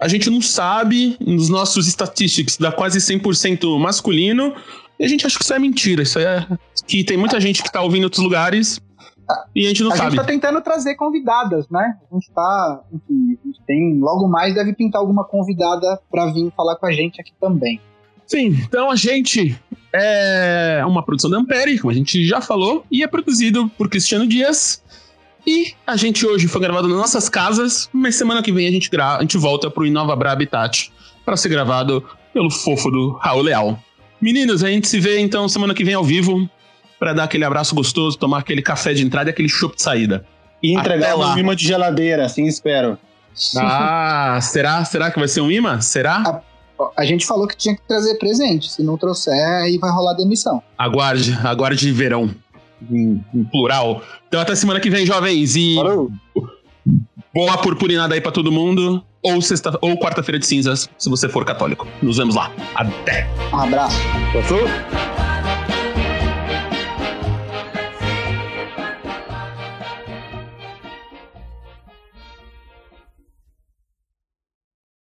a 0.00 0.08
gente 0.08 0.30
não 0.30 0.40
sabe, 0.40 1.16
nos 1.20 1.50
nossos 1.50 1.86
statistics 1.86 2.56
dá 2.56 2.72
quase 2.72 2.98
100% 2.98 3.78
masculino, 3.78 4.54
e 4.98 5.04
a 5.04 5.08
gente 5.08 5.26
acha 5.26 5.36
que 5.36 5.44
isso 5.44 5.52
é 5.52 5.58
mentira. 5.58 6.02
Isso 6.02 6.18
é 6.18 6.46
que 6.86 7.04
tem 7.04 7.18
muita 7.18 7.38
gente 7.38 7.62
que 7.62 7.70
tá 7.70 7.82
ouvindo 7.82 8.02
em 8.02 8.04
outros 8.04 8.22
lugares 8.22 8.80
e 9.54 9.64
a 9.64 9.68
gente 9.68 9.82
não 9.82 9.90
a 9.90 9.96
sabe. 9.96 10.06
A 10.06 10.10
gente 10.10 10.20
tá 10.20 10.24
tentando 10.24 10.60
trazer 10.60 10.94
convidadas, 10.94 11.68
né? 11.68 11.96
A 12.10 12.14
gente 12.14 12.30
tá. 12.32 12.80
Enfim, 12.92 13.38
a 13.42 13.46
gente 13.46 13.60
tem. 13.66 13.98
Logo 13.98 14.28
mais 14.28 14.54
deve 14.54 14.72
pintar 14.72 15.00
alguma 15.00 15.24
convidada 15.24 16.00
para 16.10 16.26
vir 16.26 16.52
falar 16.56 16.76
com 16.76 16.86
a 16.86 16.92
gente 16.92 17.20
aqui 17.20 17.32
também. 17.40 17.80
Sim, 18.26 18.48
então 18.66 18.90
a 18.90 18.96
gente 18.96 19.56
é 19.92 20.82
uma 20.86 21.02
produção 21.02 21.30
da 21.30 21.38
Ampere, 21.38 21.78
como 21.78 21.90
a 21.90 21.94
gente 21.94 22.26
já 22.26 22.40
falou, 22.40 22.84
e 22.90 23.02
é 23.02 23.06
produzido 23.06 23.68
por 23.78 23.88
Cristiano 23.88 24.26
Dias. 24.26 24.82
E 25.46 25.74
a 25.86 25.96
gente 25.96 26.26
hoje 26.26 26.48
foi 26.48 26.60
gravado 26.60 26.88
nas 26.88 26.96
nossas 26.96 27.28
casas, 27.28 27.88
mas 27.92 28.16
semana 28.16 28.42
que 28.42 28.50
vem 28.50 28.66
a 28.66 28.70
gente, 28.70 28.90
gra 28.90 29.16
a 29.16 29.20
gente 29.20 29.38
volta 29.38 29.70
pro 29.70 29.86
Inova 29.86 30.16
Bra 30.16 30.32
Habitat 30.32 30.92
para 31.24 31.36
ser 31.36 31.48
gravado 31.48 32.04
pelo 32.34 32.50
fofo 32.50 32.90
do 32.90 33.12
Raul 33.12 33.42
Leal. 33.42 33.78
Meninos, 34.20 34.64
a 34.64 34.68
gente 34.68 34.88
se 34.88 34.98
vê 34.98 35.20
então 35.20 35.48
semana 35.48 35.72
que 35.72 35.84
vem 35.84 35.94
ao 35.94 36.02
vivo 36.02 36.50
para 36.98 37.12
dar 37.12 37.24
aquele 37.24 37.44
abraço 37.44 37.74
gostoso, 37.74 38.18
tomar 38.18 38.38
aquele 38.38 38.62
café 38.62 38.94
de 38.94 39.04
entrada 39.04 39.30
e 39.30 39.32
aquele 39.32 39.48
chopp 39.48 39.76
de 39.76 39.82
saída. 39.82 40.24
E 40.62 40.74
entregar 40.74 41.16
um 41.16 41.38
imã 41.38 41.54
de 41.54 41.66
geladeira, 41.66 42.24
assim 42.24 42.46
espero. 42.46 42.98
Ah, 43.56 44.38
será? 44.42 44.84
Será 44.84 45.10
que 45.10 45.18
vai 45.18 45.28
ser 45.28 45.40
um 45.40 45.50
imã? 45.50 45.80
Será? 45.80 46.42
A, 46.78 47.02
a, 47.02 47.04
gente 47.04 47.26
falou 47.26 47.46
que 47.46 47.56
tinha 47.56 47.74
que 47.76 47.82
trazer 47.86 48.14
presente. 48.16 48.70
Se 48.70 48.82
não 48.82 48.96
trouxer, 48.96 49.34
aí 49.34 49.78
vai 49.78 49.90
rolar 49.90 50.14
demissão. 50.14 50.62
Aguarde, 50.76 51.38
aguarde 51.44 51.92
verão. 51.92 52.34
Em, 52.90 53.22
em 53.34 53.44
plural. 53.44 54.02
Então 54.28 54.40
até 54.40 54.54
semana 54.54 54.80
que 54.80 54.90
vem, 54.90 55.06
jovens. 55.06 55.56
E. 55.56 55.76
Valeu. 55.76 56.10
Boa 57.34 57.58
purpurinada 57.58 58.14
aí 58.14 58.20
pra 58.20 58.32
todo 58.32 58.50
mundo. 58.50 59.04
Ou, 59.22 59.42
sexta, 59.42 59.76
ou 59.82 59.98
quarta-feira 59.98 60.38
de 60.38 60.46
cinzas, 60.46 60.88
se 60.96 61.10
você 61.10 61.28
for 61.28 61.44
católico. 61.44 61.86
Nos 62.00 62.16
vemos 62.16 62.34
lá. 62.34 62.50
Até. 62.74 63.28
Um 63.52 63.58
abraço. 63.58 63.98
Passou? 64.32 65.15